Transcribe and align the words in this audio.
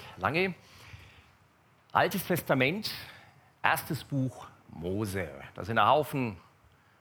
Erik 0.00 0.18
Lange. 0.18 0.54
Altes 1.92 2.24
Testament, 2.26 2.90
erstes 3.62 4.04
Buch 4.04 4.46
Mose. 4.70 5.28
Da 5.54 5.64
sind 5.64 5.78
ein 5.78 5.86
Haufen 5.86 6.36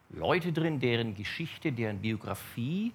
Leute 0.10 0.52
drin, 0.52 0.80
deren 0.80 1.14
Geschichte, 1.14 1.72
deren 1.72 2.00
Biografie 2.00 2.94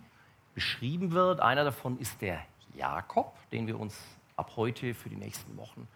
beschrieben 0.55 1.13
wird. 1.13 1.41
Einer 1.41 1.65
davon 1.65 1.99
ist 1.99 2.21
der 2.21 2.45
Jakob, 2.75 3.33
den 3.51 3.67
wir 3.67 3.79
uns 3.79 3.97
ab 4.37 4.53
heute 4.57 4.95
für 4.95 5.09
die 5.09 5.17
nächsten 5.17 5.57
Wochen 5.57 5.87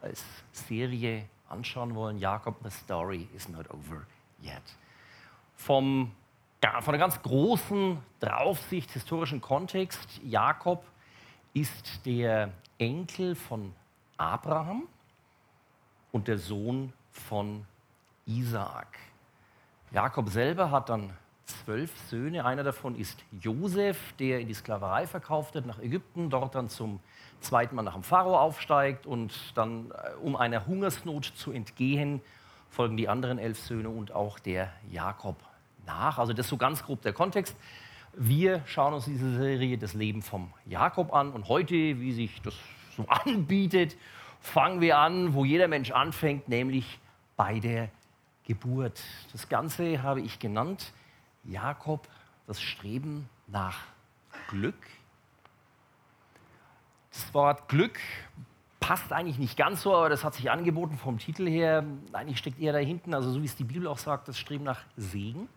als 0.00 0.24
Serie 0.52 1.26
anschauen 1.48 1.94
wollen. 1.94 2.18
Jakob, 2.18 2.56
the 2.64 2.70
story 2.70 3.28
is 3.34 3.48
not 3.48 3.70
over 3.70 4.04
yet. 4.42 4.62
Vom, 5.54 6.12
von 6.80 6.92
der 6.92 6.98
ganz 6.98 7.22
großen 7.22 7.98
Draufsicht, 8.18 8.90
historischen 8.90 9.40
Kontext, 9.40 10.20
Jakob 10.24 10.84
ist 11.54 12.04
der 12.04 12.50
Enkel 12.78 13.34
von 13.34 13.72
Abraham 14.16 14.88
und 16.12 16.28
der 16.28 16.38
Sohn 16.38 16.92
von 17.10 17.64
Isaak. 18.26 18.98
Jakob 19.92 20.28
selber 20.28 20.70
hat 20.70 20.88
dann 20.88 21.12
zwölf 21.44 21.92
Söhne. 22.08 22.44
Einer 22.44 22.64
davon 22.64 22.96
ist 22.96 23.24
Josef, 23.40 24.14
der 24.18 24.40
in 24.40 24.48
die 24.48 24.54
Sklaverei 24.54 25.06
verkauft 25.06 25.54
wird 25.54 25.66
nach 25.66 25.78
Ägypten, 25.78 26.30
dort 26.30 26.54
dann 26.54 26.68
zum 26.68 26.98
zweiten 27.40 27.76
Mal 27.76 27.82
nach 27.82 27.94
dem 27.94 28.02
Pharao 28.02 28.36
aufsteigt 28.36 29.06
und 29.06 29.32
dann, 29.54 29.90
äh, 29.90 30.14
um 30.22 30.36
einer 30.36 30.66
Hungersnot 30.66 31.24
zu 31.24 31.52
entgehen, 31.52 32.20
folgen 32.70 32.96
die 32.96 33.08
anderen 33.08 33.38
elf 33.38 33.58
Söhne 33.60 33.90
und 33.90 34.12
auch 34.12 34.38
der 34.38 34.72
Jakob 34.90 35.36
nach. 35.86 36.18
Also 36.18 36.32
das 36.32 36.46
ist 36.46 36.50
so 36.50 36.56
ganz 36.56 36.82
grob 36.82 37.02
der 37.02 37.12
Kontext. 37.12 37.54
Wir 38.16 38.62
schauen 38.66 38.94
uns 38.94 39.06
diese 39.06 39.34
Serie 39.34 39.76
das 39.76 39.94
Leben 39.94 40.22
vom 40.22 40.52
Jakob 40.66 41.12
an 41.12 41.32
und 41.32 41.48
heute, 41.48 41.74
wie 41.74 42.12
sich 42.12 42.40
das 42.42 42.54
so 42.96 43.04
anbietet, 43.08 43.96
fangen 44.40 44.80
wir 44.80 44.98
an, 44.98 45.34
wo 45.34 45.44
jeder 45.44 45.66
Mensch 45.66 45.90
anfängt, 45.90 46.48
nämlich 46.48 47.00
bei 47.36 47.58
der 47.58 47.88
Geburt. 48.44 49.02
Das 49.32 49.48
Ganze 49.48 50.02
habe 50.02 50.20
ich 50.20 50.38
genannt, 50.38 50.92
Jakob, 51.42 52.06
das 52.46 52.60
Streben 52.60 53.28
nach 53.48 53.78
Glück. 54.48 54.86
Das 57.10 57.34
Wort 57.34 57.68
Glück 57.68 57.98
passt 58.78 59.12
eigentlich 59.12 59.38
nicht 59.38 59.56
ganz 59.56 59.82
so, 59.82 59.96
aber 59.96 60.08
das 60.08 60.22
hat 60.22 60.34
sich 60.34 60.50
angeboten 60.50 60.98
vom 60.98 61.18
Titel 61.18 61.48
her. 61.48 61.84
Eigentlich 62.12 62.38
steckt 62.38 62.60
eher 62.60 62.72
da 62.72 62.78
hinten, 62.78 63.14
also 63.14 63.30
so 63.32 63.40
wie 63.40 63.46
es 63.46 63.56
die 63.56 63.64
Bibel 63.64 63.88
auch 63.88 63.98
sagt, 63.98 64.28
das 64.28 64.38
Streben 64.38 64.64
nach 64.64 64.82
Segen. 64.96 65.48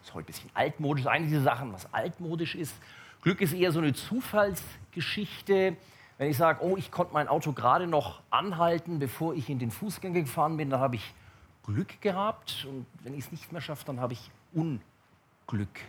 Das 0.00 0.08
ist 0.08 0.14
heute 0.14 0.24
ein 0.24 0.32
bisschen 0.32 0.50
altmodisch. 0.54 1.06
Eine 1.06 1.26
dieser 1.26 1.42
Sachen, 1.42 1.72
was 1.72 1.92
altmodisch 1.92 2.54
ist. 2.54 2.74
Glück 3.22 3.40
ist 3.40 3.52
eher 3.52 3.70
so 3.72 3.80
eine 3.80 3.92
Zufallsgeschichte. 3.92 5.76
Wenn 6.18 6.30
ich 6.30 6.36
sage, 6.36 6.64
oh, 6.64 6.76
ich 6.76 6.90
konnte 6.90 7.12
mein 7.12 7.28
Auto 7.28 7.52
gerade 7.52 7.86
noch 7.86 8.20
anhalten, 8.30 8.98
bevor 8.98 9.34
ich 9.34 9.48
in 9.48 9.58
den 9.58 9.70
Fußgänger 9.70 10.20
gefahren 10.20 10.56
bin, 10.56 10.70
dann 10.70 10.80
habe 10.80 10.96
ich 10.96 11.14
Glück 11.64 12.00
gehabt. 12.00 12.66
Und 12.68 12.86
wenn 13.02 13.14
ich 13.14 13.26
es 13.26 13.32
nicht 13.32 13.52
mehr 13.52 13.60
schaffe, 13.60 13.84
dann 13.86 14.00
habe 14.00 14.14
ich 14.14 14.30
Unglück 14.52 15.80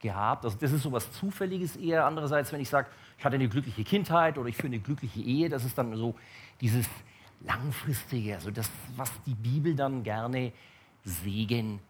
gehabt. 0.00 0.44
Also 0.44 0.56
das 0.58 0.72
ist 0.72 0.82
so 0.82 0.92
was 0.92 1.12
Zufälliges 1.12 1.76
eher. 1.76 2.06
Andererseits, 2.06 2.52
wenn 2.52 2.60
ich 2.60 2.68
sage, 2.68 2.88
ich 3.18 3.24
hatte 3.24 3.36
eine 3.36 3.48
glückliche 3.48 3.84
Kindheit 3.84 4.38
oder 4.38 4.48
ich 4.48 4.56
führe 4.56 4.68
eine 4.68 4.80
glückliche 4.80 5.20
Ehe, 5.20 5.48
das 5.48 5.64
ist 5.64 5.76
dann 5.76 5.94
so 5.96 6.14
dieses 6.60 6.88
langfristige, 7.40 8.34
also 8.34 8.50
das, 8.50 8.70
was 8.96 9.10
die 9.24 9.34
Bibel 9.34 9.74
dann 9.74 10.02
gerne 10.02 10.52
Segen 11.04 11.80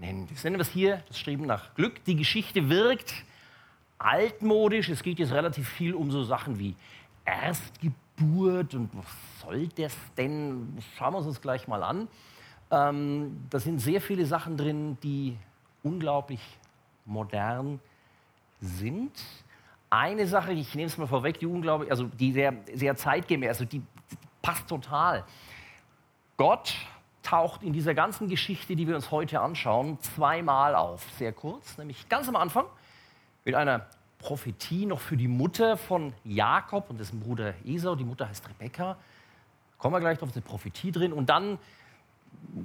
nennt. 0.00 0.30
Ich 0.32 0.42
nenne 0.42 0.58
das 0.58 0.70
hier 0.70 1.02
das 1.08 1.18
Streben 1.18 1.46
nach 1.46 1.74
Glück. 1.74 2.04
Die 2.04 2.16
Geschichte 2.16 2.68
wirkt 2.68 3.14
altmodisch. 3.98 4.88
Es 4.88 5.02
geht 5.02 5.18
jetzt 5.18 5.32
relativ 5.32 5.68
viel 5.68 5.94
um 5.94 6.10
so 6.10 6.24
Sachen 6.24 6.58
wie 6.58 6.74
Erstgeburt 7.24 8.74
und 8.74 8.90
was 8.94 9.06
soll 9.42 9.68
das 9.68 9.94
denn? 10.16 10.78
Schauen 10.96 11.12
wir 11.12 11.18
uns 11.18 11.26
das 11.26 11.40
gleich 11.40 11.68
mal 11.68 11.82
an. 11.82 12.08
Ähm, 12.70 13.44
da 13.50 13.60
sind 13.60 13.78
sehr 13.80 14.00
viele 14.00 14.26
Sachen 14.26 14.56
drin, 14.56 14.96
die 15.02 15.36
unglaublich 15.82 16.40
modern 17.04 17.80
sind. 18.60 19.12
Eine 19.90 20.26
Sache, 20.26 20.52
ich 20.52 20.74
nehme 20.74 20.86
es 20.86 20.96
mal 20.96 21.06
vorweg, 21.06 21.38
die 21.40 21.46
unglaublich, 21.46 21.90
also 21.90 22.04
die 22.04 22.32
sehr, 22.32 22.54
sehr 22.72 22.94
zeitgemäß, 22.96 23.48
also 23.48 23.64
die 23.64 23.82
passt 24.40 24.68
total. 24.68 25.24
Gott 26.36 26.74
taucht 27.22 27.62
in 27.62 27.72
dieser 27.72 27.94
ganzen 27.94 28.28
Geschichte, 28.28 28.76
die 28.76 28.86
wir 28.86 28.96
uns 28.96 29.10
heute 29.10 29.40
anschauen, 29.40 29.98
zweimal 30.00 30.74
auf. 30.74 31.06
Sehr 31.18 31.32
kurz, 31.32 31.78
nämlich 31.78 32.08
ganz 32.08 32.28
am 32.28 32.36
Anfang 32.36 32.66
mit 33.44 33.54
einer 33.54 33.86
Prophetie 34.18 34.86
noch 34.86 35.00
für 35.00 35.16
die 35.16 35.28
Mutter 35.28 35.76
von 35.76 36.12
Jakob 36.24 36.90
und 36.90 37.00
dessen 37.00 37.20
Bruder 37.20 37.54
Esau. 37.64 37.94
Die 37.94 38.04
Mutter 38.04 38.28
heißt 38.28 38.48
Rebekka. 38.48 38.96
Kommen 39.78 39.94
wir 39.94 40.00
gleich 40.00 40.18
drauf, 40.18 40.28
ist 40.28 40.36
eine 40.36 40.44
Prophetie 40.44 40.92
drin. 40.92 41.12
Und 41.12 41.30
dann 41.30 41.58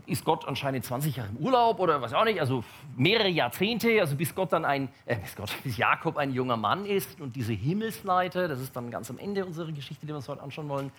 ist 0.06 0.26
Gott 0.26 0.48
anscheinend 0.48 0.86
20 0.86 1.16
Jahre 1.16 1.30
im 1.30 1.38
Urlaub 1.38 1.80
oder 1.80 2.02
was 2.02 2.14
auch 2.14 2.26
nicht, 2.26 2.40
also 2.40 2.64
mehrere 2.96 3.30
Jahrzehnte, 3.30 4.00
also 4.00 4.16
bis 4.16 4.36
Gott 4.36 4.54
dann 4.54 4.66
ein, 4.66 4.90
äh, 5.06 5.16
bis, 5.16 5.36
Gott, 5.36 5.52
bis 5.64 5.78
Jakob 5.78 6.18
ein 6.18 6.34
junger 6.34 6.58
Mann 6.58 6.86
ist 6.86 7.20
und 7.22 7.36
diese 7.36 7.54
Himmelsleiter, 7.54 8.48
das 8.48 8.60
ist 8.60 8.76
dann 8.76 8.92
ganz 8.92 9.10
am 9.10 9.18
Ende 9.18 9.46
unserer 9.46 9.72
Geschichte, 9.72 10.06
die 10.06 10.10
wir 10.10 10.18
uns 10.18 10.28
heute 10.28 10.42
anschauen 10.42 10.70
wollen, 10.70 10.92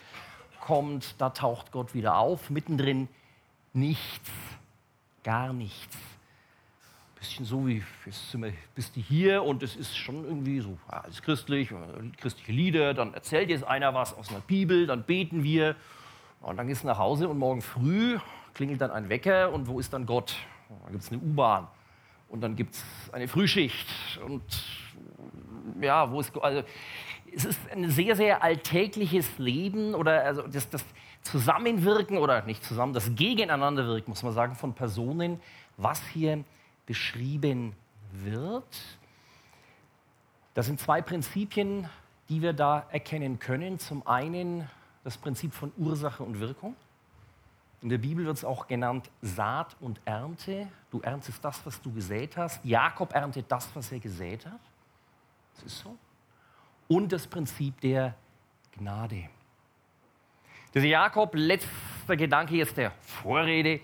kommt, 0.61 1.15
da 1.19 1.31
taucht 1.31 1.71
Gott 1.73 1.94
wieder 1.94 2.19
auf, 2.19 2.50
mittendrin 2.50 3.09
nichts, 3.76 4.31
gar 5.22 5.53
nichts. 5.53 5.97
Bisschen 7.19 7.47
so 7.47 7.66
wie, 7.66 7.82
bist 8.75 8.97
du 8.97 9.00
hier 9.00 9.42
und 9.42 9.62
es 9.62 9.76
ist 9.76 9.97
schon 9.97 10.25
irgendwie 10.25 10.60
so, 10.60 10.76
alles 10.87 11.22
christlich, 11.22 11.70
christliche 12.19 12.53
Lieder, 12.53 12.94
dann 12.94 13.14
erzählt 13.14 13.48
jetzt 13.48 13.64
einer 13.64 13.94
was 13.94 14.14
aus 14.14 14.28
einer 14.28 14.41
Bibel, 14.41 14.87
dann 14.87 15.04
beten 15.04 15.42
wir 15.42 15.76
und 16.41 16.56
dann 16.59 16.66
gehst 16.66 16.82
du 16.82 16.87
nach 16.87 16.98
Hause 16.98 17.28
und 17.28 17.38
morgen 17.38 17.62
früh 17.62 18.19
klingelt 18.54 18.81
dann 18.81 18.91
ein 18.91 19.09
Wecker 19.09 19.53
und 19.53 19.66
wo 19.66 19.78
ist 19.81 19.93
dann 19.93 20.06
Gott? 20.06 20.34
Dann 20.69 20.93
gibt 20.93 21.04
es 21.04 21.12
eine 21.12 21.20
U-Bahn 21.20 21.69
und 22.28 22.41
dann 22.41 22.56
gibt 22.56 22.75
es 22.75 22.84
eine 23.12 23.28
Frühschicht 23.28 23.87
und 24.25 24.43
ja, 25.81 26.10
wo 26.10 26.20
ist 26.20 26.32
Gott? 26.32 26.44
Also, 26.44 26.62
es 27.34 27.44
ist 27.44 27.60
ein 27.70 27.91
sehr, 27.91 28.16
sehr 28.16 28.43
alltägliches 28.43 29.38
Leben 29.38 29.94
oder 29.94 30.25
also 30.25 30.43
das, 30.43 30.69
das 30.70 30.84
Zusammenwirken 31.31 32.19
oder 32.19 32.42
nicht 32.42 32.64
zusammen, 32.64 32.92
das 32.92 33.14
Gegeneinanderwirken, 33.14 34.10
muss 34.10 34.22
man 34.22 34.32
sagen, 34.32 34.54
von 34.54 34.75
Personen, 34.75 35.41
was 35.76 36.03
hier 36.09 36.44
beschrieben 36.87 37.75
wird. 38.12 38.64
Das 40.54 40.66
sind 40.66 40.81
zwei 40.81 41.03
Prinzipien, 41.03 41.88
die 42.28 42.42
wir 42.42 42.53
da 42.53 42.87
erkennen 42.91 43.38
können. 43.38 43.78
Zum 43.78 44.06
einen 44.06 44.69
das 45.04 45.16
Prinzip 45.16 45.53
von 45.53 45.72
Ursache 45.76 46.22
und 46.22 46.41
Wirkung. 46.41 46.75
In 47.82 47.91
der 47.91 47.98
Bibel 47.98 48.25
wird 48.25 48.37
es 48.37 48.44
auch 48.44 48.66
genannt 48.66 49.10
Saat 49.22 49.76
und 49.81 50.00
Ernte. 50.04 50.66
Du 50.91 51.00
erntest 51.00 51.44
das, 51.44 51.64
was 51.64 51.81
du 51.81 51.93
gesät 51.93 52.37
hast. 52.37 52.64
Jakob 52.64 53.14
erntet 53.14 53.47
das, 53.48 53.69
was 53.75 53.93
er 53.93 54.00
gesät 54.00 54.47
hat. 54.47 54.60
Das 55.54 55.64
ist 55.64 55.78
so. 55.81 55.97
Und 56.88 57.12
das 57.12 57.26
Prinzip 57.26 57.81
der 57.81 58.14
Gnade. 58.72 59.28
Dieser 60.76 60.88
Jakob, 60.88 61.34
letzter 61.34 62.19
Gedanke 62.19 62.54
jetzt 62.54 62.76
der 62.76 62.91
Vorrede. 63.00 63.81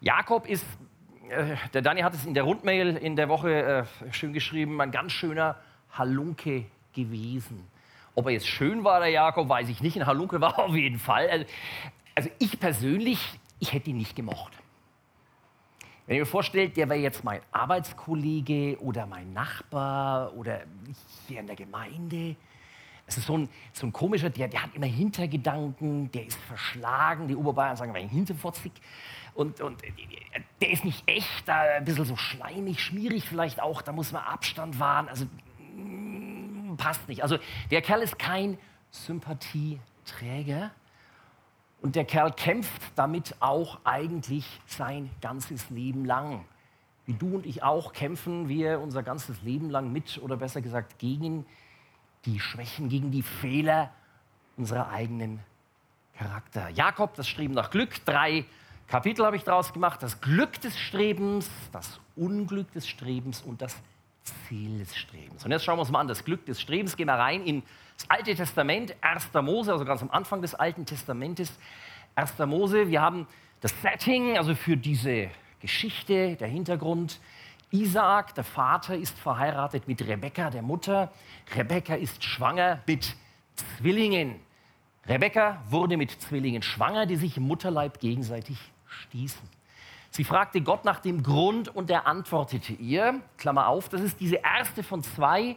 Jakob 0.00 0.48
ist, 0.48 0.66
äh, 1.28 1.54
der 1.72 1.82
Dani 1.82 2.00
hat 2.00 2.14
es 2.14 2.26
in 2.26 2.34
der 2.34 2.42
Rundmail 2.42 2.96
in 2.96 3.14
der 3.14 3.28
Woche 3.28 3.86
äh, 4.02 4.12
schön 4.12 4.32
geschrieben, 4.32 4.80
ein 4.80 4.90
ganz 4.90 5.12
schöner 5.12 5.54
Halunke 5.92 6.64
gewesen. 6.92 7.64
Ob 8.16 8.26
er 8.26 8.32
jetzt 8.32 8.48
schön 8.48 8.82
war, 8.82 8.98
der 8.98 9.10
Jakob, 9.10 9.48
weiß 9.48 9.68
ich 9.68 9.82
nicht. 9.82 9.96
Ein 9.96 10.06
Halunke 10.06 10.40
war 10.40 10.58
auf 10.64 10.74
jeden 10.74 10.98
Fall. 10.98 11.30
Also, 11.30 11.46
also 12.16 12.28
ich 12.40 12.58
persönlich, 12.58 13.20
ich 13.60 13.72
hätte 13.72 13.90
ihn 13.90 13.98
nicht 13.98 14.16
gemocht. 14.16 14.52
Wenn 16.08 16.16
ihr 16.16 16.22
mir 16.22 16.26
vorstellt, 16.26 16.76
der 16.76 16.88
wäre 16.88 16.98
jetzt 16.98 17.22
mein 17.22 17.40
Arbeitskollege 17.52 18.78
oder 18.80 19.06
mein 19.06 19.32
Nachbar 19.32 20.34
oder 20.34 20.62
hier 21.28 21.38
in 21.38 21.46
der 21.46 21.54
Gemeinde, 21.54 22.34
es 23.12 23.18
ist 23.18 23.26
so 23.26 23.36
ein, 23.36 23.48
so 23.72 23.86
ein 23.86 23.92
komischer, 23.92 24.30
der, 24.30 24.48
der 24.48 24.62
hat 24.62 24.74
immer 24.74 24.86
Hintergedanken, 24.86 26.10
der 26.12 26.26
ist 26.26 26.38
verschlagen, 26.38 27.28
die 27.28 27.36
Oberbayern 27.36 27.76
sagen, 27.76 27.94
ein 27.94 28.08
hinterfotzig. 28.08 28.72
Und, 29.34 29.60
und 29.60 29.82
der 30.60 30.70
ist 30.70 30.84
nicht 30.84 31.02
echt, 31.06 31.46
da 31.46 31.60
ein 31.76 31.84
bisschen 31.84 32.04
so 32.04 32.16
schleimig, 32.16 32.80
schmierig 32.80 33.24
vielleicht 33.24 33.60
auch, 33.60 33.82
da 33.82 33.92
muss 33.92 34.12
man 34.12 34.22
Abstand 34.22 34.78
wahren. 34.78 35.08
Also 35.08 35.26
mm, 35.76 36.76
passt 36.76 37.06
nicht. 37.08 37.22
Also 37.22 37.38
der 37.70 37.82
Kerl 37.82 38.02
ist 38.02 38.18
kein 38.18 38.58
Sympathieträger. 38.90 40.70
Und 41.80 41.96
der 41.96 42.04
Kerl 42.04 42.32
kämpft 42.32 42.82
damit 42.94 43.34
auch 43.40 43.80
eigentlich 43.84 44.60
sein 44.66 45.10
ganzes 45.20 45.68
Leben 45.70 46.04
lang. 46.04 46.44
Wie 47.06 47.14
du 47.14 47.34
und 47.34 47.46
ich 47.46 47.62
auch 47.62 47.92
kämpfen 47.92 48.48
wir 48.48 48.80
unser 48.80 49.02
ganzes 49.02 49.42
Leben 49.42 49.68
lang 49.68 49.92
mit 49.92 50.20
oder 50.22 50.36
besser 50.36 50.60
gesagt 50.60 50.98
gegen 50.98 51.44
die 52.24 52.40
Schwächen, 52.40 52.88
gegen 52.88 53.10
die 53.10 53.22
Fehler 53.22 53.90
unserer 54.56 54.90
eigenen 54.90 55.40
Charakter. 56.16 56.68
Jakob, 56.70 57.14
das 57.14 57.28
Streben 57.28 57.54
nach 57.54 57.70
Glück, 57.70 58.04
drei 58.04 58.44
Kapitel 58.86 59.24
habe 59.24 59.36
ich 59.36 59.44
daraus 59.44 59.72
gemacht. 59.72 60.02
Das 60.02 60.20
Glück 60.20 60.60
des 60.60 60.78
Strebens, 60.78 61.50
das 61.72 61.98
Unglück 62.14 62.70
des 62.72 62.86
Strebens 62.86 63.40
und 63.42 63.62
das 63.62 63.76
Ziel 64.22 64.78
des 64.78 64.94
Strebens. 64.96 65.44
Und 65.44 65.50
jetzt 65.50 65.64
schauen 65.64 65.76
wir 65.78 65.80
uns 65.80 65.90
mal 65.90 66.00
an, 66.00 66.08
das 66.08 66.24
Glück 66.24 66.44
des 66.44 66.60
Strebens. 66.60 66.96
Gehen 66.96 67.06
wir 67.06 67.14
rein 67.14 67.42
in 67.44 67.62
das 67.96 68.10
Alte 68.10 68.34
Testament, 68.34 68.94
1. 69.00 69.30
Mose, 69.42 69.72
also 69.72 69.84
ganz 69.84 70.02
am 70.02 70.10
Anfang 70.10 70.42
des 70.42 70.54
Alten 70.54 70.86
Testamentes. 70.86 71.58
1. 72.14 72.38
Mose, 72.40 72.88
wir 72.88 73.00
haben 73.00 73.26
das 73.60 73.72
Setting, 73.80 74.36
also 74.36 74.54
für 74.54 74.76
diese 74.76 75.30
Geschichte, 75.60 76.36
der 76.36 76.48
Hintergrund. 76.48 77.20
Isaak, 77.72 78.34
der 78.34 78.44
Vater, 78.44 78.94
ist 78.94 79.18
verheiratet 79.18 79.88
mit 79.88 80.06
Rebekka, 80.06 80.50
der 80.50 80.62
Mutter. 80.62 81.10
Rebekka 81.54 81.94
ist 81.94 82.22
schwanger 82.22 82.80
mit 82.86 83.16
Zwillingen. 83.56 84.40
Rebekka 85.06 85.62
wurde 85.68 85.96
mit 85.96 86.10
Zwillingen 86.10 86.62
schwanger, 86.62 87.06
die 87.06 87.16
sich 87.16 87.36
im 87.38 87.44
Mutterleib 87.44 87.98
gegenseitig 87.98 88.58
stießen. 88.86 89.48
Sie 90.10 90.24
fragte 90.24 90.60
Gott 90.60 90.84
nach 90.84 91.00
dem 91.00 91.22
Grund 91.22 91.74
und 91.74 91.90
er 91.90 92.06
antwortete 92.06 92.74
ihr, 92.74 93.22
Klammer 93.38 93.68
auf, 93.68 93.88
das 93.88 94.02
ist 94.02 94.20
diese 94.20 94.36
erste 94.36 94.82
von 94.82 95.02
zwei 95.02 95.56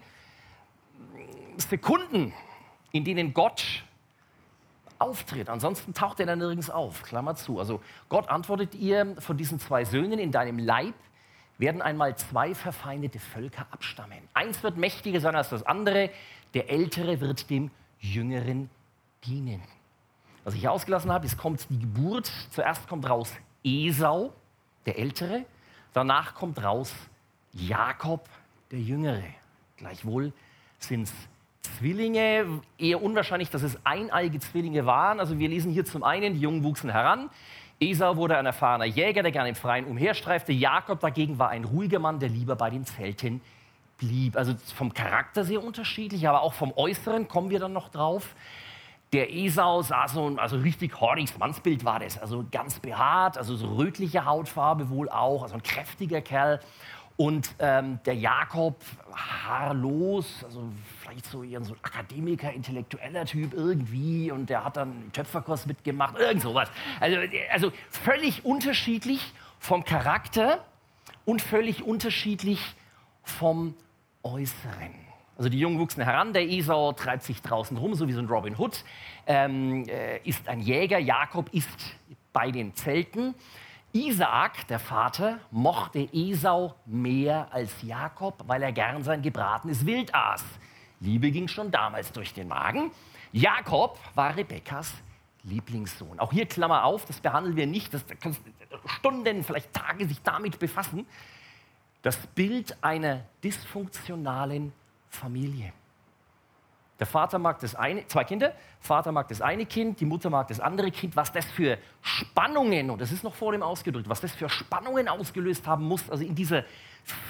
Sekunden, 1.58 2.34
in 2.94 3.04
denen 3.04 3.34
Gott 3.34 3.84
auftritt. 4.98 5.50
Ansonsten 5.50 5.94
taucht 5.94 6.22
er 6.22 6.26
dann 6.28 6.40
nirgends 6.40 6.70
auf, 6.70 7.04
Klammer 7.04 7.36
zu. 7.36 7.60
Also 7.60 7.82
Gott 8.08 8.30
antwortet 8.30 8.74
ihr, 8.76 9.18
von 9.20 9.36
diesen 9.36 9.60
zwei 9.60 9.84
Söhnen 9.84 10.20
in 10.20 10.32
deinem 10.32 10.58
Leib 10.58 10.96
werden 11.58 11.82
einmal 11.82 12.16
zwei 12.18 12.54
verfeindete 12.54 13.20
Völker 13.20 13.68
abstammen. 13.72 14.20
Eins 14.34 14.62
wird 14.64 14.78
mächtiger 14.78 15.20
sein 15.20 15.36
als 15.36 15.50
das 15.50 15.64
andere, 15.64 16.10
der 16.54 16.70
Ältere 16.70 17.20
wird 17.22 17.50
dem 17.50 17.72
Jüngeren 18.00 18.70
dienen. 19.26 19.62
Was 20.44 20.54
ich 20.54 20.62
hier 20.62 20.72
ausgelassen 20.72 21.12
habe, 21.12 21.26
es 21.26 21.38
kommt 21.38 21.68
die 21.70 21.80
Geburt. 21.80 22.32
Zuerst 22.52 22.88
kommt 22.88 23.10
raus 23.10 23.34
Esau, 23.64 24.32
der 24.86 24.98
Ältere. 25.00 25.46
Danach 25.94 26.36
kommt 26.36 26.62
raus 26.64 26.94
Jakob, 27.52 28.30
der 28.72 28.80
Jüngere. 28.80 29.24
Gleichwohl 29.78 30.34
sind 30.78 31.04
es 31.04 31.14
Zwillinge, 31.78 32.62
eher 32.78 33.02
unwahrscheinlich, 33.02 33.50
dass 33.50 33.64
es 33.64 33.78
eineige 33.86 34.40
Zwillinge 34.40 34.86
waren. 34.86 35.20
Also 35.20 35.40
wir 35.40 35.50
lesen 35.50 35.72
hier 35.72 35.84
zum 35.84 36.04
einen, 36.04 36.36
die 36.36 36.42
Jungen 36.42 36.64
wuchsen 36.64 36.90
heran. 36.90 37.30
Esau 37.80 38.16
wurde 38.16 38.38
ein 38.38 38.46
erfahrener 38.46 38.86
Jäger, 38.86 39.22
der 39.22 39.32
gerne 39.32 39.50
im 39.50 39.56
Freien 39.56 39.86
umherstreifte. 39.86 40.54
Jakob 40.54 41.00
dagegen 41.00 41.40
war 41.40 41.50
ein 41.50 41.66
ruhiger 41.66 42.00
Mann, 42.00 42.20
der 42.20 42.30
lieber 42.30 42.56
bei 42.56 42.70
den 42.70 42.86
Zelten 42.86 43.42
blieb. 43.98 44.38
Also 44.38 44.56
vom 44.76 44.94
Charakter 44.94 45.44
sehr 45.44 45.64
unterschiedlich, 45.64 46.28
aber 46.28 46.42
auch 46.42 46.54
vom 46.54 46.74
Äußeren 46.76 47.28
kommen 47.28 47.50
wir 47.50 47.60
dann 47.60 47.74
noch 47.74 47.90
drauf. 47.90 48.36
Der 49.14 49.34
Esau 49.34 49.82
sah 49.82 50.08
so 50.08 50.28
ein, 50.28 50.40
also 50.40 50.58
richtig 50.58 51.00
horniges 51.00 51.38
Mannsbild 51.38 51.86
war 51.86 52.00
das, 52.00 52.18
also 52.18 52.46
ganz 52.52 52.80
behaart, 52.80 53.38
also 53.38 53.56
so 53.56 53.76
rötliche 53.76 54.26
Hautfarbe 54.26 54.90
wohl 54.90 55.10
auch, 55.10 55.44
also 55.44 55.56
ein 55.56 55.64
kräftiger 55.64 56.22
Kerl. 56.22 56.60
Und 57.18 57.56
ähm, 57.60 58.00
der 58.06 58.16
Jakob, 58.16 58.76
haarlos, 59.48 60.44
also 60.44 60.70
vielleicht 61.02 61.26
so 61.26 61.44
eher 61.44 61.64
so 61.64 61.74
ein 61.74 61.80
Akademiker, 61.84 62.52
intellektueller 62.52 63.26
Typ 63.26 63.54
irgendwie. 63.54 64.32
Und 64.32 64.50
der 64.50 64.66
hat 64.66 64.78
dann 64.78 65.12
Töpferkurs 65.12 65.66
mitgemacht, 65.66 66.18
irgend 66.18 66.42
sowas. 66.42 66.70
Also, 67.00 67.18
also 67.52 67.72
völlig 67.90 68.46
unterschiedlich 68.46 69.34
vom 69.60 69.84
Charakter 69.84 70.64
und 71.26 71.42
völlig 71.42 71.84
unterschiedlich 71.84 72.60
vom 73.24 73.76
Äußeren. 74.24 75.06
Also 75.38 75.50
die 75.50 75.60
Jungen 75.60 75.80
wuchsen 75.80 76.04
heran, 76.04 76.32
der 76.32 76.44
Esau 76.44 76.94
treibt 76.94 77.24
sich 77.24 77.42
draußen 77.42 77.76
rum, 77.76 77.94
so 77.94 78.08
wie 78.08 78.14
so 78.14 78.20
ein 78.20 78.28
Robin 78.28 78.58
Hood, 78.58 78.86
ähm, 79.28 79.84
äh, 79.88 80.20
ist 80.20 80.48
ein 80.48 80.62
Jäger, 80.62 80.98
Jakob 80.98 81.54
ist 81.54 81.70
bei 82.32 82.52
den 82.52 82.74
Zelten. 82.76 83.36
Isaak, 83.96 84.68
der 84.68 84.80
Vater, 84.80 85.40
mochte 85.52 86.10
Esau 86.12 86.76
mehr 86.86 87.48
als 87.52 87.82
Jakob, 87.82 88.44
weil 88.46 88.62
er 88.62 88.74
gern 88.74 89.02
sein 89.04 89.22
gebratenes 89.22 89.86
Wild 89.86 90.14
aß. 90.14 90.44
Liebe 91.00 91.32
ging 91.32 91.48
schon 91.48 91.72
damals 91.72 92.12
durch 92.12 92.34
den 92.34 92.50
Magen. 92.50 92.92
Jakob 93.32 93.98
war 94.14 94.36
Rebekkas 94.36 94.94
Lieblingssohn. 95.44 96.20
Auch 96.20 96.34
hier 96.34 96.46
Klammer 96.46 96.84
auf, 96.84 97.06
das 97.06 97.22
behandeln 97.22 97.56
wir 97.56 97.68
nicht, 97.68 97.94
das 97.94 98.04
kannst 98.20 98.42
Stunden, 98.86 99.46
vielleicht 99.46 99.72
Tage 99.72 100.06
sich 100.06 100.22
damit 100.22 100.60
befassen. 100.60 101.08
Das 102.02 102.18
Bild 102.18 102.76
einer 102.84 103.22
dysfunktionalen 103.46 104.74
Familie. 105.08 105.72
Der 107.00 107.08
Vater 107.08 107.40
mag 107.40 107.60
das 107.60 107.76
eine, 107.76 108.08
zwei 108.08 108.24
Kinder, 108.24 108.54
Vater 108.80 109.12
mag 109.12 109.28
das 109.28 109.42
eine 109.42 109.66
Kind, 109.66 110.00
die 110.00 110.06
Mutter 110.06 110.30
mag 110.30 110.48
das 110.48 110.62
andere 110.62 110.92
Kind. 110.92 111.16
Was 111.16 111.32
das 111.32 111.46
für 111.46 111.78
Spannungen, 112.02 112.90
und 112.90 113.02
das 113.02 113.12
ist 113.12 113.24
noch 113.24 113.36
vor 113.36 113.52
dem 113.52 113.62
ausgedrückt, 113.62 114.08
was 114.08 114.22
das 114.22 114.34
für 114.34 114.48
Spannungen 114.48 115.10
ausgelöst 115.10 115.68
haben 115.68 115.84
muss, 115.84 116.10
also 116.10 116.24
in 116.24 116.36
dieser 116.36 116.64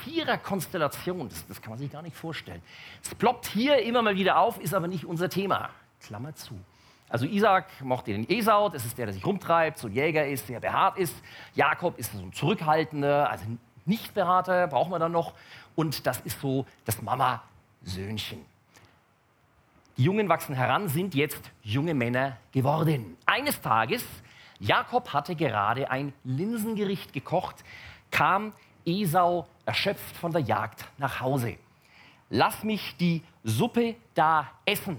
Vierer-Konstellation, 0.03 1.27
das, 1.29 1.47
das 1.47 1.61
kann 1.61 1.71
man 1.71 1.79
sich 1.79 1.91
gar 1.91 2.03
nicht 2.03 2.15
vorstellen. 2.15 2.61
Es 3.03 3.15
ploppt 3.15 3.47
hier 3.47 3.81
immer 3.81 4.03
mal 4.03 4.15
wieder 4.15 4.37
auf, 4.37 4.59
ist 4.59 4.73
aber 4.73 4.87
nicht 4.87 5.05
unser 5.05 5.29
Thema. 5.29 5.69
Klammer 5.99 6.35
zu. 6.35 6.59
Also 7.09 7.25
Isaac 7.25 7.65
mochte 7.81 8.11
den 8.11 8.29
Esau, 8.29 8.69
das 8.69 8.85
ist 8.85 8.97
der, 8.97 9.07
der 9.07 9.13
sich 9.13 9.25
rumtreibt, 9.25 9.77
so 9.77 9.87
Jäger 9.87 10.27
ist, 10.27 10.47
der 10.49 10.59
behaart 10.59 10.97
ist. 10.97 11.15
Jakob 11.55 11.97
ist 11.97 12.11
so 12.11 12.19
ein 12.19 12.33
zurückhaltender, 12.33 13.29
also 13.29 13.45
nicht 13.85 14.13
behaarter, 14.13 14.67
braucht 14.67 14.89
man 14.89 14.99
dann 14.99 15.11
noch. 15.11 15.33
Und 15.75 16.05
das 16.05 16.19
ist 16.21 16.39
so 16.39 16.65
das 16.85 17.01
Mama 17.01 17.43
Söhnchen. 17.83 18.45
Die 19.97 20.03
Jungen 20.03 20.27
wachsen 20.27 20.55
heran, 20.55 20.89
sind 20.89 21.15
jetzt 21.15 21.51
junge 21.63 21.93
Männer 21.93 22.37
geworden. 22.51 23.17
Eines 23.25 23.61
Tages, 23.61 24.05
Jakob 24.59 25.13
hatte 25.13 25.35
gerade 25.35 25.89
ein 25.89 26.13
Linsengericht 26.23 27.13
gekocht, 27.13 27.63
kam 28.11 28.53
Esau 28.85 29.47
erschöpft 29.65 30.17
von 30.17 30.31
der 30.31 30.41
Jagd 30.41 30.85
nach 30.97 31.21
Hause. 31.21 31.57
Lass 32.29 32.63
mich 32.63 32.95
die 32.97 33.23
Suppe 33.43 33.95
da 34.13 34.51
essen. 34.65 34.97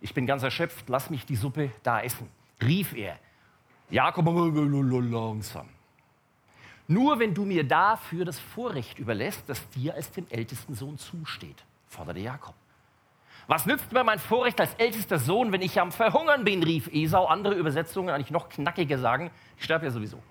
Ich 0.00 0.12
bin 0.14 0.26
ganz 0.26 0.42
erschöpft, 0.42 0.88
lass 0.88 1.08
mich 1.10 1.24
die 1.24 1.36
Suppe 1.36 1.70
da 1.82 2.00
essen, 2.00 2.28
rief 2.60 2.94
er. 2.94 3.18
Jakob 3.88 4.26
langsam. 4.26 5.68
Nur 6.88 7.18
wenn 7.20 7.34
du 7.34 7.44
mir 7.44 7.62
dafür 7.62 8.24
das 8.24 8.38
Vorrecht 8.38 8.98
überlässt, 8.98 9.48
das 9.48 9.68
dir 9.70 9.94
als 9.94 10.10
dem 10.10 10.26
ältesten 10.28 10.74
Sohn 10.74 10.98
zusteht 10.98 11.64
forderte 11.92 12.20
Jakob. 12.20 12.54
Was 13.46 13.66
nützt 13.66 13.92
mir 13.92 14.04
mein 14.04 14.18
Vorrecht 14.18 14.60
als 14.60 14.74
ältester 14.74 15.18
Sohn, 15.18 15.52
wenn 15.52 15.62
ich 15.62 15.80
am 15.80 15.92
Verhungern 15.92 16.44
bin, 16.44 16.62
rief 16.62 16.88
Esau. 16.92 17.26
Andere 17.26 17.54
Übersetzungen, 17.54 18.14
eigentlich 18.14 18.30
noch 18.30 18.48
knackiger 18.48 18.98
sagen, 18.98 19.30
ich 19.58 19.64
sterbe 19.64 19.86
ja 19.86 19.90
sowieso. 19.90 20.22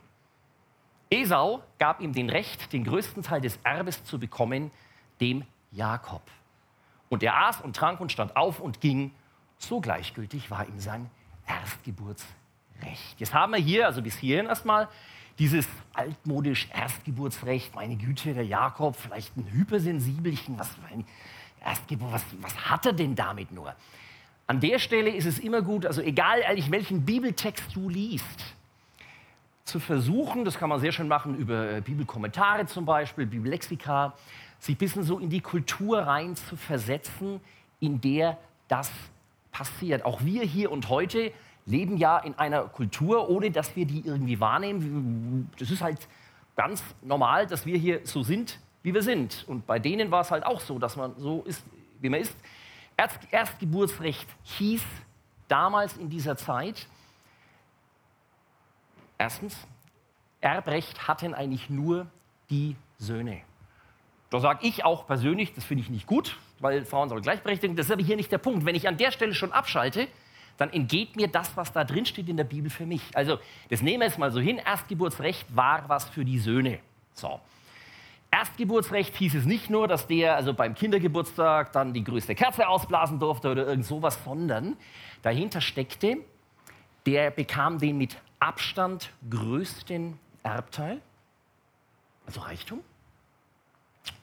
Esau 1.09 1.61
gab 1.77 1.99
ihm 1.99 2.13
den 2.13 2.29
Recht, 2.29 2.71
den 2.71 2.85
größten 2.85 3.21
Teil 3.21 3.41
des 3.41 3.59
Erbes 3.63 4.03
zu 4.05 4.17
bekommen, 4.17 4.71
dem 5.19 5.45
Jakob. 5.71 6.21
Und 7.09 7.21
er 7.21 7.47
aß 7.47 7.61
und 7.61 7.75
trank 7.75 7.99
und 7.99 8.11
stand 8.11 8.37
auf 8.37 8.61
und 8.61 8.79
ging. 8.79 9.11
So 9.57 9.81
gleichgültig 9.81 10.49
war 10.49 10.65
ihm 10.67 10.79
sein 10.79 11.09
Erstgeburtsrecht. 11.45 12.25
Jetzt 13.17 13.33
haben 13.33 13.51
wir 13.51 13.59
hier, 13.59 13.87
also 13.87 14.01
bis 14.01 14.17
hierhin 14.17 14.45
erstmal, 14.45 14.87
dieses 15.37 15.67
altmodisch 15.93 16.69
Erstgeburtsrecht. 16.73 17.75
Meine 17.75 17.97
Güte, 17.97 18.33
der 18.33 18.45
Jakob, 18.45 18.95
vielleicht 18.95 19.35
ein 19.35 19.51
Hypersensibelchen, 19.51 20.57
was, 20.57 20.69
was, 21.63 22.23
was 22.41 22.69
hat 22.69 22.85
er 22.85 22.93
denn 22.93 23.15
damit 23.15 23.51
nur? 23.51 23.75
An 24.47 24.59
der 24.59 24.79
Stelle 24.79 25.09
ist 25.11 25.25
es 25.25 25.39
immer 25.39 25.61
gut, 25.61 25.85
also 25.85 26.01
egal 26.01 26.43
eigentlich 26.43 26.71
welchen 26.71 27.05
Bibeltext 27.05 27.75
du 27.75 27.89
liest, 27.89 28.55
zu 29.63 29.79
versuchen, 29.79 30.43
das 30.43 30.57
kann 30.57 30.69
man 30.69 30.79
sehr 30.79 30.91
schön 30.91 31.07
machen 31.07 31.37
über 31.37 31.71
äh, 31.71 31.81
Bibelkommentare 31.81 32.65
zum 32.65 32.85
Beispiel, 32.85 33.25
Bibellexika, 33.25 34.13
sich 34.59 34.75
ein 34.75 34.77
bisschen 34.77 35.03
so 35.03 35.19
in 35.19 35.29
die 35.29 35.39
Kultur 35.39 35.99
rein 35.99 36.35
zu 36.35 36.57
versetzen, 36.57 37.39
in 37.79 38.01
der 38.01 38.37
das 38.67 38.91
passiert. 39.51 40.03
Auch 40.03 40.23
wir 40.23 40.43
hier 40.43 40.71
und 40.71 40.89
heute 40.89 41.31
leben 41.65 41.97
ja 41.97 42.17
in 42.17 42.35
einer 42.35 42.63
Kultur, 42.63 43.29
ohne 43.29 43.51
dass 43.51 43.75
wir 43.75 43.85
die 43.85 44.05
irgendwie 44.05 44.39
wahrnehmen. 44.39 45.49
Das 45.57 45.71
ist 45.71 45.81
halt 45.81 46.07
ganz 46.55 46.83
normal, 47.01 47.47
dass 47.47 47.65
wir 47.65 47.77
hier 47.77 48.01
so 48.03 48.23
sind, 48.23 48.59
wie 48.83 48.93
wir 48.93 49.01
sind. 49.01 49.43
Und 49.47 49.67
bei 49.67 49.79
denen 49.79 50.11
war 50.11 50.21
es 50.21 50.31
halt 50.31 50.45
auch 50.45 50.61
so, 50.61 50.79
dass 50.79 50.95
man 50.95 51.13
so 51.17 51.43
ist, 51.43 51.63
wie 51.99 52.09
man 52.09 52.21
ist. 52.21 52.35
Erst, 52.97 53.19
Erstgeburtsrecht 53.31 54.27
hieß 54.43 54.83
damals 55.47 55.97
in 55.97 56.09
dieser 56.09 56.37
Zeit, 56.37 56.87
erstens, 59.17 59.55
Erbrecht 60.39 61.07
hatten 61.07 61.33
eigentlich 61.33 61.69
nur 61.69 62.07
die 62.49 62.75
Söhne. 62.97 63.41
Da 64.31 64.39
sage 64.39 64.65
ich 64.65 64.83
auch 64.85 65.05
persönlich, 65.05 65.53
das 65.53 65.65
finde 65.65 65.83
ich 65.83 65.89
nicht 65.89 66.07
gut, 66.07 66.37
weil 66.59 66.85
Frauen 66.85 67.09
sollen 67.09 67.21
gleichberechtigt. 67.21 67.77
Das 67.77 67.87
ist 67.87 67.91
aber 67.91 68.01
hier 68.01 68.15
nicht 68.15 68.31
der 68.31 68.37
Punkt. 68.37 68.65
Wenn 68.65 68.75
ich 68.75 68.87
an 68.87 68.97
der 68.97 69.11
Stelle 69.11 69.35
schon 69.35 69.51
abschalte, 69.51 70.07
dann 70.57 70.71
entgeht 70.71 71.15
mir 71.15 71.27
das, 71.27 71.55
was 71.57 71.71
da 71.73 71.83
drin 71.83 72.05
steht 72.05 72.29
in 72.29 72.37
der 72.37 72.43
Bibel 72.43 72.69
für 72.69 72.85
mich. 72.85 73.01
Also, 73.13 73.39
das 73.69 73.81
nehmen 73.81 74.01
wir 74.01 74.07
jetzt 74.07 74.17
mal 74.17 74.31
so 74.31 74.39
hin. 74.39 74.57
Erstgeburtsrecht 74.57 75.55
war 75.55 75.87
was 75.89 76.09
für 76.09 76.23
die 76.23 76.39
Söhne. 76.39 76.79
So. 77.13 77.39
Erstgeburtsrecht 78.31 79.15
hieß 79.17 79.35
es 79.35 79.45
nicht 79.45 79.69
nur, 79.69 79.89
dass 79.89 80.07
der 80.07 80.37
also 80.37 80.53
beim 80.53 80.73
Kindergeburtstag 80.73 81.73
dann 81.73 81.93
die 81.93 82.03
größte 82.03 82.33
Kerze 82.33 82.67
ausblasen 82.67 83.19
durfte 83.19 83.51
oder 83.51 83.67
irgend 83.67 83.85
sowas, 83.85 84.17
sondern 84.23 84.77
dahinter 85.21 85.59
steckte, 85.59 86.17
der 87.05 87.29
bekam 87.31 87.77
den 87.77 87.97
mit 87.97 88.17
Abstand 88.39 89.11
größten 89.29 90.17
Erbteil, 90.43 91.01
also 92.25 92.39
Reichtum. 92.39 92.79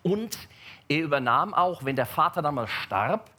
Und 0.02 0.38
er 0.88 1.02
übernahm 1.02 1.52
auch, 1.52 1.84
wenn 1.84 1.94
der 1.94 2.06
Vater 2.06 2.40
dann 2.40 2.54
mal 2.54 2.66
starb, 2.66 3.30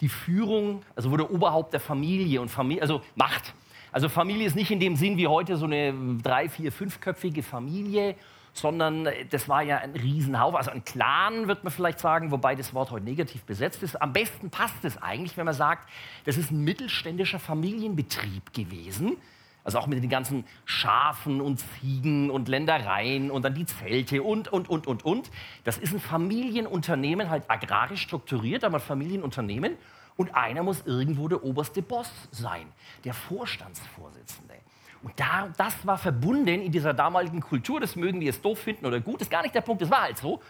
die 0.00 0.08
Führung, 0.08 0.84
also 0.94 1.10
wurde 1.10 1.30
Oberhaupt 1.30 1.72
der 1.72 1.80
Familie 1.80 2.40
und 2.40 2.48
Familie, 2.48 2.82
also 2.82 3.02
Macht. 3.16 3.54
Also 3.90 4.08
Familie 4.08 4.46
ist 4.46 4.56
nicht 4.56 4.70
in 4.70 4.80
dem 4.80 4.96
Sinn 4.96 5.16
wie 5.16 5.26
heute 5.26 5.56
so 5.56 5.66
eine 5.66 5.92
drei, 6.22 6.48
vier, 6.48 6.72
fünfköpfige 6.72 7.42
Familie, 7.42 8.16
sondern 8.52 9.08
das 9.30 9.48
war 9.48 9.62
ja 9.62 9.78
ein 9.78 9.92
Riesenhaufen, 9.92 10.56
also 10.56 10.70
ein 10.70 10.84
Clan, 10.84 11.48
wird 11.48 11.64
man 11.64 11.72
vielleicht 11.72 11.98
sagen, 11.98 12.30
wobei 12.30 12.54
das 12.54 12.74
Wort 12.74 12.90
heute 12.90 13.04
negativ 13.04 13.42
besetzt 13.44 13.82
ist. 13.82 14.00
Am 14.00 14.12
besten 14.12 14.50
passt 14.50 14.84
es 14.84 15.00
eigentlich, 15.00 15.36
wenn 15.36 15.46
man 15.46 15.54
sagt, 15.54 15.88
das 16.24 16.36
ist 16.36 16.50
ein 16.50 16.62
mittelständischer 16.62 17.38
Familienbetrieb 17.38 18.52
gewesen. 18.52 19.16
Also 19.64 19.78
auch 19.78 19.86
mit 19.86 20.02
den 20.02 20.10
ganzen 20.10 20.44
Schafen 20.64 21.40
und 21.40 21.60
Ziegen 21.60 22.30
und 22.30 22.48
Ländereien 22.48 23.30
und 23.30 23.44
dann 23.44 23.54
die 23.54 23.64
Zelte 23.64 24.22
und, 24.22 24.52
und, 24.52 24.68
und, 24.68 24.86
und, 24.86 25.04
und. 25.04 25.30
Das 25.62 25.78
ist 25.78 25.92
ein 25.92 26.00
Familienunternehmen, 26.00 27.30
halt 27.30 27.48
agrarisch 27.48 28.02
strukturiert, 28.02 28.64
aber 28.64 28.78
ein 28.78 28.82
Familienunternehmen. 28.82 29.76
Und 30.16 30.34
einer 30.34 30.62
muss 30.62 30.84
irgendwo 30.84 31.28
der 31.28 31.44
oberste 31.44 31.80
Boss 31.80 32.10
sein, 32.32 32.66
der 33.04 33.14
Vorstandsvorsitzende. 33.14 34.54
Und 35.02 35.18
da, 35.18 35.48
das 35.56 35.84
war 35.86 35.98
verbunden 35.98 36.46
in 36.62 36.70
dieser 36.70 36.94
damaligen 36.94 37.40
Kultur, 37.40 37.80
das 37.80 37.96
mögen 37.96 38.20
die 38.20 38.26
jetzt 38.26 38.44
doof 38.44 38.60
finden 38.60 38.86
oder 38.86 39.00
gut, 39.00 39.16
das 39.16 39.26
ist 39.26 39.30
gar 39.30 39.42
nicht 39.42 39.54
der 39.54 39.60
Punkt, 39.60 39.82
das 39.82 39.90
war 39.90 40.02
halt 40.02 40.18
so. 40.18 40.40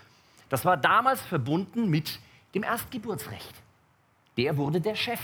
Das 0.49 0.65
war 0.65 0.77
damals 0.77 1.23
verbunden 1.23 1.89
mit 1.89 2.21
dem 2.55 2.63
Erstgeburtsrecht. 2.63 3.55
Der 4.37 4.57
wurde 4.57 4.81
der 4.81 4.95
Chef. 4.95 5.21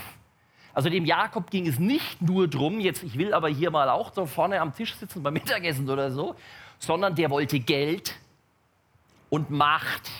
Also 0.72 0.88
dem 0.88 1.04
Jakob 1.04 1.50
ging 1.50 1.66
es 1.66 1.78
nicht 1.78 2.22
nur 2.22 2.48
darum, 2.48 2.80
jetzt 2.80 3.02
ich 3.02 3.18
will 3.18 3.34
aber 3.34 3.48
hier 3.48 3.70
mal 3.70 3.88
auch 3.90 4.10
da 4.10 4.24
vorne 4.24 4.60
am 4.60 4.74
Tisch 4.74 4.94
sitzen 4.94 5.22
beim 5.22 5.34
Mittagessen 5.34 5.88
oder 5.90 6.10
so, 6.10 6.34
sondern 6.78 7.14
der 7.14 7.28
wollte 7.30 7.60
Geld 7.60 8.14
und 9.28 9.50
Macht. 9.50 10.10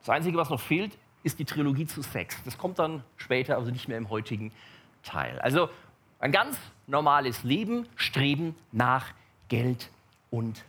Das 0.00 0.10
Einzige, 0.10 0.36
was 0.36 0.50
noch 0.50 0.60
fehlt, 0.60 0.98
ist 1.22 1.38
die 1.38 1.44
Trilogie 1.44 1.86
zu 1.86 2.02
Sex. 2.02 2.36
Das 2.44 2.58
kommt 2.58 2.78
dann 2.78 3.02
später, 3.16 3.56
also 3.56 3.70
nicht 3.70 3.88
mehr 3.88 3.98
im 3.98 4.10
heutigen 4.10 4.52
Teil. 5.02 5.38
Also 5.40 5.70
ein 6.18 6.32
ganz 6.32 6.58
normales 6.86 7.42
Leben, 7.42 7.88
Streben 7.96 8.54
nach 8.72 9.06
Geld 9.48 9.90
und 10.30 10.64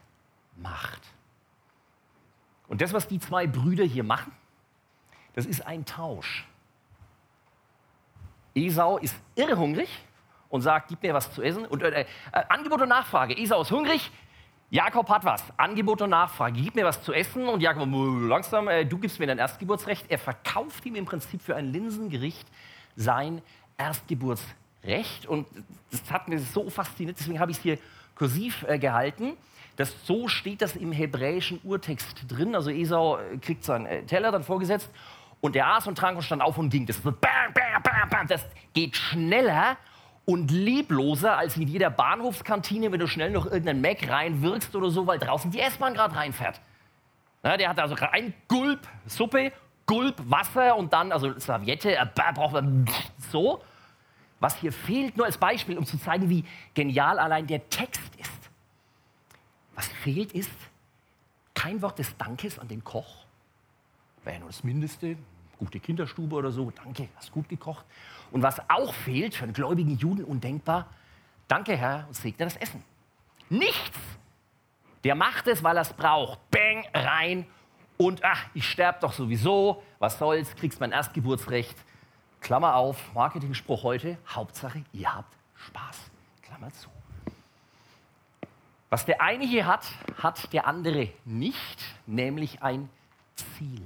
Macht. 0.57 1.01
Und 2.67 2.81
das, 2.81 2.93
was 2.93 3.07
die 3.07 3.19
zwei 3.19 3.47
Brüder 3.47 3.83
hier 3.83 4.03
machen, 4.03 4.31
das 5.35 5.45
ist 5.45 5.65
ein 5.65 5.85
Tausch. 5.85 6.45
Esau 8.55 8.97
ist 8.97 9.15
irrhungrig 9.35 9.89
und 10.49 10.61
sagt, 10.61 10.89
gib 10.89 11.03
mir 11.03 11.13
was 11.13 11.31
zu 11.33 11.43
essen. 11.43 11.65
Und 11.65 11.83
äh, 11.83 12.01
äh, 12.01 12.05
Angebot 12.49 12.81
und 12.81 12.89
Nachfrage. 12.89 13.37
Esau 13.37 13.61
ist 13.61 13.71
hungrig, 13.71 14.11
Jakob 14.69 15.07
hat 15.09 15.23
was. 15.23 15.43
Angebot 15.55 16.01
und 16.01 16.09
Nachfrage. 16.09 16.59
Gib 16.59 16.75
mir 16.75 16.85
was 16.85 17.01
zu 17.01 17.13
essen. 17.13 17.47
Und 17.47 17.61
Jakob, 17.61 17.87
langsam, 18.27 18.67
äh, 18.67 18.85
du 18.85 18.97
gibst 18.97 19.19
mir 19.19 19.27
dein 19.27 19.37
Erstgeburtsrecht. 19.37 20.05
Er 20.09 20.17
verkauft 20.17 20.85
ihm 20.85 20.95
im 20.95 21.05
Prinzip 21.05 21.41
für 21.41 21.55
ein 21.55 21.71
Linsengericht 21.71 22.47
sein 22.95 23.41
Erstgeburtsrecht. 23.77 24.55
Und 25.27 25.47
das 25.91 26.11
hat 26.11 26.27
mir 26.27 26.39
so 26.39 26.69
fasziniert, 26.69 27.17
deswegen 27.19 27.39
habe 27.39 27.51
ich 27.51 27.57
es 27.57 27.63
hier 27.63 27.77
kursiv 28.15 28.63
äh, 28.67 28.79
gehalten. 28.79 29.33
Das, 29.75 29.93
so 30.05 30.27
steht 30.27 30.61
das 30.61 30.75
im 30.75 30.91
hebräischen 30.91 31.59
Urtext 31.63 32.25
drin. 32.27 32.55
Also 32.55 32.71
Esau 32.71 33.17
äh, 33.17 33.37
kriegt 33.37 33.63
seinen 33.63 33.85
äh, 33.85 34.03
Teller 34.03 34.31
dann 34.31 34.43
vorgesetzt 34.43 34.89
und 35.39 35.55
der 35.55 35.67
aß 35.67 35.87
und 35.87 35.97
trank 35.97 36.17
und 36.17 36.23
stand 36.23 36.41
auf 36.41 36.57
und 36.57 36.69
ging. 36.69 36.85
Das, 36.85 36.99
bam, 36.99 37.13
bam, 37.21 38.09
bam, 38.09 38.27
das 38.27 38.45
geht 38.73 38.95
schneller 38.95 39.77
und 40.25 40.51
lebloser 40.51 41.37
als 41.37 41.55
in 41.55 41.67
jeder 41.67 41.89
Bahnhofskantine, 41.89 42.91
wenn 42.91 42.99
du 42.99 43.07
schnell 43.07 43.31
noch 43.31 43.45
irgendeinen 43.45 43.81
Mac 43.81 44.09
reinwirkst 44.09 44.75
oder 44.75 44.89
so, 44.89 45.07
weil 45.07 45.19
draußen 45.19 45.51
die 45.51 45.59
S-Bahn 45.59 45.93
gerade 45.93 46.15
reinfährt. 46.15 46.59
Ja, 47.43 47.55
der 47.55 47.69
hat 47.69 47.79
also 47.79 47.95
ein 48.11 48.33
Gulp 48.47 48.87
Suppe, 49.05 49.53
Gulp 49.85 50.15
Wasser 50.25 50.75
und 50.75 50.91
dann, 50.91 51.11
also 51.11 51.37
Serviette, 51.39 51.95
äh, 51.95 52.05
braucht 52.33 52.53
man 52.53 52.85
so. 53.31 53.61
Was 54.39 54.55
hier 54.57 54.71
fehlt, 54.71 55.17
nur 55.17 55.25
als 55.25 55.37
Beispiel, 55.37 55.77
um 55.77 55.85
zu 55.85 55.97
zeigen, 55.97 56.29
wie 56.29 56.43
genial 56.73 57.19
allein 57.19 57.47
der 57.47 57.67
Text 57.69 58.15
ist. 58.17 58.49
Was 59.75 59.87
fehlt 59.87 60.31
ist 60.31 60.51
kein 61.57 61.81
Wort 61.81 61.97
des 61.97 62.15
Dankes 62.17 62.59
an 62.59 62.67
den 62.67 62.83
Koch, 62.83 63.25
wäre 64.23 64.35
ja 64.35 64.39
nur 64.39 64.49
das 64.49 64.63
Mindeste. 64.63 65.17
Gute 65.57 65.79
Kinderstube 65.79 66.35
oder 66.35 66.51
so, 66.51 66.69
danke, 66.69 67.09
hast 67.15 67.31
gut 67.31 67.49
gekocht. 67.49 67.83
Und 68.31 68.43
was 68.43 68.61
auch 68.69 68.93
fehlt 68.93 69.33
für 69.33 69.45
einen 69.45 69.53
gläubigen 69.53 69.97
Juden 69.97 70.23
undenkbar, 70.23 70.85
danke 71.47 71.75
Herr 71.75 72.05
und 72.07 72.13
segne 72.13 72.45
das 72.45 72.57
Essen. 72.57 72.83
Nichts. 73.49 73.97
Der 75.03 75.15
macht 75.15 75.47
es, 75.47 75.63
weil 75.63 75.77
er 75.77 75.81
es 75.81 75.93
braucht. 75.93 76.39
Bang, 76.51 76.85
rein 76.93 77.47
und 77.97 78.23
ach, 78.23 78.45
ich 78.53 78.69
sterbe 78.69 78.99
doch 79.01 79.13
sowieso, 79.13 79.81
was 79.97 80.19
soll's, 80.19 80.55
kriegst 80.55 80.79
mein 80.79 80.91
Erstgeburtsrecht. 80.91 81.75
Klammer 82.41 82.75
auf, 82.75 83.13
Marketingspruch 83.13 83.83
heute, 83.83 84.17
Hauptsache, 84.27 84.83
ihr 84.93 85.13
habt 85.13 85.33
Spaß. 85.55 86.11
Klammer 86.41 86.71
zu. 86.71 86.89
Was 88.89 89.05
der 89.05 89.21
eine 89.21 89.45
hier 89.45 89.65
hat, 89.65 89.85
hat 90.17 90.53
der 90.53 90.65
andere 90.65 91.09
nicht, 91.25 91.83
nämlich 92.05 92.61
ein 92.63 92.89
Ziel. 93.35 93.81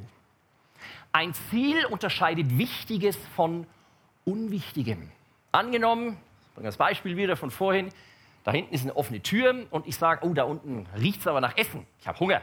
Ein 1.11 1.33
Ziel 1.33 1.85
unterscheidet 1.87 2.57
Wichtiges 2.57 3.17
von 3.35 3.65
Unwichtigem. 4.25 5.11
Angenommen, 5.51 6.17
ich 6.47 6.53
bringe 6.53 6.67
das 6.67 6.77
Beispiel 6.77 7.17
wieder 7.17 7.35
von 7.35 7.49
vorhin, 7.49 7.89
da 8.43 8.51
hinten 8.51 8.73
ist 8.73 8.83
eine 8.83 8.95
offene 8.95 9.21
Tür 9.21 9.65
und 9.71 9.87
ich 9.87 9.95
sage, 9.97 10.25
oh, 10.25 10.33
da 10.33 10.43
unten 10.43 10.87
riecht 10.97 11.21
es 11.21 11.27
aber 11.27 11.41
nach 11.41 11.57
Essen, 11.57 11.85
ich 11.99 12.07
habe 12.07 12.19
Hunger. 12.19 12.41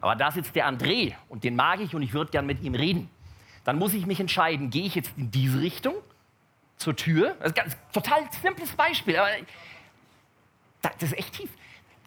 Aber 0.00 0.16
da 0.16 0.30
sitzt 0.30 0.54
der 0.54 0.66
André 0.68 1.14
und 1.28 1.44
den 1.44 1.56
mag 1.56 1.80
ich 1.80 1.94
und 1.94 2.02
ich 2.02 2.12
würde 2.12 2.30
gern 2.30 2.46
mit 2.46 2.62
ihm 2.62 2.74
reden. 2.74 3.10
Dann 3.64 3.78
muss 3.78 3.94
ich 3.94 4.06
mich 4.06 4.20
entscheiden, 4.20 4.70
gehe 4.70 4.84
ich 4.84 4.94
jetzt 4.94 5.12
in 5.16 5.30
diese 5.30 5.60
Richtung 5.60 5.94
zur 6.76 6.96
Tür? 6.96 7.36
Das 7.40 7.50
ist 7.50 7.58
ein 7.58 7.92
total 7.92 8.20
simples 8.42 8.72
Beispiel, 8.72 9.16
aber 9.16 9.30
das 10.82 11.02
ist 11.02 11.18
echt 11.18 11.34
tief. 11.34 11.50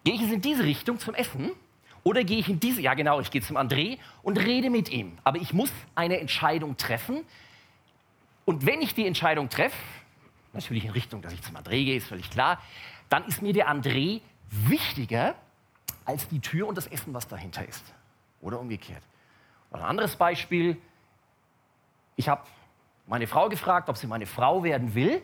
Gehe 0.04 0.14
ich 0.14 0.20
jetzt 0.20 0.32
in 0.32 0.40
diese 0.40 0.64
Richtung 0.64 0.98
zum 0.98 1.14
Essen 1.14 1.52
oder 2.04 2.24
gehe 2.24 2.38
ich 2.38 2.48
in 2.48 2.58
diese, 2.58 2.80
ja 2.80 2.94
genau, 2.94 3.20
ich 3.20 3.30
gehe 3.30 3.42
zum 3.42 3.56
André 3.56 3.98
und 4.22 4.38
rede 4.38 4.70
mit 4.70 4.88
ihm. 4.88 5.18
Aber 5.22 5.38
ich 5.38 5.52
muss 5.52 5.70
eine 5.94 6.18
Entscheidung 6.18 6.76
treffen. 6.76 7.24
Und 8.44 8.66
wenn 8.66 8.82
ich 8.82 8.94
die 8.94 9.06
Entscheidung 9.06 9.48
treffe, 9.48 9.76
natürlich 10.52 10.84
in 10.84 10.90
Richtung, 10.90 11.22
dass 11.22 11.32
ich 11.32 11.42
zum 11.42 11.56
André 11.56 11.84
gehe, 11.84 11.96
ist 11.96 12.08
völlig 12.08 12.30
klar, 12.30 12.60
dann 13.08 13.24
ist 13.26 13.42
mir 13.42 13.52
der 13.52 13.68
André 13.70 14.20
wichtiger 14.50 15.34
als 16.04 16.28
die 16.28 16.40
Tür 16.40 16.66
und 16.66 16.76
das 16.76 16.86
Essen, 16.88 17.14
was 17.14 17.28
dahinter 17.28 17.66
ist. 17.66 17.84
Oder 18.40 18.58
umgekehrt. 18.58 19.02
Und 19.70 19.80
ein 19.80 19.86
anderes 19.86 20.16
Beispiel, 20.16 20.76
ich 22.16 22.28
habe 22.28 22.42
meine 23.06 23.26
Frau 23.26 23.48
gefragt, 23.48 23.88
ob 23.88 23.96
sie 23.96 24.06
meine 24.06 24.26
Frau 24.26 24.62
werden 24.62 24.94
will. 24.94 25.22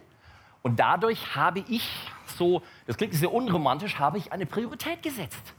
Und 0.62 0.80
dadurch 0.80 1.36
habe 1.36 1.60
ich 1.68 1.88
so, 2.26 2.62
das 2.86 2.96
klingt 2.96 3.14
sehr 3.14 3.32
unromantisch, 3.32 3.98
habe 3.98 4.18
ich 4.18 4.32
eine 4.32 4.46
Priorität 4.46 5.02
gesetzt. 5.02 5.54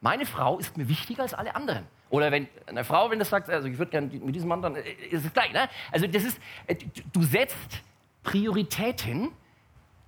Meine 0.00 0.26
Frau 0.26 0.58
ist 0.58 0.76
mir 0.76 0.88
wichtiger 0.88 1.22
als 1.22 1.34
alle 1.34 1.54
anderen. 1.54 1.86
Oder 2.10 2.30
wenn 2.30 2.48
eine 2.66 2.84
Frau, 2.84 3.10
wenn 3.10 3.18
das 3.18 3.28
sagt, 3.28 3.50
also 3.50 3.68
ich 3.68 3.76
würde 3.78 3.90
gerne 3.90 4.06
mit 4.06 4.34
diesem 4.34 4.48
Mann, 4.48 4.62
dann 4.62 4.76
äh, 4.76 4.92
ist 5.10 5.26
es 5.26 5.32
gleich. 5.32 5.52
Ne? 5.52 5.68
Also 5.90 6.06
das 6.06 6.24
ist, 6.24 6.40
äh, 6.66 6.76
du 7.12 7.22
setzt 7.22 7.82
Prioritäten, 8.22 9.30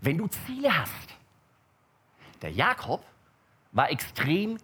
wenn 0.00 0.18
du 0.18 0.26
Ziele 0.28 0.76
hast. 0.78 1.16
Der 2.42 2.50
Jakob 2.50 3.04
war 3.72 3.90
extrem 3.90 4.56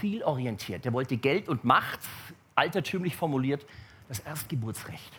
zielorientiert. 0.00 0.84
Der 0.84 0.92
wollte 0.92 1.16
Geld 1.16 1.48
und 1.48 1.64
Macht, 1.64 2.00
altertümlich 2.54 3.16
formuliert, 3.16 3.64
das 4.12 4.18
Erstgeburtsrecht. 4.20 5.10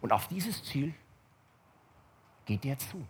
Und 0.00 0.12
auf 0.12 0.28
dieses 0.28 0.62
Ziel 0.62 0.94
geht 2.46 2.64
er 2.64 2.78
zu. 2.78 3.04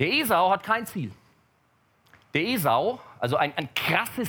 Der 0.00 0.12
Esau 0.12 0.50
hat 0.50 0.64
kein 0.64 0.84
Ziel. 0.86 1.12
Der 2.34 2.42
Esau, 2.42 3.00
also 3.20 3.36
ein, 3.36 3.56
ein 3.56 3.72
krasses 3.72 4.28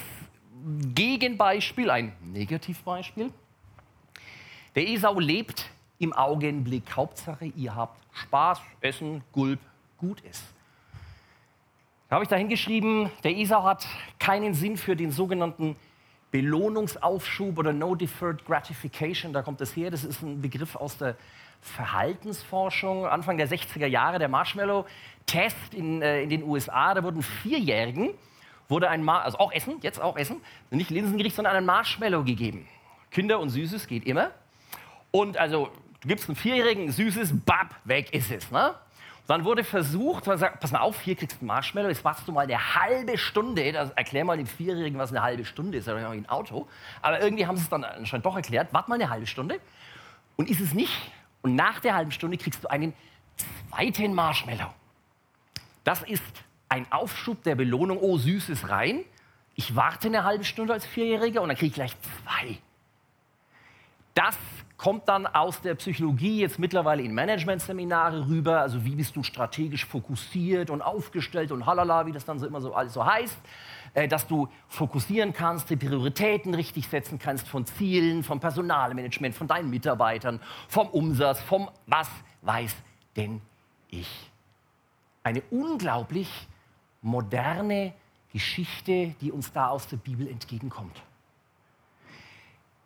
Gegenbeispiel, 0.94 1.90
ein 1.90 2.16
Negativbeispiel. 2.22 3.34
Der 4.76 4.88
Esau 4.88 5.20
lebt 5.20 5.72
im 5.98 6.14
Augenblick. 6.14 6.96
Hauptsache, 6.96 7.46
ihr 7.46 7.76
habt 7.76 8.00
Spaß, 8.16 8.62
Essen, 8.82 9.24
Gulp, 9.32 9.60
gut 9.98 10.22
ist. 10.22 10.44
Da 12.10 12.18
habe 12.18 12.26
ich 12.26 12.30
da 12.30 12.36
hingeschrieben, 12.36 13.10
der 13.24 13.36
Esau 13.36 13.64
hat 13.64 13.88
keinen 14.20 14.54
Sinn 14.54 14.78
für 14.78 14.96
den 14.96 15.10
sogenannten 15.10 15.76
Belohnungsaufschub 16.36 17.58
oder 17.58 17.72
No 17.72 17.96
Deferred 17.96 18.44
Gratification. 18.46 19.32
Da 19.32 19.42
kommt 19.42 19.62
das 19.62 19.74
her. 19.74 19.90
Das 19.90 20.04
ist 20.04 20.22
ein 20.22 20.42
Begriff 20.42 20.76
aus 20.76 20.98
der 20.98 21.16
Verhaltensforschung. 21.62 23.06
Anfang 23.06 23.38
der 23.38 23.48
60er 23.48 23.86
Jahre, 23.86 24.20
der 24.20 24.28
Marshmallow 24.28 24.86
Test 25.26 25.74
in, 25.74 26.02
äh, 26.02 26.24
in 26.24 26.30
den 26.30 26.44
USA, 26.44 26.94
da 26.94 27.04
wurden 27.04 27.22
Vierjährigen, 27.22 28.10
wurde 28.68 28.90
ein, 28.90 29.02
Mar 29.02 29.24
also 29.24 29.40
auch 29.40 29.54
Essen, 29.54 29.78
jetzt 29.82 30.02
auch 30.02 30.18
Essen, 30.18 30.42
nicht 30.72 30.90
Linsengericht, 30.90 31.38
sondern 31.38 31.56
ein 31.56 31.66
Marshmallow 31.66 32.26
gegeben. 32.26 32.68
Kinder 33.12 33.40
und 33.40 33.50
Süßes 33.50 33.88
geht 33.88 34.06
immer. 34.06 34.32
Und 35.12 35.38
also, 35.38 35.70
du 36.02 36.10
gibst 36.10 36.28
einem 36.28 36.36
Vierjährigen 36.36 36.92
Süßes, 36.92 37.34
bab, 37.46 37.76
weg 37.86 38.14
ist 38.14 38.30
es. 38.30 38.52
Ne? 38.52 38.76
Dann 39.28 39.44
wurde 39.44 39.64
versucht, 39.64 40.28
man 40.28 40.38
sagt, 40.38 40.60
pass 40.60 40.72
mal 40.72 40.82
auf, 40.82 41.02
hier 41.02 41.16
kriegst 41.16 41.42
du 41.42 41.46
ein 41.46 41.48
Marshmallow, 41.48 41.90
jetzt 41.90 42.04
machst 42.04 42.28
du 42.28 42.32
mal 42.32 42.42
eine 42.42 42.76
halbe 42.76 43.18
Stunde, 43.18 43.72
das, 43.72 43.90
erklär 43.92 44.24
mal 44.24 44.38
dem 44.38 44.46
Vierjährigen, 44.46 45.00
was 45.00 45.10
eine 45.10 45.24
halbe 45.24 45.46
Stunde 45.46 45.80
ist, 45.80 45.88
oder 45.88 46.10
ein 46.10 46.30
Auto. 46.30 46.68
Aber 47.02 47.22
irgendwie 47.22 47.48
haben 47.48 47.58
sie 47.58 47.64
es 47.64 47.70
dann 47.70 47.84
anscheinend 47.84 48.26
doch 48.26 48.36
erklärt, 48.36 48.72
warte 48.72 48.90
mal 48.90 48.96
eine 48.96 49.10
halbe 49.10 49.26
Stunde 49.26 49.60
und 50.36 50.50
ist 50.50 50.62
es 50.62 50.74
nicht. 50.74 51.12
Und 51.42 51.56
nach 51.56 51.80
der 51.80 51.96
halben 51.96 52.12
Stunde 52.12 52.38
kriegst 52.38 52.64
du 52.64 52.68
einen 52.68 52.94
zweiten 53.72 54.14
Marshmallow. 54.14 54.74
Das 55.84 56.04
ist 56.04 56.24
ein 56.70 56.92
Aufschub 56.92 57.44
der 57.44 57.56
Belohnung, 57.56 57.98
oh, 58.00 58.18
süßes 58.18 58.70
rein. 58.70 59.06
Ich 59.56 59.76
warte 59.76 60.08
eine 60.08 60.24
halbe 60.24 60.44
Stunde 60.44 60.74
als 60.74 60.86
Vierjähriger 60.86 61.42
und 61.42 61.50
dann 61.50 61.58
kriege 61.58 61.68
ich 61.70 61.74
gleich 61.74 61.96
zwei. 62.02 62.58
Das 64.14 64.38
kommt 64.78 65.08
dann 65.08 65.26
aus 65.26 65.62
der 65.62 65.76
Psychologie 65.76 66.42
jetzt 66.42 66.60
mittlerweile 66.60 67.02
in 67.02 67.14
Managementseminare 67.14 68.28
rüber. 68.28 68.62
Also 68.62 68.84
wie 68.84 68.96
bist 68.96 69.16
du 69.16 69.24
strategisch 69.24 69.86
fokussiert 69.86 70.70
und 70.70 70.82
aufgestellt 70.82 71.52
und 71.52 71.66
halala, 71.66 72.06
wie 72.06 72.12
das 72.12 72.26
dann 72.26 72.40
so 72.40 72.46
immer 72.46 72.62
so 72.62 72.74
alles 72.74 72.94
so 72.94 73.06
heißt. 73.06 73.38
Äh, 73.94 74.10
dass 74.10 74.28
du 74.28 74.50
fokussieren 74.68 75.32
kannst, 75.32 75.70
die 75.70 75.78
Prioritäten 75.78 76.54
richtig 76.54 76.90
setzen 76.90 77.18
kannst 77.18 77.48
von 77.48 77.66
Zielen, 77.66 78.24
vom 78.24 78.42
Personalmanagement, 78.42 79.34
von 79.34 79.48
deinen 79.48 79.70
Mitarbeitern, 79.70 80.42
vom 80.68 80.90
Umsatz, 80.90 81.40
vom 81.42 81.70
was 81.88 82.10
weiß 82.42 82.76
denn 83.16 83.42
ich. 83.90 84.32
Eine 85.24 85.42
unglaublich 85.50 86.30
moderne 87.02 87.94
Geschichte, 88.34 89.16
die 89.22 89.32
uns 89.32 89.54
da 89.54 89.70
aus 89.70 89.88
der 89.88 89.98
Bibel 89.98 90.28
entgegenkommt. 90.28 91.02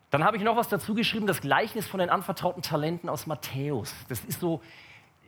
Dann 0.10 0.24
habe 0.24 0.38
ich 0.38 0.44
noch 0.44 0.56
was 0.56 0.70
dazu 0.70 0.96
geschrieben, 0.96 1.28
das 1.28 1.42
Gleichnis 1.42 1.88
von 1.88 2.00
den 2.00 2.10
anvertrauten 2.10 2.63
Talenten 2.63 3.10
aus 3.10 3.28
Matthäus. 3.28 3.94
Das 4.08 4.24
ist 4.25 4.39
so, 4.39 4.62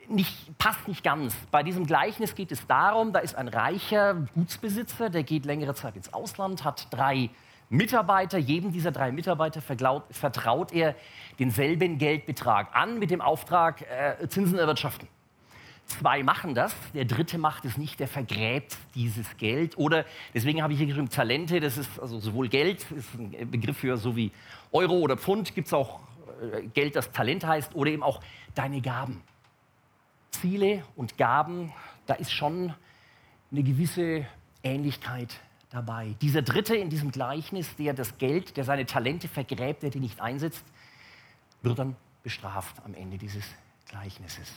nicht, 0.07 0.57
passt 0.57 0.87
nicht 0.87 1.03
ganz. 1.03 1.35
Bei 1.51 1.63
diesem 1.63 1.85
Gleichnis 1.85 2.35
geht 2.35 2.51
es 2.51 2.65
darum, 2.67 3.13
da 3.13 3.19
ist 3.19 3.35
ein 3.35 3.47
reicher 3.47 4.15
Gutsbesitzer, 4.33 5.09
der 5.09 5.23
geht 5.23 5.45
längere 5.45 5.75
Zeit 5.75 5.95
ins 5.95 6.13
Ausland, 6.13 6.63
hat 6.63 6.87
drei 6.91 7.29
Mitarbeiter. 7.69 8.37
Jedem 8.37 8.71
dieser 8.71 8.91
drei 8.91 9.11
Mitarbeiter 9.11 9.61
vertraut 9.61 10.73
er 10.73 10.95
denselben 11.39 11.97
Geldbetrag 11.97 12.75
an 12.75 12.99
mit 12.99 13.11
dem 13.11 13.21
Auftrag, 13.21 13.81
äh, 13.81 14.27
Zinsen 14.27 14.57
erwirtschaften. 14.57 15.07
Zwei 15.85 16.23
machen 16.23 16.55
das, 16.55 16.73
der 16.93 17.05
dritte 17.05 17.37
macht 17.37 17.65
es 17.65 17.77
nicht, 17.77 17.99
der 17.99 18.07
vergräbt 18.07 18.77
dieses 18.95 19.37
Geld. 19.37 19.77
Oder, 19.77 20.05
deswegen 20.33 20.63
habe 20.63 20.71
ich 20.73 20.79
hier 20.79 20.87
geschrieben, 20.87 21.09
Talente, 21.09 21.59
das 21.59 21.77
ist 21.77 21.99
also 21.99 22.19
sowohl 22.19 22.47
Geld, 22.47 22.89
ist 22.91 23.13
ein 23.15 23.51
Begriff 23.51 23.77
für 23.77 23.97
so 23.97 24.15
wie 24.15 24.31
Euro 24.71 24.99
oder 24.99 25.17
Pfund, 25.17 25.53
gibt 25.53 25.67
es 25.67 25.73
auch 25.73 25.99
äh, 26.41 26.67
Geld, 26.67 26.95
das 26.95 27.11
Talent 27.11 27.45
heißt, 27.45 27.75
oder 27.75 27.91
eben 27.91 28.03
auch 28.03 28.21
deine 28.55 28.81
Gaben. 28.81 29.21
Ziele 30.31 30.83
und 30.95 31.17
Gaben, 31.17 31.73
da 32.05 32.13
ist 32.13 32.31
schon 32.31 32.73
eine 33.51 33.63
gewisse 33.63 34.25
Ähnlichkeit 34.63 35.39
dabei. 35.69 36.15
Dieser 36.21 36.41
Dritte 36.41 36.75
in 36.75 36.89
diesem 36.89 37.11
Gleichnis, 37.11 37.75
der 37.75 37.93
das 37.93 38.17
Geld, 38.17 38.55
der 38.57 38.63
seine 38.63 38.85
Talente 38.85 39.27
vergräbt, 39.27 39.83
der 39.83 39.89
die 39.89 39.99
nicht 39.99 40.21
einsetzt, 40.21 40.63
wird 41.61 41.79
dann 41.79 41.95
bestraft 42.23 42.75
am 42.85 42.93
Ende 42.93 43.17
dieses 43.17 43.45
Gleichnisses. 43.87 44.51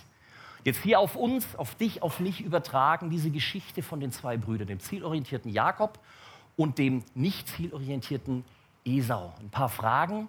Jetzt 0.65 0.83
hier 0.83 0.99
auf 0.99 1.15
uns, 1.15 1.57
auf 1.57 1.75
dich, 1.75 2.03
auf 2.03 2.21
mich 2.21 2.41
übertragen 2.41 3.11
diese 3.11 3.31
Geschichte 3.31 3.83
von 3.83 4.01
den 4.01 4.13
zwei 4.13 4.39
Brüdern, 4.39 4.67
dem 4.67 4.81
zielorientierten 4.81 5.53
Jakob 5.53 5.99
und 6.57 6.79
dem 6.79 7.05
nicht 7.15 7.49
zielorientierten 7.49 8.45
Esau. 8.85 9.35
Ein 9.41 9.51
paar 9.51 9.69
Fragen 9.69 10.29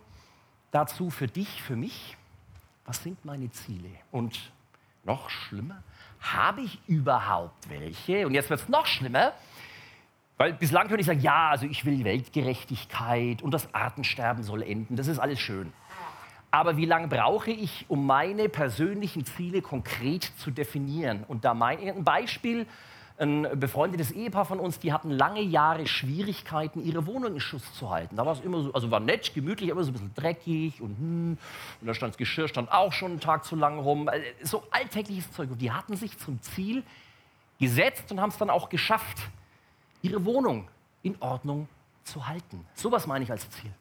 dazu 0.71 1.09
für 1.09 1.27
dich, 1.27 1.61
für 1.61 1.77
mich. 1.77 2.17
Was 2.85 3.01
sind 3.01 3.23
meine 3.23 3.49
Ziele? 3.49 3.89
Und 4.11 4.51
noch 5.05 5.29
schlimmer, 5.29 5.81
habe 6.19 6.61
ich 6.61 6.79
überhaupt 6.87 7.69
welche? 7.69 8.27
Und 8.27 8.33
jetzt 8.33 8.49
wird 8.49 8.59
es 8.59 8.67
noch 8.67 8.85
schlimmer, 8.85 9.31
weil 10.37 10.53
bislang 10.53 10.87
könnte 10.87 11.01
ich 11.01 11.07
sagen, 11.07 11.21
ja, 11.21 11.51
also 11.51 11.65
ich 11.65 11.85
will 11.85 12.03
Weltgerechtigkeit 12.03 13.41
und 13.41 13.51
das 13.51 13.73
Artensterben 13.73 14.43
soll 14.43 14.63
enden, 14.63 14.97
das 14.97 15.07
ist 15.07 15.19
alles 15.19 15.39
schön. 15.39 15.71
Aber 16.55 16.77
wie 16.77 16.85
lange 16.85 17.09
brauche 17.09 17.51
ich, 17.51 17.83
um 17.89 18.05
meine 18.05 18.47
persönlichen 18.47 19.25
Ziele 19.25 19.61
konkret 19.61 20.23
zu 20.37 20.51
definieren? 20.51 21.25
Und 21.27 21.43
da 21.43 21.53
mein, 21.53 21.79
ein 21.79 22.05
Beispiel, 22.05 22.65
ein 23.17 23.59
befreundetes 23.59 24.11
Ehepaar 24.11 24.45
von 24.45 24.61
uns, 24.61 24.79
die 24.79 24.93
hatten 24.93 25.09
lange 25.09 25.41
Jahre 25.41 25.85
Schwierigkeiten, 25.85 26.81
ihre 26.81 27.05
Wohnung 27.07 27.33
in 27.33 27.41
Schuss 27.41 27.73
zu 27.73 27.89
halten. 27.89 28.15
Da 28.15 28.25
war 28.25 28.31
es 28.31 28.39
immer 28.39 28.61
so, 28.61 28.71
also 28.71 28.89
war 28.89 29.01
nett, 29.01 29.33
gemütlich, 29.33 29.69
aber 29.69 29.83
so 29.83 29.89
ein 29.89 29.93
bisschen 29.95 30.13
dreckig 30.15 30.79
und 30.79 30.97
hm, 30.97 31.37
und 31.81 31.87
da 31.87 31.93
stand 31.93 32.13
das 32.13 32.17
Geschirr 32.17 32.47
stand 32.47 32.71
auch 32.71 32.93
schon 32.93 33.11
einen 33.11 33.19
Tag 33.19 33.43
zu 33.43 33.57
lang 33.57 33.77
rum. 33.77 34.07
Also 34.07 34.23
so 34.43 34.63
alltägliches 34.71 35.29
Zeug. 35.33 35.51
Und 35.51 35.61
die 35.61 35.73
hatten 35.73 35.97
sich 35.97 36.17
zum 36.19 36.41
Ziel 36.41 36.83
gesetzt 37.59 38.13
und 38.13 38.21
haben 38.21 38.29
es 38.29 38.37
dann 38.37 38.49
auch 38.49 38.69
geschafft, 38.69 39.17
ihre 40.01 40.23
Wohnung 40.23 40.69
in 41.03 41.21
Ordnung 41.21 41.67
zu 42.05 42.29
halten. 42.29 42.65
Sowas 42.75 43.07
meine 43.07 43.25
ich 43.25 43.31
als 43.31 43.49
Ziel. 43.49 43.73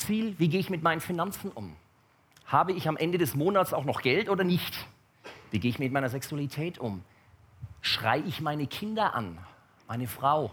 Ziel, 0.00 0.34
wie 0.38 0.48
gehe 0.48 0.60
ich 0.60 0.70
mit 0.70 0.82
meinen 0.82 1.00
Finanzen 1.00 1.50
um? 1.52 1.76
Habe 2.46 2.72
ich 2.72 2.88
am 2.88 2.96
Ende 2.96 3.18
des 3.18 3.34
Monats 3.34 3.72
auch 3.72 3.84
noch 3.84 4.02
Geld 4.02 4.28
oder 4.28 4.44
nicht? 4.44 4.86
Wie 5.50 5.60
gehe 5.60 5.70
ich 5.70 5.78
mit 5.78 5.92
meiner 5.92 6.08
Sexualität 6.08 6.78
um? 6.78 7.04
Schreie 7.80 8.22
ich 8.22 8.40
meine 8.40 8.66
Kinder 8.66 9.14
an, 9.14 9.38
meine 9.86 10.06
Frau? 10.06 10.50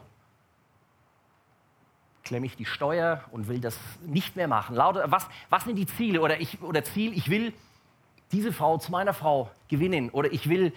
Klemme 2.24 2.46
ich 2.46 2.56
die 2.56 2.66
Steuer 2.66 3.24
und 3.32 3.48
will 3.48 3.60
das 3.60 3.80
nicht 4.06 4.36
mehr 4.36 4.48
machen? 4.48 4.76
Lauter, 4.76 5.10
was, 5.12 5.28
was 5.50 5.64
sind 5.64 5.76
die 5.76 5.88
Ziele? 5.88 6.22
Oder, 6.22 6.40
ich, 6.40 6.62
oder 6.62 6.84
Ziel, 6.84 7.14
ich 7.14 7.30
will 7.30 7.54
diese 8.32 8.52
Frau 8.52 8.78
zu 8.78 8.92
meiner 8.92 9.14
Frau 9.14 9.50
gewinnen. 9.70 10.10
Oder 10.10 10.32
ich 10.32 10.50
will 10.50 10.74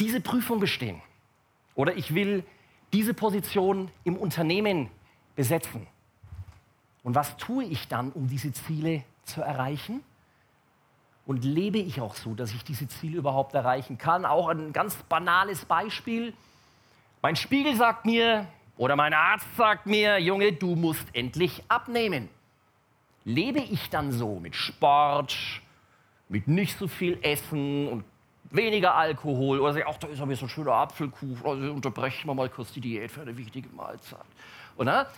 diese 0.00 0.20
Prüfung 0.20 0.60
bestehen. 0.60 1.00
Oder 1.74 1.96
ich 1.96 2.14
will 2.14 2.44
diese 2.92 3.14
Position 3.14 3.90
im 4.04 4.16
Unternehmen 4.16 4.90
besetzen. 5.36 5.86
Und 7.02 7.14
was 7.14 7.36
tue 7.36 7.64
ich 7.64 7.88
dann, 7.88 8.12
um 8.12 8.28
diese 8.28 8.52
Ziele 8.52 9.04
zu 9.24 9.42
erreichen? 9.42 10.02
Und 11.26 11.44
lebe 11.44 11.78
ich 11.78 12.00
auch 12.00 12.14
so, 12.14 12.34
dass 12.34 12.52
ich 12.52 12.64
diese 12.64 12.88
Ziele 12.88 13.18
überhaupt 13.18 13.54
erreichen 13.54 13.98
kann? 13.98 14.24
Auch 14.24 14.48
ein 14.48 14.72
ganz 14.72 14.96
banales 15.04 15.64
Beispiel. 15.64 16.34
Mein 17.22 17.36
Spiegel 17.36 17.76
sagt 17.76 18.04
mir 18.04 18.46
oder 18.76 18.96
mein 18.96 19.14
Arzt 19.14 19.46
sagt 19.56 19.86
mir, 19.86 20.18
Junge, 20.18 20.52
du 20.52 20.74
musst 20.74 21.06
endlich 21.12 21.62
abnehmen. 21.68 22.28
Lebe 23.24 23.60
ich 23.60 23.90
dann 23.90 24.10
so 24.10 24.40
mit 24.40 24.56
Sport, 24.56 25.36
mit 26.28 26.48
nicht 26.48 26.76
so 26.76 26.88
viel 26.88 27.18
Essen 27.22 27.86
und 27.86 28.04
weniger 28.50 28.94
Alkohol 28.94 29.60
oder 29.60 29.72
sage, 29.74 29.86
ach, 29.88 29.96
da 29.98 30.08
ist 30.08 30.20
aber 30.20 30.34
so 30.34 30.46
ein 30.46 30.48
schöner 30.48 30.72
Apfelkuchen, 30.72 31.38
also 31.44 31.72
unterbrechen 31.72 32.26
wir 32.26 32.34
mal 32.34 32.48
kurz 32.48 32.72
die 32.72 32.80
Diät 32.80 33.10
für 33.10 33.22
eine 33.22 33.36
wichtige 33.36 33.68
Mahlzeit. 33.68 34.20
Oder? 34.76 35.10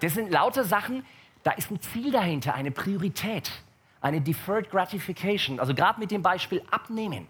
Das 0.00 0.14
sind 0.14 0.30
lauter 0.30 0.64
Sachen, 0.64 1.04
da 1.42 1.52
ist 1.52 1.70
ein 1.70 1.80
Ziel 1.80 2.12
dahinter, 2.12 2.54
eine 2.54 2.70
Priorität, 2.70 3.50
eine 4.00 4.20
Deferred 4.20 4.70
Gratification. 4.70 5.60
Also 5.60 5.74
gerade 5.74 5.98
mit 5.98 6.10
dem 6.10 6.22
Beispiel 6.22 6.62
Abnehmen, 6.70 7.26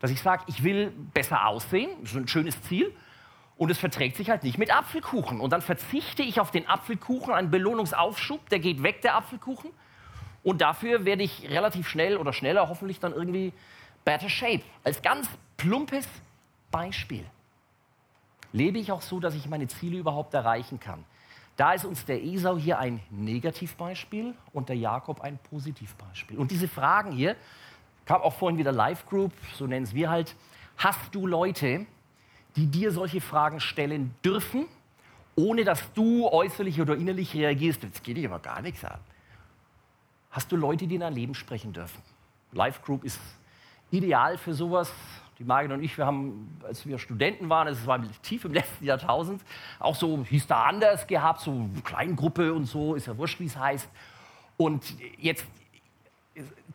dass 0.00 0.10
ich 0.10 0.20
sage, 0.20 0.44
ich 0.46 0.62
will 0.62 0.92
besser 1.12 1.46
aussehen, 1.46 1.90
das 2.02 2.12
ist 2.12 2.16
ein 2.16 2.28
schönes 2.28 2.60
Ziel, 2.62 2.94
und 3.56 3.70
es 3.70 3.78
verträgt 3.78 4.16
sich 4.16 4.30
halt 4.30 4.44
nicht 4.44 4.56
mit 4.56 4.74
Apfelkuchen. 4.74 5.40
Und 5.40 5.52
dann 5.52 5.62
verzichte 5.62 6.22
ich 6.22 6.38
auf 6.38 6.52
den 6.52 6.68
Apfelkuchen, 6.68 7.34
einen 7.34 7.50
Belohnungsaufschub, 7.50 8.48
der 8.50 8.60
geht 8.60 8.84
weg, 8.84 9.02
der 9.02 9.16
Apfelkuchen. 9.16 9.70
Und 10.44 10.60
dafür 10.60 11.04
werde 11.04 11.24
ich 11.24 11.50
relativ 11.50 11.88
schnell 11.88 12.16
oder 12.16 12.32
schneller 12.32 12.68
hoffentlich 12.68 13.00
dann 13.00 13.12
irgendwie 13.12 13.52
better 14.04 14.28
shape. 14.28 14.62
Als 14.84 15.02
ganz 15.02 15.28
plumpes 15.56 16.06
Beispiel. 16.70 17.24
Lebe 18.52 18.78
ich 18.78 18.92
auch 18.92 19.02
so, 19.02 19.18
dass 19.18 19.34
ich 19.34 19.48
meine 19.48 19.66
Ziele 19.66 19.98
überhaupt 19.98 20.32
erreichen 20.34 20.78
kann. 20.78 21.04
Da 21.58 21.72
ist 21.72 21.84
uns 21.84 22.04
der 22.04 22.22
Esau 22.22 22.56
hier 22.56 22.78
ein 22.78 23.00
Negativbeispiel 23.10 24.32
und 24.52 24.68
der 24.68 24.76
Jakob 24.76 25.20
ein 25.22 25.38
Positivbeispiel. 25.50 26.38
Und 26.38 26.52
diese 26.52 26.68
Fragen 26.68 27.10
hier, 27.10 27.34
kam 28.06 28.22
auch 28.22 28.34
vorhin 28.34 28.58
wieder 28.58 28.70
Live 28.70 29.04
Group, 29.06 29.32
so 29.56 29.66
nennen 29.66 29.82
es 29.82 29.92
wir 29.92 30.08
halt. 30.08 30.36
Hast 30.76 31.12
du 31.12 31.26
Leute, 31.26 31.84
die 32.54 32.66
dir 32.68 32.92
solche 32.92 33.20
Fragen 33.20 33.58
stellen 33.58 34.14
dürfen, 34.24 34.66
ohne 35.34 35.64
dass 35.64 35.92
du 35.94 36.28
äußerlich 36.28 36.80
oder 36.80 36.94
innerlich 36.94 37.34
reagierst? 37.34 37.82
Das 37.82 38.04
geht 38.04 38.16
dich 38.16 38.26
aber 38.26 38.38
gar 38.38 38.62
nichts 38.62 38.84
an. 38.84 39.00
Hast 40.30 40.52
du 40.52 40.56
Leute, 40.56 40.86
die 40.86 40.94
in 40.94 41.00
dein 41.00 41.14
Leben 41.14 41.34
sprechen 41.34 41.72
dürfen? 41.72 42.00
Live 42.52 42.82
Group 42.82 43.02
ist 43.02 43.18
ideal 43.90 44.38
für 44.38 44.54
sowas. 44.54 44.92
Die 45.38 45.44
Margit 45.44 45.70
und 45.70 45.82
ich, 45.82 45.96
wir 45.96 46.04
haben, 46.04 46.58
als 46.66 46.84
wir 46.84 46.98
Studenten 46.98 47.48
waren, 47.48 47.68
es 47.68 47.86
war 47.86 48.00
tief 48.22 48.44
im 48.44 48.52
letzten 48.52 48.84
Jahrtausend, 48.84 49.40
auch 49.78 49.94
so, 49.94 50.24
hieß 50.24 50.48
da 50.48 50.64
anders 50.64 51.06
gehabt, 51.06 51.40
so 51.40 51.68
Kleingruppe 51.84 52.52
und 52.52 52.64
so, 52.64 52.96
ist 52.96 53.06
ja 53.06 53.16
wurscht, 53.16 53.38
wie 53.38 53.46
es 53.46 53.56
heißt. 53.56 53.88
Und 54.56 54.84
jetzt, 55.18 55.46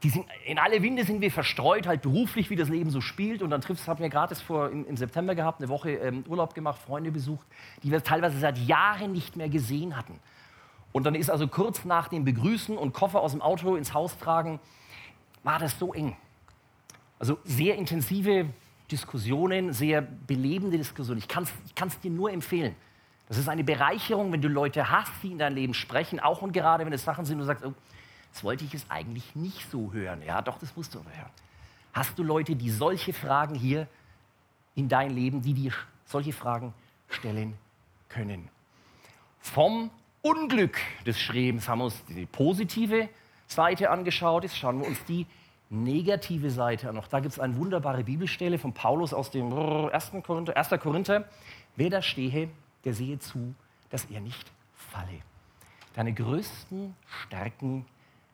sind, 0.02 0.26
in 0.46 0.60
alle 0.60 0.82
Winde 0.82 1.04
sind 1.04 1.22
wir 1.22 1.32
verstreut, 1.32 1.88
halt 1.88 2.02
beruflich, 2.02 2.50
wie 2.50 2.56
das 2.56 2.70
Leben 2.70 2.90
so 2.90 3.02
spielt. 3.02 3.42
Und 3.42 3.50
dann 3.50 3.62
triffst, 3.62 3.88
haben 3.88 4.02
wir 4.02 4.10
gratis 4.10 4.42
vor 4.42 4.70
im, 4.70 4.86
im, 4.88 4.98
September 4.98 5.36
gehabt, 5.36 5.60
eine 5.60 5.70
Woche 5.70 5.92
ähm, 5.92 6.24
Urlaub 6.28 6.54
gemacht, 6.54 6.82
Freunde 6.82 7.12
besucht, 7.12 7.46
die 7.84 7.92
wir 7.92 8.04
teilweise 8.04 8.40
seit 8.40 8.58
Jahren 8.58 9.12
nicht 9.12 9.36
mehr 9.36 9.50
gesehen 9.50 9.98
hatten. 9.98 10.20
Und 10.92 11.06
dann 11.06 11.16
ist 11.16 11.30
also 11.30 11.48
kurz 11.48 11.86
nach 11.86 12.08
dem 12.08 12.24
Begrüßen 12.24 12.78
und 12.78 12.94
Koffer 12.94 13.22
aus 13.22 13.32
dem 13.32 13.42
Auto 13.42 13.76
ins 13.76 13.94
Haus 13.94 14.18
tragen, 14.18 14.60
war 15.44 15.60
das 15.60 15.78
so 15.78 15.94
eng. 15.94 16.16
Also 17.20 17.38
sehr 17.44 17.76
intensive 17.76 18.48
Diskussionen, 18.92 19.74
sehr 19.74 20.02
belebende 20.02 20.78
Diskussionen. 20.78 21.20
Ich 21.20 21.28
kann 21.28 21.48
es 21.88 22.00
dir 22.00 22.12
nur 22.12 22.32
empfehlen. 22.32 22.76
Das 23.28 23.38
ist 23.38 23.48
eine 23.48 23.64
Bereicherung, 23.64 24.32
wenn 24.32 24.42
du 24.42 24.50
Leute 24.50 24.92
hast, 24.92 25.12
die 25.24 25.32
in 25.32 25.38
dein 25.38 25.56
Leben 25.56 25.74
sprechen, 25.74 26.20
auch 26.20 26.42
und 26.42 26.52
gerade 26.52 26.86
wenn 26.86 26.94
es 26.94 27.04
Sachen 27.04 27.26
sind, 27.26 27.38
wo 27.38 27.42
du 27.42 27.46
sagst, 27.46 27.66
oh, 27.66 27.74
das 28.32 28.44
wollte 28.44 28.66
ich 28.66 28.74
es 28.74 28.86
eigentlich 28.90 29.36
nicht 29.36 29.70
so 29.72 29.94
hören. 29.94 30.22
Ja, 30.24 30.42
doch, 30.42 30.60
das 30.60 30.76
musst 30.76 30.94
du 30.94 31.00
aber 31.00 31.10
hören. 31.16 31.32
Hast 31.94 32.18
du 32.20 32.24
Leute, 32.24 32.56
die 32.56 32.70
solche 32.70 33.14
Fragen 33.14 33.56
hier 33.56 33.88
in 34.76 34.90
dein 34.90 35.12
Leben, 35.12 35.42
die 35.42 35.54
dir 35.54 35.72
solche 36.06 36.34
Fragen 36.34 36.74
stellen 37.08 37.54
können? 38.10 38.50
Vom 39.40 39.90
Unglück 40.22 40.78
des 41.06 41.20
Schrebens 41.20 41.68
haben 41.68 41.80
wir 41.80 41.86
uns 41.86 42.04
die 42.10 42.26
positive 42.26 43.10
Seite 43.48 43.90
angeschaut. 43.90 44.44
Jetzt 44.44 44.58
schauen 44.58 44.80
wir 44.80 44.88
uns 44.88 45.04
die 45.06 45.26
negative 45.74 46.50
Seite 46.52 46.90
an. 46.90 46.98
Auch 46.98 47.08
da 47.08 47.20
gibt 47.20 47.34
es 47.34 47.40
eine 47.40 47.56
wunderbare 47.58 48.04
Bibelstelle 48.04 48.58
von 48.58 48.74
Paulus 48.74 49.14
aus 49.14 49.32
dem 49.32 49.52
1. 49.52 50.12
Korinther. 50.24 50.56
1. 50.56 50.70
Korinther. 50.80 51.26
Wer 51.76 51.90
da 51.90 52.02
stehe, 52.02 52.50
der 52.86 52.94
sehe 52.94 53.20
zu, 53.20 53.56
dass 53.90 54.06
er 54.06 54.22
nicht 54.22 54.52
falle. 54.74 55.20
Deine 55.96 56.14
größten 56.14 56.96
Stärken 57.06 57.86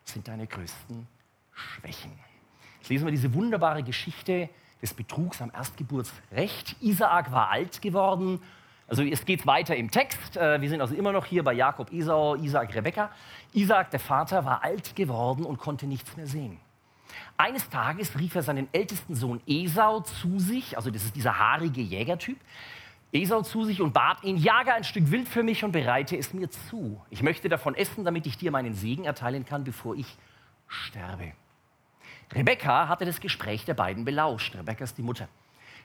sind 0.03 0.27
deine 0.27 0.47
größten 0.47 1.07
Schwächen. 1.53 2.11
Jetzt 2.79 2.89
lesen 2.89 3.05
wir 3.05 3.11
diese 3.11 3.33
wunderbare 3.33 3.83
Geschichte 3.83 4.49
des 4.81 4.93
Betrugs 4.93 5.41
am 5.41 5.51
Erstgeburtsrecht. 5.53 6.75
Isaak 6.81 7.31
war 7.31 7.49
alt 7.49 7.81
geworden. 7.81 8.41
Also 8.87 9.03
es 9.03 9.25
geht 9.25 9.45
weiter 9.45 9.75
im 9.75 9.91
Text. 9.91 10.37
Äh, 10.37 10.61
wir 10.61 10.69
sind 10.69 10.81
also 10.81 10.95
immer 10.95 11.11
noch 11.11 11.25
hier 11.25 11.43
bei 11.43 11.53
Jakob, 11.53 11.91
Esau, 11.91 12.35
Isaak, 12.35 12.73
Rebekka. 12.73 13.11
Isaak, 13.53 13.91
der 13.91 13.99
Vater, 13.99 14.45
war 14.45 14.63
alt 14.63 14.95
geworden 14.95 15.45
und 15.45 15.57
konnte 15.57 15.85
nichts 15.85 16.15
mehr 16.17 16.27
sehen. 16.27 16.59
Eines 17.37 17.69
Tages 17.69 18.17
rief 18.17 18.35
er 18.35 18.43
seinen 18.43 18.67
ältesten 18.73 19.15
Sohn 19.15 19.41
Esau 19.47 20.01
zu 20.01 20.39
sich, 20.39 20.77
also 20.77 20.91
das 20.91 21.03
ist 21.03 21.15
dieser 21.15 21.37
haarige 21.39 21.81
Jägertyp, 21.81 22.37
Esau 23.11 23.41
zu 23.41 23.63
sich 23.63 23.81
und 23.81 23.93
bat 23.93 24.23
ihn, 24.23 24.37
jage 24.37 24.73
ein 24.73 24.83
Stück 24.83 25.09
Wild 25.09 25.27
für 25.27 25.41
mich 25.41 25.63
und 25.63 25.71
bereite 25.71 26.15
es 26.15 26.33
mir 26.33 26.49
zu. 26.49 27.01
Ich 27.09 27.23
möchte 27.23 27.49
davon 27.49 27.73
essen, 27.73 28.05
damit 28.05 28.27
ich 28.27 28.37
dir 28.37 28.51
meinen 28.51 28.75
Segen 28.75 29.05
erteilen 29.05 29.45
kann, 29.45 29.63
bevor 29.63 29.95
ich 29.95 30.17
sterbe. 30.67 31.33
Rebekka 32.31 32.87
hatte 32.87 33.05
das 33.05 33.19
Gespräch 33.19 33.65
der 33.65 33.73
beiden 33.73 34.05
belauscht. 34.05 34.55
Rebekka 34.55 34.83
ist 34.83 34.97
die 34.97 35.01
Mutter. 35.01 35.27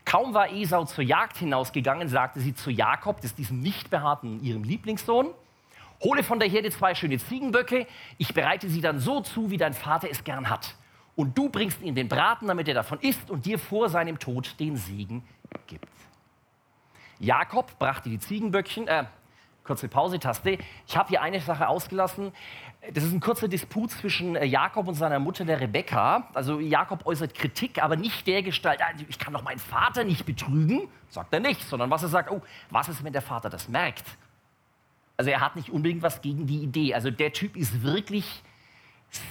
Kaum 0.05 0.35
war 0.35 0.53
Esau 0.53 0.85
zur 0.85 1.03
Jagd 1.03 1.39
hinausgegangen, 1.39 2.09
sagte 2.09 2.41
sie 2.41 2.55
zu 2.55 2.71
Jakob, 2.71 3.23
das 3.23 3.35
diesem 3.35 3.61
nicht 3.61 3.89
behaarten, 3.89 4.43
ihrem 4.43 4.63
Lieblingssohn, 4.63 5.31
hole 6.03 6.23
von 6.23 6.39
der 6.39 6.49
Herde 6.49 6.71
zwei 6.71 6.95
schöne 6.95 7.19
Ziegenböcke, 7.19 7.87
ich 8.19 8.35
bereite 8.35 8.69
sie 8.69 8.83
dann 8.83 8.99
so 8.99 9.21
zu, 9.21 9.51
wie 9.51 9.57
dein 9.57 9.73
Vater 9.73 10.09
es 10.11 10.23
gern 10.25 10.51
hat. 10.51 10.75
Und 11.17 11.39
du 11.39 11.49
bringst 11.49 11.81
ihm 11.83 11.95
den 11.95 12.09
Braten, 12.09 12.49
damit 12.49 12.67
er 12.69 12.75
davon 12.75 12.99
isst 13.01 13.31
und 13.31 13.47
dir 13.47 13.59
vor 13.59 13.89
seinem 13.89 14.19
Tod 14.19 14.59
den 14.59 14.77
Segen 14.77 15.23
gibt. 15.67 15.89
Jakob 17.21 17.79
brachte 17.79 18.09
die 18.09 18.19
Ziegenböckchen, 18.19 18.89
äh, 18.89 19.05
kurze 19.63 19.89
Pause-Taste. 19.89 20.59
Ich 20.87 20.97
habe 20.97 21.09
hier 21.09 21.23
eine 21.23 21.41
Sache 21.41 21.69
ausgelassen. 21.69 22.33
Das 22.93 23.03
ist 23.03 23.13
ein 23.13 23.21
kurzer 23.21 23.49
Disput 23.49 23.93
zwischen 23.93 24.37
äh, 24.37 24.45
Jakob 24.45 24.87
und 24.89 24.95
seiner 24.95 25.19
Mutter, 25.19 25.45
der 25.45 25.61
Rebekka. 25.61 26.29
Also 26.35 26.61
Jakob 26.61 27.07
äußert 27.07 27.35
Kritik, 27.35 27.83
aber 27.83 27.97
nicht 27.97 28.27
der 28.27 28.43
Gestalt, 28.43 28.81
ah, 28.83 28.93
ich 29.09 29.19
kann 29.19 29.33
doch 29.33 29.43
meinen 29.43 29.59
Vater 29.59 30.05
nicht 30.05 30.27
betrügen, 30.27 30.89
sagt 31.09 31.33
er 31.33 31.41
nicht, 31.41 31.63
sondern 31.63 31.91
was 31.91 32.03
er 32.03 32.09
sagt, 32.09 32.31
oh, 32.31 32.43
was 32.71 32.89
ist, 32.89 33.03
wenn 33.05 33.13
der 33.13 33.23
Vater 33.23 33.49
das 33.49 33.69
merkt? 33.69 34.05
Also 35.17 35.31
er 35.31 35.41
hat 35.41 35.57
nicht 35.57 35.71
unbedingt 35.71 36.03
was 36.03 36.21
gegen 36.21 36.47
die 36.47 36.59
Idee. 36.59 36.95
Also 36.95 37.11
der 37.11 37.33
Typ 37.33 37.57
ist 37.57 37.83
wirklich 37.83 38.43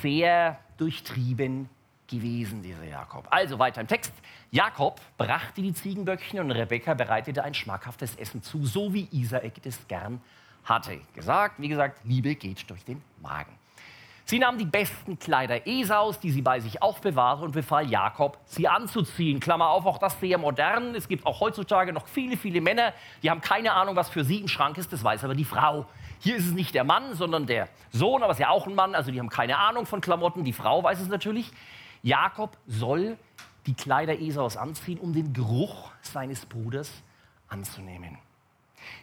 sehr 0.02 0.60
durchtrieben 0.78 1.70
gewesen, 2.08 2.62
dieser 2.62 2.84
Jakob. 2.84 3.28
Also 3.30 3.60
weiter 3.60 3.82
im 3.82 3.88
Text. 3.88 4.14
Jakob 4.52 5.00
brachte 5.18 5.62
die 5.62 5.74
Ziegenböckchen 5.74 6.40
und 6.40 6.52
Rebekka 6.52 6.94
bereitete 6.94 7.44
ein 7.44 7.54
schmackhaftes 7.54 8.16
Essen 8.16 8.44
zu, 8.44 8.66
so 8.66 8.94
wie 8.94 9.08
Isaak 9.12 9.66
es 9.66 9.88
gern 9.88 10.22
hatte. 10.64 11.00
Gesagt, 11.16 11.56
wie 11.60 11.68
gesagt, 11.68 12.00
Liebe 12.04 12.36
geht 12.36 12.70
durch 12.70 12.84
den 12.86 13.02
Magen. 13.22 13.52
Sie 14.26 14.40
nahm 14.40 14.58
die 14.58 14.66
besten 14.66 15.20
Kleider 15.20 15.68
Esaus, 15.68 16.18
die 16.20 16.32
sie 16.32 16.42
bei 16.42 16.62
sich 16.62 16.82
aufbewahrte, 16.82 17.44
und 17.44 17.52
befahl 17.52 17.90
Jakob, 17.90 18.38
sie 18.46 18.70
anzuziehen. 18.70 19.42
Klammer 19.42 19.70
auf, 19.70 19.86
auch 19.86 19.98
das 19.98 20.18
sehr 20.20 20.38
modern. 20.38 20.96
Es 20.96 21.10
gibt 21.10 21.26
auch 21.26 21.42
heutzutage 21.42 21.92
noch 21.92 22.08
viele, 22.08 22.38
viele 22.38 22.62
Männer, 22.62 22.94
die 23.22 23.30
haben 23.30 23.42
keine 23.42 23.74
Ahnung, 23.74 23.98
was 23.98 24.10
für 24.10 24.24
sie 24.24 24.38
im 24.38 24.48
Schrank 24.48 24.78
ist, 24.78 24.94
das 24.94 25.04
weiß 25.04 25.26
aber 25.26 25.36
die 25.36 25.44
Frau. 25.44 25.86
Hier 26.24 26.38
ist 26.38 26.46
es 26.46 26.54
nicht 26.54 26.74
der 26.74 26.86
Mann, 26.86 27.16
sondern 27.16 27.48
der 27.48 27.68
Sohn, 27.92 28.24
aber 28.24 28.32
es 28.32 28.38
ist 28.38 28.44
ja 28.44 28.50
auch 28.50 28.66
ein 28.66 28.76
Mann, 28.76 28.96
also 28.96 29.12
die 29.12 29.20
haben 29.20 29.28
keine 29.28 29.58
Ahnung 29.58 29.86
von 29.86 30.00
Klamotten. 30.00 30.46
Die 30.46 30.54
Frau 30.54 30.82
weiß 30.82 31.02
es 31.02 31.10
natürlich. 31.10 31.52
Jakob 32.02 32.58
soll 32.66 33.18
die 33.66 33.74
Kleider 33.74 34.18
Esaus 34.18 34.56
anziehen, 34.56 35.00
um 35.00 35.14
den 35.14 35.34
Geruch 35.34 35.92
seines 36.02 36.46
Bruders 36.46 36.90
anzunehmen. 37.50 38.18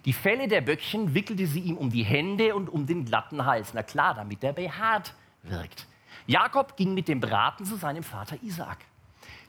Die 0.06 0.14
Felle 0.14 0.48
der 0.48 0.62
Böckchen 0.62 1.12
wickelte 1.12 1.46
sie 1.46 1.61
ihm 1.61 1.76
um 1.76 1.90
die 1.90 2.04
Hände 2.04 2.54
und 2.54 2.70
um 2.70 2.87
den 2.87 3.04
glatten 3.04 3.44
Hals. 3.44 3.74
Na 3.74 3.83
klar, 3.83 4.14
damit 4.14 4.42
er 4.42 4.54
behaart 4.54 5.12
wirkt. 5.42 5.87
Jakob 6.26 6.74
ging 6.74 6.94
mit 6.94 7.06
dem 7.06 7.20
Braten 7.20 7.66
zu 7.66 7.76
seinem 7.76 8.02
Vater 8.02 8.37
Isaak. 8.42 8.78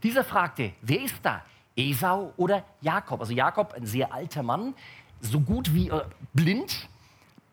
Dieser 0.03 0.25
fragte, 0.25 0.73
wer 0.81 1.01
ist 1.03 1.19
da? 1.23 1.41
Esau 1.77 2.33
oder 2.35 2.65
Jakob? 2.81 3.21
Also 3.21 3.31
Jakob, 3.31 3.71
ein 3.73 3.85
sehr 3.85 4.13
alter 4.13 4.43
Mann, 4.43 4.73
so 5.21 5.39
gut 5.39 5.73
wie 5.73 5.89
äh, 5.89 6.01
blind, 6.33 6.89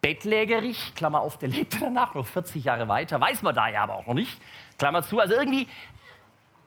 bettlägerig, 0.00 0.94
Klammer 0.94 1.20
auf, 1.20 1.38
der 1.38 1.48
lebte 1.48 1.78
danach 1.80 2.14
noch 2.14 2.26
40 2.26 2.64
Jahre 2.64 2.88
weiter, 2.88 3.20
weiß 3.20 3.42
man 3.42 3.54
da 3.54 3.68
ja 3.68 3.82
aber 3.82 3.96
auch 3.96 4.06
noch 4.06 4.14
nicht, 4.14 4.40
Klammer 4.78 5.02
zu, 5.02 5.18
also 5.18 5.34
irgendwie, 5.34 5.66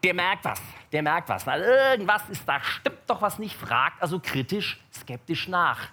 der 0.04 0.14
merkt 0.14 0.46
was, 0.46 0.62
der 0.92 1.04
merkt 1.04 1.30
was. 1.30 1.48
Also 1.48 1.66
irgendwas 1.66 2.28
ist 2.30 2.48
da, 2.48 2.62
stimmt 2.62 3.02
doch 3.08 3.22
was 3.22 3.40
nicht, 3.40 3.56
fragt 3.56 4.02
also 4.02 4.20
kritisch, 4.20 4.80
skeptisch 4.94 5.48
nach. 5.48 5.90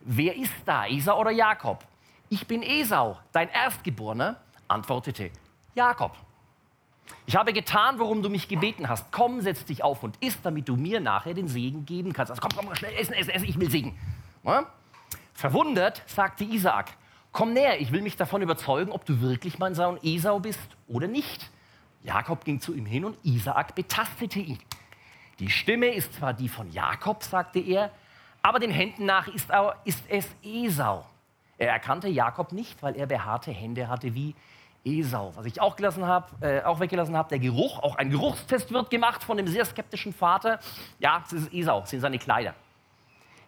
Wer 0.00 0.36
ist 0.36 0.54
da, 0.64 0.86
Esau 0.86 1.18
oder 1.18 1.30
Jakob? 1.30 1.84
Ich 2.28 2.46
bin 2.46 2.62
Esau, 2.62 3.18
dein 3.32 3.48
Erstgeborener, 3.48 4.36
antwortete 4.68 5.30
Jakob. 5.74 6.16
Ich 7.24 7.36
habe 7.36 7.52
getan, 7.52 7.98
worum 7.98 8.22
du 8.22 8.28
mich 8.28 8.48
gebeten 8.48 8.88
hast. 8.88 9.12
Komm, 9.12 9.40
setz 9.40 9.64
dich 9.64 9.84
auf 9.84 10.02
und 10.02 10.16
iss, 10.20 10.40
damit 10.42 10.68
du 10.68 10.76
mir 10.76 11.00
nachher 11.00 11.34
den 11.34 11.46
Segen 11.46 11.86
geben 11.86 12.12
kannst. 12.12 12.30
Also 12.30 12.40
komm, 12.40 12.52
komm, 12.56 12.74
schnell 12.74 12.94
essen, 12.94 13.14
essen, 13.14 13.30
essen, 13.30 13.48
ich 13.48 13.58
will 13.58 13.70
Segen. 13.70 13.96
Ja? 14.42 14.66
Verwundert 15.36 16.02
sagte 16.06 16.44
Isaak, 16.44 16.96
komm 17.30 17.52
näher, 17.52 17.78
ich 17.78 17.92
will 17.92 18.00
mich 18.00 18.16
davon 18.16 18.40
überzeugen, 18.40 18.90
ob 18.90 19.04
du 19.04 19.20
wirklich 19.20 19.58
mein 19.58 19.74
Sohn 19.74 19.98
Esau 20.02 20.40
bist 20.40 20.66
oder 20.88 21.08
nicht. 21.08 21.50
Jakob 22.02 22.42
ging 22.42 22.58
zu 22.58 22.72
ihm 22.72 22.86
hin 22.86 23.04
und 23.04 23.18
Isaak 23.22 23.74
betastete 23.74 24.38
ihn. 24.38 24.58
Die 25.38 25.50
Stimme 25.50 25.88
ist 25.88 26.14
zwar 26.14 26.32
die 26.32 26.48
von 26.48 26.70
Jakob, 26.70 27.22
sagte 27.22 27.58
er, 27.58 27.90
aber 28.40 28.60
den 28.60 28.70
Händen 28.70 29.04
nach 29.04 29.28
ist, 29.28 29.50
ist 29.84 30.04
es 30.08 30.26
Esau. 30.42 31.04
Er 31.58 31.68
erkannte 31.68 32.08
Jakob 32.08 32.52
nicht, 32.52 32.82
weil 32.82 32.96
er 32.96 33.04
behaarte 33.04 33.50
Hände 33.50 33.88
hatte 33.88 34.14
wie 34.14 34.34
Esau. 34.86 35.32
Was 35.36 35.44
ich 35.44 35.60
auch, 35.60 35.76
gelassen 35.76 36.06
hab, 36.06 36.42
äh, 36.42 36.62
auch 36.62 36.80
weggelassen 36.80 37.14
habe, 37.14 37.28
der 37.28 37.40
Geruch, 37.40 37.78
auch 37.80 37.96
ein 37.96 38.08
Geruchstest 38.08 38.72
wird 38.72 38.88
gemacht 38.88 39.22
von 39.22 39.36
dem 39.36 39.48
sehr 39.48 39.66
skeptischen 39.66 40.14
Vater. 40.14 40.60
Ja, 40.98 41.20
das 41.20 41.34
ist 41.34 41.52
Esau, 41.52 41.80
das 41.80 41.90
sind 41.90 42.00
seine 42.00 42.18
Kleider. 42.18 42.54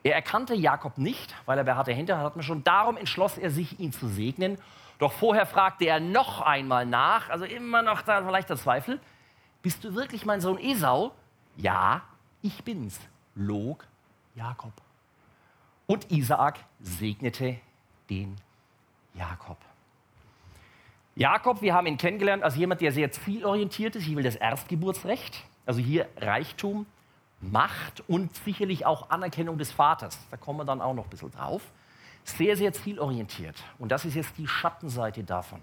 Er 0.02 0.14
erkannte 0.14 0.54
Jakob 0.54 0.98
nicht, 0.98 1.34
weil 1.46 1.58
er 1.58 1.64
behaarte 1.64 1.92
Hände 1.92 2.16
hatte 2.16 2.42
schon. 2.42 2.64
Darum 2.64 2.96
entschloss 2.96 3.36
er 3.38 3.50
sich, 3.50 3.80
ihn 3.80 3.92
zu 3.92 4.08
segnen. 4.08 4.58
Doch 4.98 5.12
vorher 5.12 5.46
fragte 5.46 5.86
er 5.86 6.00
noch 6.00 6.40
einmal 6.40 6.86
nach, 6.86 7.30
also 7.30 7.44
immer 7.44 7.82
noch 7.82 8.02
da 8.02 8.18
leichter 8.18 8.56
Zweifel. 8.56 9.00
Bist 9.62 9.84
du 9.84 9.94
wirklich 9.94 10.24
mein 10.24 10.40
Sohn 10.40 10.58
Esau? 10.58 11.12
Ja, 11.56 12.02
ich 12.42 12.64
bin's, 12.64 12.98
log 13.34 13.84
Jakob. 14.34 14.72
Und 15.86 16.10
Isaak 16.10 16.58
segnete 16.80 17.58
den 18.10 18.36
Jakob. 19.14 19.58
Jakob, 21.16 21.62
wir 21.62 21.74
haben 21.74 21.86
ihn 21.86 21.96
kennengelernt 21.96 22.44
als 22.44 22.56
jemand, 22.56 22.80
der 22.80 22.92
sehr 22.92 23.10
zielorientiert 23.10 23.96
ist. 23.96 24.06
Ich 24.06 24.14
will 24.14 24.22
das 24.22 24.36
Erstgeburtsrecht, 24.36 25.42
also 25.66 25.80
hier 25.80 26.08
Reichtum, 26.18 26.86
Macht 27.40 28.02
und 28.08 28.34
sicherlich 28.36 28.84
auch 28.84 29.10
Anerkennung 29.10 29.58
des 29.58 29.70
Vaters. 29.70 30.18
Da 30.30 30.36
kommen 30.36 30.58
wir 30.58 30.64
dann 30.64 30.80
auch 30.80 30.94
noch 30.94 31.04
ein 31.04 31.10
bisschen 31.10 31.30
drauf. 31.30 31.62
Sehr, 32.24 32.56
sehr 32.56 32.72
zielorientiert. 32.72 33.56
Und 33.78 33.92
das 33.92 34.04
ist 34.04 34.14
jetzt 34.14 34.36
die 34.36 34.46
Schattenseite 34.46 35.24
davon. 35.24 35.60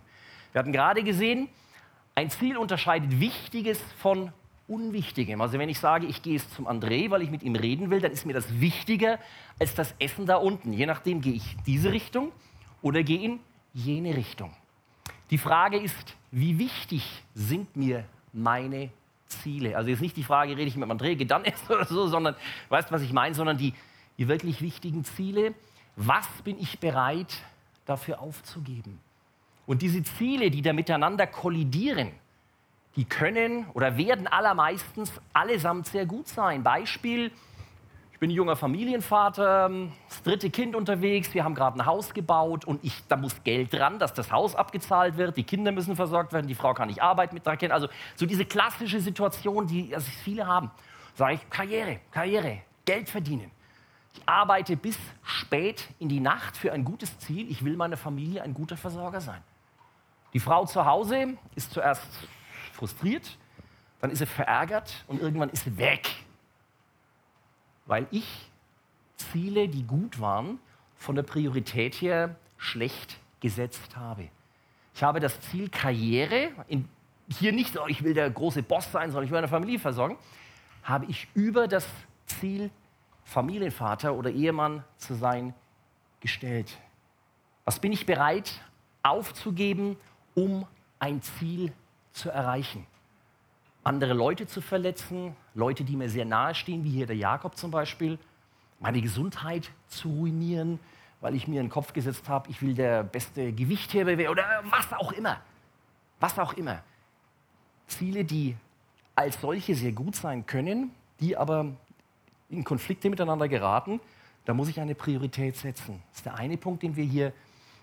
Wir 0.52 0.60
hatten 0.60 0.72
gerade 0.72 1.04
gesehen, 1.04 1.50
ein 2.16 2.30
Ziel 2.30 2.58
unterscheidet 2.58 3.20
Wichtiges 3.20 3.80
von 4.00 4.32
Unwichtigem. 4.68 5.42
Also 5.42 5.60
wenn 5.60 5.70
ich 5.70 5.80
sage, 5.80 6.08
ich 6.08 6.24
gehe 6.24 6.34
jetzt 6.34 6.54
zum 6.56 6.68
André, 6.68 7.12
weil 7.12 7.22
ich 7.22 7.30
mit 7.30 7.44
ihm 7.44 7.56
reden 7.56 7.92
will, 7.92 8.02
dann 8.02 8.12
ist 8.12 8.26
mir 8.26 8.34
das 8.34 8.60
wichtiger 8.60 9.20
als 9.60 9.76
das 9.76 9.94
Essen 10.00 10.26
da 10.26 10.38
unten. 10.38 10.74
Je 10.74 10.86
nachdem 10.86 11.22
gehe 11.22 11.34
ich 11.34 11.56
diese 11.68 11.92
Richtung 11.92 12.32
oder 12.82 13.04
gehe 13.04 13.20
in 13.20 13.40
jene 13.74 14.16
Richtung. 14.16 14.52
Die 15.30 15.38
Frage 15.38 15.78
ist, 15.78 16.16
wie 16.32 16.58
wichtig 16.58 17.24
sind 17.34 17.76
mir 17.76 18.06
meine 18.34 18.90
Ziele. 19.28 19.76
Also 19.78 19.90
jetzt 19.90 20.02
nicht 20.02 20.18
die 20.18 20.24
Frage, 20.24 20.52
rede 20.52 20.68
ich 20.68 20.76
mit 20.76 20.90
dem 20.90 20.98
André, 20.98 21.24
dann 21.26 21.44
erst 21.46 21.70
oder 21.70 21.86
so, 21.86 22.08
sondern, 22.08 22.36
weißt 22.70 22.92
was 22.92 23.02
ich 23.02 23.14
meine, 23.14 23.36
sondern 23.36 23.58
die, 23.58 23.74
die 24.18 24.28
wirklich 24.28 24.62
wichtigen 24.62 25.04
Ziele. 25.04 25.54
Was 25.96 26.28
bin 26.44 26.60
ich 26.60 26.80
bereit 26.80 27.34
dafür 27.86 28.22
aufzugeben? 28.22 29.00
Und 29.66 29.82
diese 29.82 30.04
Ziele, 30.04 30.52
die 30.52 30.62
da 30.62 30.74
miteinander 30.74 31.26
kollidieren, 31.26 32.12
die 32.96 33.06
können 33.06 33.66
oder 33.74 33.98
werden 33.98 34.28
allermeistens 34.28 35.12
allesamt 35.34 35.88
sehr 35.88 36.06
gut 36.06 36.28
sein. 36.28 36.64
Beispiel, 36.64 37.32
ich 38.15 38.19
bin 38.19 38.30
junger 38.30 38.56
Familienvater, 38.56 39.69
das 40.08 40.23
dritte 40.23 40.49
Kind 40.49 40.73
unterwegs, 40.73 41.34
wir 41.34 41.43
haben 41.43 41.54
gerade 41.54 41.78
ein 41.78 41.86
Haus 41.86 42.13
gebaut 42.13 42.63
und 42.63 42.82
ich, 42.82 43.06
da 43.10 43.17
muss 43.17 43.43
Geld 43.43 43.73
dran, 43.73 43.99
dass 43.99 44.13
das 44.13 44.32
Haus 44.32 44.56
abgezahlt 44.56 45.17
wird, 45.17 45.36
die 45.36 45.43
Kinder 45.43 45.73
müssen 45.73 45.97
versorgt 45.97 46.32
werden, 46.32 46.47
die 46.47 46.56
Frau 46.56 46.73
kann 46.73 46.88
nicht 46.88 47.01
arbeiten 47.01 47.34
mit 47.34 47.45
drei 47.45 47.58
Kindern. 47.58 47.75
Also 47.75 47.89
so 48.15 48.25
diese 48.25 48.45
klassische 48.45 49.01
Situation, 49.01 49.67
die 49.67 49.93
also 49.93 50.10
viele 50.23 50.47
haben. 50.47 50.71
Sage 51.15 51.34
ich, 51.34 51.49
Karriere, 51.49 51.99
Karriere, 52.10 52.60
Geld 52.86 53.10
verdienen. 53.10 53.51
Ich 54.13 54.21
arbeite 54.25 54.78
bis 54.78 54.97
spät 55.21 55.84
in 55.99 56.08
die 56.08 56.21
Nacht 56.21 56.56
für 56.56 56.71
ein 56.71 56.86
gutes 56.86 57.19
Ziel. 57.19 57.51
Ich 57.51 57.65
will 57.65 57.75
meiner 57.75 57.97
Familie 57.97 58.43
ein 58.43 58.54
guter 58.54 58.78
Versorger 58.78 59.19
sein. 59.19 59.43
Die 60.32 60.39
Frau 60.39 60.65
zu 60.65 60.86
Hause 60.86 61.38
ist 61.54 61.73
zuerst 61.73 62.08
frustriert, 62.71 63.38
dann 63.99 64.10
ist 64.10 64.19
sie 64.19 64.25
verärgert 64.25 65.04
und 65.08 65.21
irgendwann 65.21 65.49
ist 65.49 65.65
sie 65.65 65.78
weg. 65.78 66.10
Weil 67.86 68.08
ich 68.12 68.50
Ziele, 69.17 69.67
die 69.67 69.84
gut 69.84 70.19
waren, 70.19 70.60
von 70.95 71.15
der 71.15 71.24
Priorität 71.24 71.95
her 71.95 72.36
schlecht 72.58 73.17
gesetzt 73.39 73.95
habe. 73.95 74.30
Ich 74.93 75.04
habe 75.04 75.19
das 75.19 75.39
Ziel 75.41 75.69
Karriere, 75.69 76.52
in, 76.67 76.88
hier 77.28 77.52
nicht, 77.52 77.78
oh, 77.78 77.86
ich 77.88 78.04
will 78.04 78.13
der 78.13 78.30
große 78.30 78.63
Boss 78.63 78.91
sein, 78.91 79.12
sondern 79.12 79.26
ich 79.26 79.32
will 79.32 79.38
eine 79.38 79.48
Familie 79.48 79.80
versorgen, 79.80 80.17
habe 80.84 81.06
ich 81.06 81.28
über 81.34 81.67
das 81.67 81.86
Ziel 82.26 82.69
Familienvater 83.24 84.13
oder 84.13 84.30
Ehemann 84.30 84.84
zu 84.98 85.15
sein 85.15 85.54
gestellt. 86.19 86.78
Was 87.65 87.80
bin 87.80 87.91
ich 87.91 88.06
bereit 88.06 88.62
aufzugeben, 89.04 89.98
um 90.36 90.65
ein 91.00 91.21
Ziel 91.21 91.74
zu 92.12 92.30
erreichen? 92.30 92.86
Andere 93.86 94.13
Leute 94.13 94.48
zu 94.48 94.62
verletzen, 94.62 95.36
Leute, 95.54 95.84
die 95.84 95.95
mir 95.95 96.10
sehr 96.10 96.26
nahe 96.26 96.56
stehen, 96.56 96.84
wie 96.84 96.89
hier 96.89 97.06
der 97.06 97.15
Jakob 97.15 97.56
zum 97.56 97.69
Beispiel, 97.69 98.17
meine 98.80 99.00
Gesundheit 99.00 99.69
zu 99.88 100.10
ruinieren, 100.10 100.80
weil 101.21 101.36
ich 101.36 101.48
mir 101.48 101.62
in 101.62 101.67
den 101.67 101.71
Kopf 101.71 101.93
gesetzt 101.93 102.28
habe, 102.28 102.50
ich 102.50 102.63
will 102.63 102.74
der 102.74 103.04
beste 103.04 103.54
Gewichtheber 103.54 104.17
werden 104.17 104.32
oder 104.32 104.63
was 104.63 104.91
auch 104.91 105.12
immer. 105.12 105.39
Was 106.19 106.39
auch 106.39 106.54
immer. 106.54 106.82
Ziele, 107.86 108.26
die 108.26 108.56
als 109.13 109.39
solche 109.39 109.76
sehr 109.76 109.91
gut 109.91 110.15
sein 110.15 110.48
können, 110.48 110.89
die 111.19 111.38
aber 111.38 111.67
in 112.50 112.63
Konflikte 112.63 113.12
miteinander 113.12 113.48
geraten, 113.48 114.00
da 114.45 114.56
muss 114.56 114.67
ich 114.67 114.80
eine 114.80 114.95
Priorität 114.95 115.58
setzen. 115.58 116.02
Das 116.10 116.17
ist 116.17 116.26
der 116.26 116.36
eine 116.36 116.58
Punkt, 116.58 116.82
den 116.82 116.95
wir 116.95 117.06
hier 117.06 117.34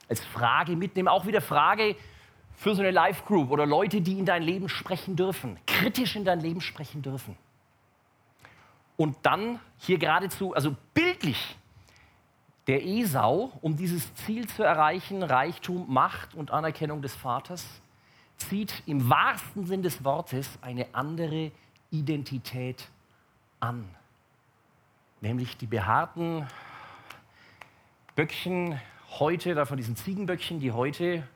als 0.09 0.19
Frage 0.25 0.75
mitnehmen. 0.75 1.07
Auch 1.07 1.27
wieder 1.27 1.41
Frage 1.41 1.95
für 2.57 2.75
so 2.75 2.83
eine 2.83 2.91
Live-Group 2.91 3.51
oder 3.51 3.67
Leute, 3.67 4.01
die 4.01 4.19
in 4.19 4.27
dein 4.27 4.43
Leben 4.43 4.69
sprechen 4.69 5.17
dürfen, 5.17 5.59
kritisch 5.67 6.17
in 6.17 6.25
dein 6.25 6.41
Leben 6.41 6.61
sprechen 6.61 7.03
dürfen. 7.03 7.37
Und 8.97 9.17
dann 9.23 9.59
hier 9.79 9.99
geradezu, 9.99 10.55
also 10.55 10.77
bildlich, 10.95 11.57
der 12.69 12.85
Esau, 12.85 13.53
um 13.61 13.77
dieses 13.77 14.15
Ziel 14.15 14.47
zu 14.47 14.63
erreichen, 14.63 15.23
Reichtum, 15.23 15.93
Macht 15.93 16.35
und 16.35 16.53
Anerkennung 16.53 17.03
des 17.03 17.15
Vaters, 17.15 17.67
zieht 18.37 18.83
im 18.87 19.11
wahrsten 19.11 19.67
Sinn 19.67 19.83
des 19.83 20.05
Wortes 20.05 20.59
eine 20.63 20.87
andere 20.93 21.51
Identität 21.91 22.89
an 23.59 23.89
nämlich 25.23 25.57
die 25.57 25.67
behaarten 25.67 26.47
Böckchen 28.17 28.79
heute, 29.19 29.55
da 29.55 29.65
von 29.65 29.77
diesen 29.77 29.97
Ziegenböckchen, 29.97 30.61
die 30.61 30.73
heute, 30.73 31.27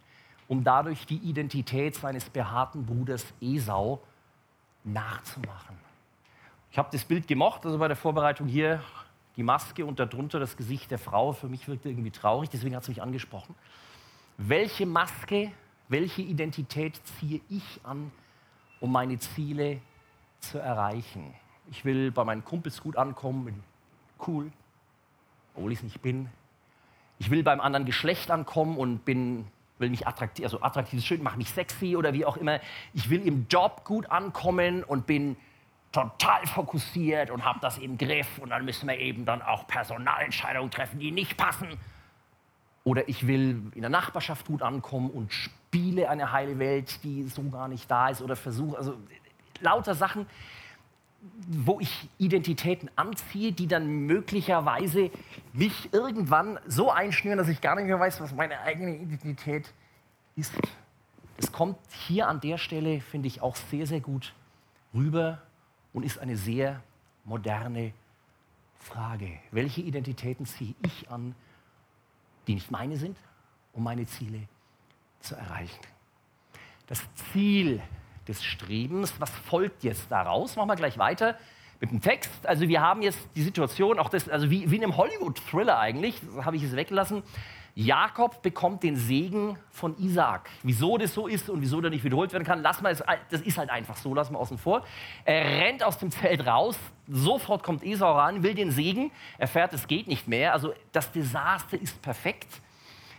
um 0.49 0.63
dadurch 0.65 1.07
die 1.07 1.19
Identität 1.19 1.97
seines 1.97 2.29
behaarten 2.31 2.87
Bruders 2.87 3.25
Esau 3.41 4.01
nachzumachen. 4.85 5.77
Ich 6.71 6.79
habe 6.79 6.89
das 6.93 7.05
Bild 7.05 7.27
gemocht, 7.27 7.65
also 7.65 7.79
bei 7.79 7.89
der 7.89 7.97
Vorbereitung 7.97 8.47
hier 8.47 8.83
die 9.37 9.43
Maske 9.43 9.85
und 9.85 9.99
darunter 9.99 10.39
das 10.39 10.57
Gesicht 10.57 10.91
der 10.91 10.99
Frau. 10.99 11.33
Für 11.33 11.49
mich 11.49 11.69
wirkte 11.69 11.89
irgendwie 11.89 12.11
traurig, 12.11 12.51
deswegen 12.51 12.75
hat 12.75 12.83
es 12.83 12.89
mich 12.89 13.03
angesprochen. 13.03 13.55
Welche 14.39 14.87
Maske, 14.87 15.53
welche 15.89 16.23
Identität 16.23 17.01
ziehe 17.19 17.41
ich 17.49 17.81
an, 17.83 18.11
um 18.81 18.93
meine 18.93 19.19
Ziele 19.19 19.81
zu 20.41 20.59
erreichen? 20.59 21.35
Ich 21.71 21.85
will 21.85 22.13
bei 22.13 22.25
meinen 22.25 22.45
Kumpels 22.45 22.81
gut 22.81 22.97
ankommen, 22.97 23.63
cool, 24.27 24.53
obwohl 25.55 25.73
ich 25.73 25.79
es 25.79 25.85
nicht 25.85 26.03
bin. 26.03 26.29
Ich 27.19 27.31
will 27.31 27.43
beim 27.43 27.61
anderen 27.61 27.87
Geschlecht 27.87 28.31
ankommen 28.31 28.77
und 28.77 29.05
bin, 29.05 29.47
will 29.79 29.91
mich 29.91 30.07
attraktiv, 30.07 30.45
also 30.45 30.63
attraktiv 30.63 30.99
ist 30.99 31.07
schön, 31.07 31.23
mache 31.23 31.37
mich 31.37 31.51
sexy 31.51 31.97
oder 31.97 32.13
wie 32.13 32.25
auch 32.25 32.37
immer. 32.37 32.61
Ich 32.95 33.11
will 33.11 33.27
im 33.27 33.47
Job 33.49 33.85
gut 33.85 34.11
ankommen 34.11 34.83
und 34.83 35.07
bin 35.07 35.37
total 35.93 36.47
fokussiert 36.47 37.31
und 37.31 37.45
habe 37.45 37.59
das 37.61 37.79
im 37.79 37.97
Griff 37.97 38.39
und 38.39 38.51
dann 38.51 38.65
müssen 38.65 38.89
wir 38.89 38.99
eben 38.99 39.25
dann 39.25 39.43
auch 39.43 39.67
Personalentscheidungen 39.67 40.71
treffen, 40.71 40.99
die 40.99 41.11
nicht 41.11 41.37
passen. 41.37 41.69
Oder 42.85 43.09
ich 43.09 43.27
will 43.27 43.73
in 43.75 43.81
der 43.81 43.91
Nachbarschaft 43.91 44.47
gut 44.47 44.63
ankommen 44.63 45.11
und 45.11 45.33
spiele 45.33 46.09
eine 46.09 46.33
heile 46.33 46.59
Welt, 46.59 47.03
die 47.03 47.25
so 47.25 47.43
gar 47.51 47.69
nicht 47.69 47.91
da 47.91 48.09
ist 48.09 48.23
oder 48.23 48.37
versuche, 48.37 48.77
also 48.77 48.97
lauter 49.61 49.95
Sachen, 49.95 50.27
wo 51.49 51.81
ich 51.81 52.09
Identitäten 52.19 52.91
anziehe, 52.97 53.53
die 53.53 53.67
dann 53.67 54.07
möglicherweise 54.07 55.11
mich 55.53 55.93
irgendwann 55.93 56.59
so 56.67 56.91
einschnüren, 56.91 57.39
dass 57.39 57.49
ich 57.49 57.61
gar 57.61 57.77
nicht 57.77 57.87
mehr 57.87 58.01
weiß, 58.01 58.21
was 58.21 58.35
meine 58.35 58.61
eigene 58.61 58.97
Identität 58.97 59.73
ist. 60.35 60.53
Das 61.37 61.53
kommt 61.53 61.77
hier 62.07 62.29
an 62.29 62.41
der 62.41 62.59
Stelle, 62.59 63.01
finde 63.01 63.29
ich, 63.29 63.43
auch 63.43 63.57
sehr, 63.57 63.87
sehr 63.87 64.01
gut 64.01 64.33
rüber 64.95 65.43
und 65.93 66.05
ist 66.05 66.19
eine 66.19 66.37
sehr 66.37 66.83
moderne 67.25 67.93
Frage. 68.79 69.39
Welche 69.51 69.81
Identitäten 69.83 70.47
ziehe 70.47 70.75
ich 70.83 71.11
an, 71.11 71.35
die 72.47 72.55
nicht 72.55 72.71
meine 72.71 72.97
sind, 72.97 73.17
um 73.73 73.83
meine 73.83 74.07
Ziele 74.07 74.41
zu 75.21 75.35
erreichen? 75.35 75.81
Das 76.87 77.03
Ziel 77.33 77.83
des 78.29 78.45
Strebens. 78.45 79.15
Was 79.19 79.31
folgt 79.31 79.85
jetzt 79.85 80.11
daraus? 80.11 80.57
Machen 80.57 80.69
wir 80.69 80.77
gleich 80.77 80.99
weiter 80.99 81.37
mit 81.81 81.91
dem 81.91 82.01
Text. 82.01 82.31
Also 82.45 82.69
wir 82.69 82.81
haben 82.81 83.03
jetzt 83.03 83.19
die 83.35 83.43
Situation, 83.43 83.99
auch 83.99 84.09
das, 84.09 84.29
also 84.29 84.51
wie, 84.51 84.71
wie 84.71 84.77
in 84.77 84.85
einem 84.85 84.97
Hollywood-Thriller 84.97 85.79
eigentlich, 85.79 86.21
habe 86.43 86.57
ich 86.57 86.63
es 86.63 86.75
weggelassen. 86.75 87.23
Jakob 87.79 88.41
bekommt 88.41 88.83
den 88.83 88.97
Segen 88.97 89.59
von 89.71 89.99
Isaak. 89.99 90.49
Wieso 90.63 90.97
das 90.97 91.13
so 91.13 91.27
ist 91.27 91.51
und 91.51 91.61
wieso 91.61 91.79
der 91.83 91.91
nicht 91.91 92.05
wiederholt 92.05 92.33
werden 92.33 92.45
kann, 92.45 92.63
lassen 92.63 92.85
wir 92.85 92.91
es, 92.91 93.05
das 93.31 93.43
ist 93.43 93.59
halt 93.59 93.69
einfach 93.69 93.99
so, 93.99 94.15
lassen 94.15 94.33
wir 94.33 94.39
außen 94.39 94.57
vor. 94.57 94.83
Er 95.27 95.45
rennt 95.45 95.83
aus 95.83 95.99
dem 95.99 96.11
Zelt 96.11 96.47
raus, 96.47 96.79
sofort 97.07 97.63
kommt 97.63 97.85
Esau 97.85 98.13
ran, 98.13 98.43
will 98.43 98.55
den 98.55 98.71
Segen, 98.71 99.13
erfährt, 99.37 99.75
es 99.75 99.87
geht 99.87 100.07
nicht 100.07 100.27
mehr. 100.27 100.55
Also 100.55 100.73
das 100.93 101.13
Desaster 101.13 101.79
ist 101.79 102.01
perfekt. 102.01 102.49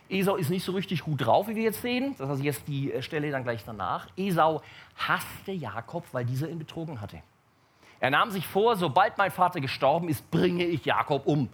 Esau 0.09 0.35
ist 0.35 0.49
nicht 0.49 0.63
so 0.63 0.71
richtig 0.71 1.03
gut 1.03 1.25
drauf, 1.25 1.47
wie 1.47 1.55
wir 1.55 1.63
jetzt 1.63 1.81
sehen. 1.81 2.15
Das 2.17 2.29
ist 2.29 2.43
jetzt 2.43 2.67
die 2.67 2.91
äh, 2.91 3.01
Stelle 3.01 3.31
dann 3.31 3.43
gleich 3.43 3.63
danach. 3.65 4.07
Esau 4.15 4.61
hasste 4.95 5.51
Jakob, 5.51 6.05
weil 6.11 6.25
dieser 6.25 6.49
ihn 6.49 6.59
betrogen 6.59 7.01
hatte. 7.01 7.21
Er 7.99 8.11
nahm 8.11 8.31
sich 8.31 8.47
vor, 8.47 8.75
sobald 8.75 9.17
mein 9.17 9.31
Vater 9.31 9.59
gestorben 9.59 10.07
ist, 10.07 10.29
bringe 10.29 10.65
ich 10.65 10.85
Jakob 10.85 11.25
um. 11.25 11.49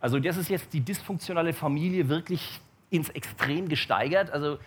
Also 0.00 0.18
das 0.18 0.36
ist 0.36 0.48
jetzt 0.48 0.72
die 0.72 0.80
dysfunktionale 0.80 1.52
Familie 1.52 2.08
wirklich 2.08 2.60
ins 2.90 3.08
Extrem 3.10 3.68
gesteigert. 3.68 4.30
Also 4.30 4.58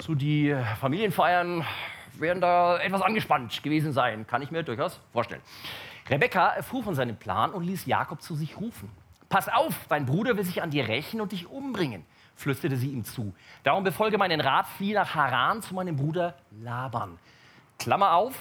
so 0.00 0.14
die 0.14 0.56
Familienfeiern 0.80 1.64
werden 2.18 2.40
da 2.40 2.78
etwas 2.78 3.02
angespannt 3.02 3.62
gewesen 3.62 3.92
sein, 3.92 4.26
kann 4.26 4.42
ich 4.42 4.50
mir 4.50 4.62
durchaus 4.62 5.00
vorstellen. 5.12 5.42
Rebekka 6.08 6.48
erfuhr 6.48 6.82
von 6.82 6.94
seinem 6.94 7.16
Plan 7.16 7.52
und 7.52 7.64
ließ 7.64 7.86
Jakob 7.86 8.22
zu 8.22 8.34
sich 8.34 8.58
rufen. 8.58 8.90
Pass 9.28 9.48
auf, 9.48 9.74
dein 9.88 10.06
Bruder 10.06 10.36
will 10.36 10.44
sich 10.44 10.62
an 10.62 10.70
dir 10.70 10.86
rächen 10.86 11.20
und 11.20 11.32
dich 11.32 11.48
umbringen 11.48 12.04
flüsterte 12.36 12.76
sie 12.76 12.88
ihm 12.88 13.04
zu. 13.04 13.34
Darum 13.62 13.84
befolge 13.84 14.18
meinen 14.18 14.40
Rat, 14.40 14.66
flieh 14.66 14.92
nach 14.92 15.14
Haran 15.14 15.62
zu 15.62 15.74
meinem 15.74 15.96
Bruder 15.96 16.34
Laban. 16.62 17.18
Klammer 17.78 18.12
auf, 18.12 18.34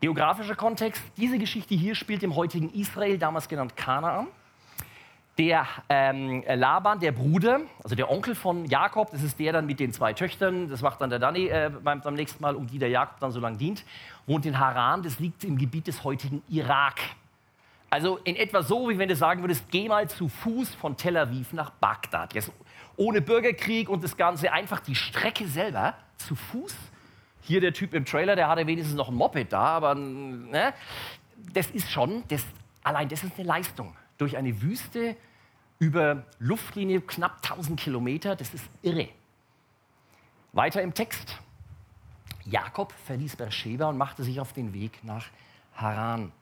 geografischer 0.00 0.54
Kontext, 0.54 1.02
diese 1.16 1.38
Geschichte 1.38 1.74
hier 1.74 1.94
spielt 1.94 2.22
im 2.22 2.34
heutigen 2.36 2.72
Israel, 2.72 3.18
damals 3.18 3.48
genannt 3.48 3.76
Kanaan. 3.76 4.28
Der 5.36 5.66
ähm, 5.88 6.44
Laban, 6.46 7.00
der 7.00 7.10
Bruder, 7.10 7.62
also 7.82 7.96
der 7.96 8.08
Onkel 8.08 8.36
von 8.36 8.66
Jakob, 8.66 9.10
das 9.10 9.22
ist 9.22 9.40
der 9.40 9.52
dann 9.52 9.66
mit 9.66 9.80
den 9.80 9.92
zwei 9.92 10.12
Töchtern, 10.12 10.68
das 10.68 10.80
macht 10.80 11.00
dann 11.00 11.10
der 11.10 11.18
Danny 11.18 11.48
äh, 11.48 11.72
beim, 11.82 12.00
beim 12.02 12.14
nächsten 12.14 12.40
Mal, 12.40 12.54
um 12.54 12.68
die 12.68 12.78
der 12.78 12.88
Jakob 12.88 13.18
dann 13.18 13.32
so 13.32 13.40
lange 13.40 13.56
dient, 13.56 13.84
wohnt 14.26 14.46
in 14.46 14.60
Haran, 14.60 15.02
das 15.02 15.18
liegt 15.18 15.42
im 15.42 15.58
Gebiet 15.58 15.88
des 15.88 16.04
heutigen 16.04 16.40
Irak. 16.48 17.00
Also 17.94 18.18
in 18.24 18.36
etwa 18.36 18.62
so, 18.62 18.88
wie 18.88 18.98
wenn 18.98 19.08
du 19.08 19.16
sagen 19.16 19.42
würdest, 19.42 19.70
geh 19.70 19.88
mal 19.88 20.08
zu 20.08 20.28
Fuß 20.28 20.74
von 20.74 20.96
Tel 20.96 21.16
Aviv 21.16 21.52
nach 21.52 21.70
Bagdad. 21.70 22.34
Jetzt 22.34 22.52
ohne 22.96 23.20
Bürgerkrieg 23.20 23.88
und 23.88 24.04
das 24.04 24.16
Ganze, 24.16 24.52
einfach 24.52 24.80
die 24.80 24.94
Strecke 24.94 25.46
selber 25.46 25.94
zu 26.16 26.34
Fuß. 26.34 26.74
Hier 27.42 27.60
der 27.60 27.72
Typ 27.72 27.92
im 27.94 28.04
Trailer, 28.04 28.36
der 28.36 28.48
hatte 28.48 28.66
wenigstens 28.66 28.96
noch 28.96 29.08
ein 29.08 29.14
Moped 29.14 29.52
da, 29.52 29.60
aber 29.60 29.94
ne, 29.94 30.72
das 31.52 31.70
ist 31.70 31.90
schon, 31.90 32.24
das, 32.28 32.44
allein 32.82 33.08
das 33.08 33.22
ist 33.22 33.38
eine 33.38 33.46
Leistung. 33.46 33.94
Durch 34.16 34.36
eine 34.36 34.62
Wüste 34.62 35.16
über 35.78 36.24
Luftlinie 36.38 37.00
knapp 37.00 37.40
1000 37.42 37.78
Kilometer, 37.78 38.36
das 38.36 38.54
ist 38.54 38.64
irre. 38.82 39.08
Weiter 40.52 40.80
im 40.82 40.94
Text. 40.94 41.38
Jakob 42.44 42.92
verließ 43.06 43.36
Beersheba 43.36 43.88
und 43.88 43.98
machte 43.98 44.22
sich 44.22 44.38
auf 44.38 44.52
den 44.52 44.72
Weg 44.72 45.02
nach 45.02 45.26
Haran. 45.74 46.32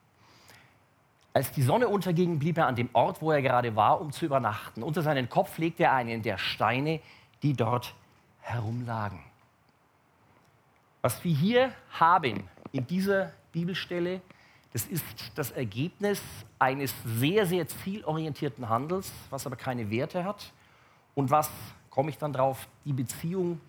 Als 1.35 1.51
die 1.53 1.62
Sonne 1.62 1.88
unterging, 1.88 2.38
blieb 2.38 2.59
er 2.59 2.66
an 2.66 2.77
dem 2.77 2.90
Ort, 2.92 3.23
wo 3.23 3.31
er 3.31 3.40
gerade 3.40 3.75
war, 3.75 4.01
um 4.01 4.12
zu 4.12 4.27
übernachten. 4.27 4.83
Unter 4.83 5.03
seinen 5.03 5.29
Kopf 5.29 5.57
legte 5.59 5.85
er 5.85 5.92
einen 5.92 6.23
der 6.23 6.37
Steine, 6.37 7.01
die 7.42 7.55
dort 7.55 7.95
herumlagen. 8.40 9.21
Was 11.01 11.25
wir 11.25 11.35
hier 11.35 11.73
haben 11.90 12.49
in 12.71 12.87
dieser 12.87 13.33
Bibelstelle, 13.51 14.21
das 14.73 14.85
ist 14.87 15.05
das 15.35 15.51
Ergebnis 15.51 16.23
eines 16.59 16.95
sehr, 17.05 17.47
sehr 17.47 17.66
zielorientierten 17.66 18.68
Handels, 18.68 19.12
was 19.31 19.47
aber 19.47 19.57
keine 19.57 19.90
Werte 19.90 20.25
hat 20.25 20.53
und 21.14 21.31
was, 21.31 21.51
komme 21.90 22.11
ich 22.11 22.18
dann 22.18 22.33
drauf, 22.33 22.68
die 22.85 22.92
Beziehung 22.92 23.61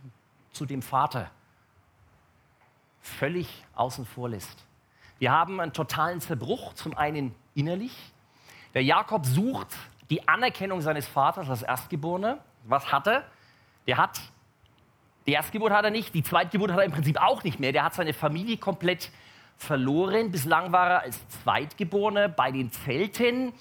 zu 0.52 0.66
dem 0.66 0.82
Vater 0.82 1.30
völlig 3.02 3.66
außen 3.76 4.06
vor 4.06 4.30
lässt. 4.30 4.64
Wir 5.20 5.32
haben 5.32 5.60
einen 5.60 5.74
totalen 5.74 6.22
Zerbruch, 6.22 6.74
zum 6.74 6.98
einen 6.98 7.34
innerlich. 7.56 7.96
Der 8.74 8.84
Jakob 8.84 9.26
sucht 9.26 9.68
die 10.10 10.28
Anerkennung 10.28 10.82
seines 10.82 11.08
Vaters 11.08 11.50
als 11.50 11.62
Erstgeborener. 11.62 12.40
Was 12.66 12.92
hat 12.92 13.08
er? 13.08 13.24
Der 13.88 13.98
hat, 13.98 14.20
die 15.26 15.32
Erstgeburt 15.32 15.72
hat 15.72 15.86
er 15.86 15.92
nicht, 15.92 16.14
die 16.14 16.24
Zweitgeburt 16.24 16.72
hat 16.72 16.80
er 16.80 16.86
im 16.86 16.92
Prinzip 16.92 17.22
auch 17.22 17.44
nicht 17.44 17.60
mehr. 17.60 17.72
Der 17.72 17.84
hat 17.84 17.94
seine 17.94 18.14
Familie 18.14 18.58
komplett 18.58 19.12
verloren. 19.58 20.32
Bislang 20.32 20.72
war 20.72 20.90
er 20.90 21.02
als 21.02 21.28
Zweitgeborener 21.30 22.30
bei 22.30 22.52
den 22.52 22.72
Zelten. 22.72 23.54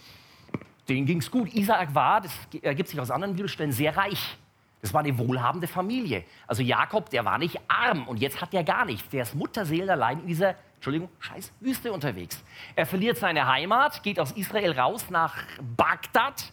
Denen 0.89 1.07
ging 1.07 1.19
es 1.19 1.31
gut. 1.31 1.53
Isaak 1.55 1.95
war, 1.95 2.21
das 2.21 2.33
ergibt 2.61 2.89
sich 2.89 3.01
aus 3.01 3.11
anderen 3.11 3.35
Bibelstellen, 3.35 3.73
sehr 3.73 3.97
reich. 3.97 4.37
Das 4.81 4.93
war 4.93 5.01
eine 5.01 5.17
wohlhabende 5.17 5.69
Familie. 5.69 6.25
Also 6.47 6.63
Jakob, 6.63 7.09
der 7.11 7.25
war 7.25 7.39
nicht 7.39 7.61
arm 7.69 8.09
und 8.09 8.19
jetzt 8.19 8.41
hat 8.41 8.53
er 8.53 8.65
gar 8.65 8.85
nichts. 8.85 9.09
Der 9.11 9.23
ist 9.23 9.35
Mutterseelenallein 9.35 10.21
in 10.21 10.27
dieser, 10.27 10.57
Entschuldigung, 10.83 11.11
scheiß 11.21 11.53
Wüste 11.61 11.93
unterwegs. 11.93 12.43
Er 12.75 12.87
verliert 12.87 13.17
seine 13.17 13.47
Heimat, 13.47 14.03
geht 14.03 14.19
aus 14.19 14.33
Israel 14.33 14.73
raus 14.73 15.11
nach 15.11 15.37
Bagdad. 15.77 16.53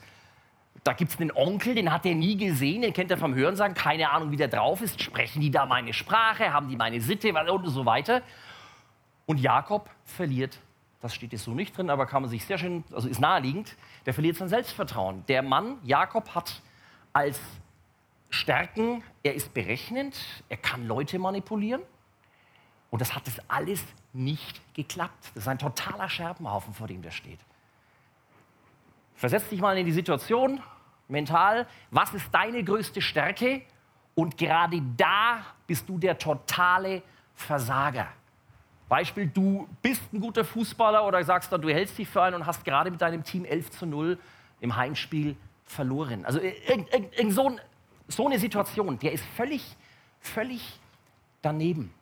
Da 0.84 0.94
gibt 0.94 1.10
es 1.10 1.20
einen 1.20 1.32
Onkel, 1.32 1.74
den 1.74 1.92
hat 1.92 2.06
er 2.06 2.13
nie 2.13 2.38
gesehen, 2.38 2.84
den 2.84 2.94
kennt 2.94 3.10
er 3.10 3.18
vom 3.18 3.34
Hörensagen, 3.34 3.74
keine 3.74 4.12
Ahnung, 4.12 4.30
wie 4.30 4.38
der 4.38 4.48
drauf 4.48 4.84
ist. 4.84 5.02
Sprechen 5.02 5.42
die 5.42 5.50
da 5.50 5.65
meine 5.65 5.94
Sprache, 5.94 6.54
haben 6.54 6.70
die 6.70 6.76
meine 6.76 7.02
Sitte 7.02 7.34
und 7.34 7.68
so 7.70 7.88
weiter. 7.88 8.22
Und 9.26 9.39
Jakob 9.39 9.89
verliert, 10.06 10.60
das 11.02 11.15
steht 11.15 11.32
jetzt 11.32 11.46
so 11.46 11.56
nicht 11.56 11.76
drin, 11.76 11.89
aber 11.89 12.06
kann 12.06 12.22
man 12.22 12.30
sich 12.30 12.46
sehr 12.46 12.60
schön, 12.60 12.84
also 12.94 13.08
ist 13.08 13.20
naheliegend, 13.20 13.76
der 14.06 14.13
verliert 14.13 14.38
sein 14.38 14.48
Selbstvertrauen. 14.48 15.26
Der 15.28 15.42
Mann, 15.42 15.80
Jakob, 15.84 16.36
hat 16.36 16.62
als 17.13 17.39
Stärken, 18.30 19.04
er 19.24 19.34
ist 19.34 19.56
berechnend, 19.56 20.15
er 20.50 20.58
kann 20.58 20.86
Leute 20.86 21.18
manipulieren. 21.18 21.82
Und 22.92 23.02
das 23.02 23.15
hat 23.15 23.26
das 23.26 23.39
alles 23.50 23.84
nicht 24.13 24.62
geklappt. 24.74 25.32
Das 25.34 25.43
ist 25.43 25.48
ein 25.48 25.60
totaler 25.60 26.10
Scherbenhaufen, 26.10 26.74
vor 26.74 26.88
dem 26.88 27.02
der 27.02 27.12
steht. 27.12 27.39
Versetz 29.15 29.50
dich 29.50 29.60
mal 29.60 29.78
in 29.78 29.86
die 29.86 29.91
Situation, 29.91 30.62
mental, 31.08 31.67
was 31.91 32.13
ist 32.13 32.34
deine 32.34 32.63
größte 32.63 33.02
Stärke? 33.02 33.62
Und 34.15 34.38
gerade 34.38 34.82
da 34.98 35.45
bist 35.67 35.88
du 35.88 35.98
der 35.98 36.17
totale 36.17 37.04
Versager. 37.36 38.08
Beispiel, 38.88 39.28
du 39.28 39.67
bist 39.82 40.02
ein 40.12 40.19
guter 40.19 40.43
Fußballer 40.43 41.06
oder 41.06 41.24
sagst 41.24 41.52
dann, 41.52 41.62
du 41.62 41.69
hältst 41.69 41.98
dich 41.98 42.08
für 42.08 42.24
einen 42.24 42.38
und 42.38 42.45
hast 42.45 42.65
gerade 42.65 42.89
mit 42.89 43.02
deinem 43.02 43.24
Team 43.24 43.45
11 43.45 43.72
zu 43.72 43.86
0 43.86 44.17
im 44.62 44.76
Heimspiel 44.76 45.36
verloren. 45.63 46.26
Also 46.26 46.39
irgend, 46.39 46.91
irgend, 46.91 47.17
irgend 47.17 47.34
so 47.34 47.56
so 48.10 48.26
eine 48.26 48.39
Situation, 48.39 49.00
der 49.00 49.13
ist 49.13 49.24
völlig, 49.38 49.63
völlig 50.19 50.80
daneben. 51.41 51.93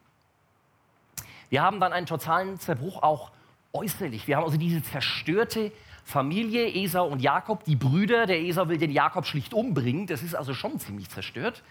Wir 1.49 1.61
haben 1.61 1.79
dann 1.79 1.93
einen 1.93 2.05
totalen 2.05 2.59
Zerbruch 2.59 3.03
auch 3.03 3.31
äußerlich. 3.73 4.27
Wir 4.27 4.37
haben 4.37 4.43
also 4.43 4.57
diese 4.57 4.81
zerstörte 4.81 5.71
Familie, 6.03 6.73
Esau 6.73 7.07
und 7.07 7.21
Jakob, 7.21 7.63
die 7.65 7.75
Brüder. 7.75 8.25
Der 8.25 8.39
Esau 8.39 8.69
will 8.69 8.77
den 8.77 8.91
Jakob 8.91 9.25
schlicht 9.25 9.53
umbringen. 9.53 10.07
Das 10.07 10.23
ist 10.23 10.35
also 10.35 10.53
schon 10.53 10.79
ziemlich 10.79 11.09
zerstört. 11.09 11.63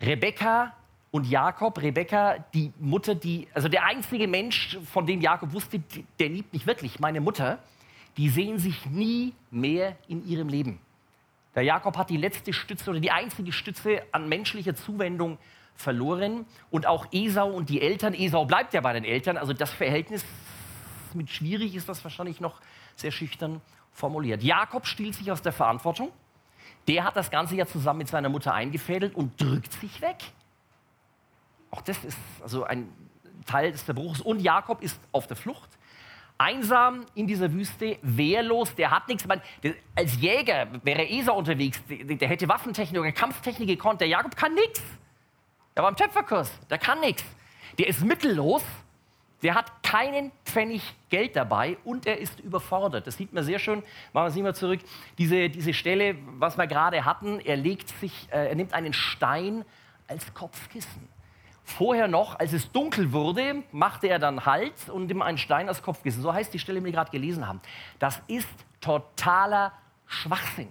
Rebekka 0.00 0.72
und 1.12 1.28
Jakob, 1.28 1.80
Rebekka, 1.80 2.38
die 2.54 2.72
Mutter, 2.80 3.14
die, 3.14 3.46
also 3.54 3.68
der 3.68 3.84
einzige 3.84 4.26
Mensch, 4.26 4.78
von 4.92 5.06
dem 5.06 5.20
Jakob 5.20 5.52
wusste, 5.52 5.80
der 6.18 6.28
liebt 6.28 6.52
mich 6.52 6.66
wirklich, 6.66 7.00
meine 7.00 7.20
Mutter, 7.20 7.58
die 8.16 8.28
sehen 8.28 8.58
sich 8.58 8.86
nie 8.86 9.34
mehr 9.50 9.96
in 10.08 10.26
ihrem 10.26 10.48
Leben. 10.48 10.78
Der 11.54 11.62
Jakob 11.62 11.96
hat 11.98 12.08
die 12.08 12.16
letzte 12.16 12.52
Stütze 12.52 12.90
oder 12.90 13.00
die 13.00 13.10
einzige 13.10 13.52
Stütze 13.52 14.02
an 14.10 14.28
menschlicher 14.28 14.74
Zuwendung 14.74 15.38
verloren. 15.76 16.46
Und 16.70 16.86
auch 16.86 17.06
Esau 17.12 17.50
und 17.50 17.68
die 17.68 17.80
Eltern, 17.80 18.14
Esau 18.14 18.44
bleibt 18.44 18.74
ja 18.74 18.80
bei 18.80 18.92
den 18.92 19.04
Eltern, 19.04 19.36
also 19.36 19.52
das 19.52 19.70
Verhältnis 19.70 20.24
mit 21.14 21.30
schwierig 21.30 21.74
ist 21.74 21.88
das 21.88 22.02
wahrscheinlich 22.04 22.40
noch 22.40 22.60
sehr 22.96 23.10
schüchtern 23.10 23.60
formuliert. 23.92 24.42
Jakob 24.42 24.86
stiehlt 24.86 25.14
sich 25.14 25.30
aus 25.30 25.42
der 25.42 25.52
Verantwortung. 25.52 26.10
Der 26.88 27.04
hat 27.04 27.16
das 27.16 27.30
Ganze 27.30 27.54
ja 27.54 27.66
zusammen 27.66 27.98
mit 27.98 28.08
seiner 28.08 28.28
Mutter 28.28 28.54
eingefädelt 28.54 29.14
und 29.14 29.40
drückt 29.40 29.72
sich 29.72 30.00
weg. 30.00 30.16
Auch 31.70 31.82
das 31.82 32.02
ist 32.04 32.18
also 32.42 32.64
ein 32.64 32.88
Teil 33.46 33.72
des 33.72 33.84
Zerbruchs. 33.84 34.20
Und 34.20 34.40
Jakob 34.40 34.82
ist 34.82 35.00
auf 35.12 35.26
der 35.26 35.36
Flucht 35.36 35.68
einsam 36.38 37.06
in 37.14 37.26
dieser 37.26 37.52
Wüste, 37.52 37.98
wehrlos, 38.02 38.74
der 38.74 38.90
hat 38.90 39.06
nichts. 39.08 39.26
als 39.94 40.20
Jäger 40.20 40.68
wäre 40.82 41.08
Esau 41.08 41.36
unterwegs, 41.36 41.80
der, 41.88 42.16
der 42.16 42.28
hätte 42.28 42.48
Waffentechnik 42.48 43.00
oder 43.00 43.12
Kampftechnik 43.12 43.68
gekonnt. 43.68 44.00
Der 44.00 44.08
Jakob 44.08 44.34
kann 44.36 44.54
nichts. 44.54 44.82
Der 45.76 45.82
war 45.82 45.90
im 45.90 45.96
Töpferkurs, 45.96 46.50
der 46.68 46.78
kann 46.78 47.00
nichts. 47.00 47.24
Der 47.78 47.88
ist 47.88 48.04
mittellos, 48.04 48.62
der 49.42 49.54
hat 49.54 49.82
keinen 49.82 50.30
Pfennig 50.44 50.82
Geld 51.08 51.34
dabei 51.34 51.76
und 51.84 52.06
er 52.06 52.18
ist 52.18 52.38
überfordert. 52.40 53.06
Das 53.06 53.16
sieht 53.16 53.32
man 53.32 53.42
sehr 53.42 53.58
schön. 53.58 53.82
Machen 54.12 54.24
wir 54.24 54.28
es 54.28 54.34
nicht 54.34 54.44
mal 54.44 54.54
zurück. 54.54 54.80
Diese, 55.18 55.48
diese 55.48 55.74
Stelle, 55.74 56.16
was 56.38 56.56
wir 56.56 56.66
gerade 56.66 57.04
hatten, 57.04 57.40
er, 57.40 57.56
legt 57.56 57.88
sich, 58.00 58.28
äh, 58.30 58.48
er 58.48 58.54
nimmt 58.54 58.72
einen 58.72 58.92
Stein 58.92 59.64
als 60.06 60.32
Kopfkissen. 60.34 61.08
Vorher 61.64 62.06
noch, 62.06 62.38
als 62.38 62.52
es 62.52 62.70
dunkel 62.70 63.12
wurde, 63.12 63.62
machte 63.72 64.08
er 64.08 64.18
dann 64.18 64.44
Halt 64.44 64.88
und 64.88 65.10
ihm 65.10 65.22
einen 65.22 65.38
Stein 65.38 65.68
als 65.68 65.82
Kopfkissen. 65.82 66.22
So 66.22 66.32
heißt 66.32 66.52
die 66.52 66.58
Stelle, 66.58 66.80
die 66.80 66.84
wir 66.84 66.92
gerade 66.92 67.10
gelesen 67.10 67.48
haben. 67.48 67.60
Das 67.98 68.20
ist 68.26 68.48
totaler 68.80 69.72
Schwachsinn. 70.06 70.68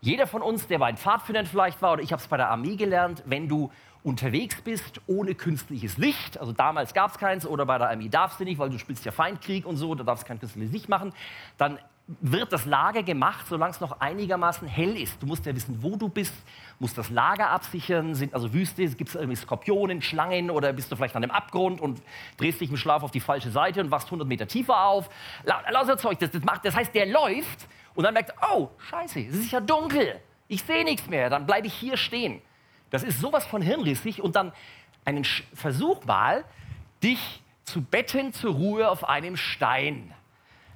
Jeder 0.00 0.26
von 0.26 0.42
uns, 0.42 0.66
der 0.66 0.78
bei 0.78 0.90
den 0.90 0.98
Pfadfindern 0.98 1.46
vielleicht 1.46 1.80
war, 1.80 1.94
oder 1.94 2.02
ich 2.02 2.12
habe 2.12 2.20
es 2.20 2.28
bei 2.28 2.36
der 2.36 2.50
Armee 2.50 2.76
gelernt, 2.76 3.22
wenn 3.26 3.48
du 3.48 3.70
unterwegs 4.06 4.62
bist 4.62 5.00
ohne 5.08 5.34
künstliches 5.34 5.98
Licht, 5.98 6.38
also 6.38 6.52
damals 6.52 6.94
gab 6.94 7.10
es 7.10 7.18
keins, 7.18 7.44
oder 7.44 7.66
bei 7.66 7.76
der 7.76 7.90
Armee 7.90 8.08
darfst 8.08 8.38
du 8.38 8.44
nicht, 8.44 8.56
weil 8.56 8.70
du 8.70 8.78
spielst 8.78 9.04
ja 9.04 9.10
Feindkrieg 9.10 9.66
und 9.66 9.76
so, 9.76 9.96
da 9.96 10.04
darfst 10.04 10.22
du 10.22 10.28
kein 10.28 10.38
künstliches 10.38 10.72
Licht 10.72 10.88
machen, 10.88 11.12
dann 11.58 11.80
wird 12.06 12.52
das 12.52 12.66
Lager 12.66 13.02
gemacht, 13.02 13.46
solange 13.48 13.72
es 13.72 13.80
noch 13.80 14.00
einigermaßen 14.00 14.68
hell 14.68 14.96
ist. 14.96 15.20
Du 15.20 15.26
musst 15.26 15.44
ja 15.44 15.52
wissen, 15.56 15.82
wo 15.82 15.96
du 15.96 16.08
bist, 16.08 16.32
musst 16.78 16.96
das 16.96 17.10
Lager 17.10 17.50
absichern, 17.50 18.14
sind 18.14 18.32
also 18.32 18.52
Wüste, 18.52 18.86
gibt 18.90 19.08
es 19.08 19.16
irgendwie 19.16 19.34
Skorpionen, 19.34 20.00
Schlangen 20.00 20.52
oder 20.52 20.72
bist 20.72 20.92
du 20.92 20.94
vielleicht 20.94 21.16
an 21.16 21.24
einem 21.24 21.32
Abgrund 21.32 21.80
und 21.80 22.00
drehst 22.36 22.60
dich 22.60 22.70
im 22.70 22.76
Schlaf 22.76 23.02
auf 23.02 23.10
die 23.10 23.18
falsche 23.18 23.50
Seite 23.50 23.80
und 23.80 23.90
wachst 23.90 24.06
100 24.06 24.28
Meter 24.28 24.46
tiefer 24.46 24.84
auf. 24.86 25.10
Lauter 25.44 25.98
Zeug, 25.98 26.20
das, 26.20 26.30
das, 26.30 26.44
macht, 26.44 26.64
das 26.64 26.76
heißt, 26.76 26.94
der 26.94 27.06
läuft 27.06 27.66
und 27.96 28.04
dann 28.04 28.14
merkt, 28.14 28.32
oh, 28.52 28.68
scheiße, 28.88 29.18
es 29.18 29.34
ist 29.34 29.50
ja 29.50 29.58
dunkel, 29.58 30.20
ich 30.46 30.62
sehe 30.62 30.84
nichts 30.84 31.08
mehr, 31.08 31.28
dann 31.28 31.44
bleibe 31.44 31.66
ich 31.66 31.74
hier 31.74 31.96
stehen. 31.96 32.40
Das 32.90 33.02
ist 33.02 33.20
sowas 33.20 33.44
von 33.44 33.62
hirnrissig 33.62 34.22
und 34.22 34.36
dann 34.36 34.52
einen 35.04 35.24
Versuch 35.54 36.04
mal, 36.04 36.44
dich 37.02 37.42
zu 37.64 37.82
betten 37.82 38.32
zur 38.32 38.54
Ruhe 38.54 38.88
auf 38.88 39.08
einem 39.08 39.36
Stein. 39.36 40.12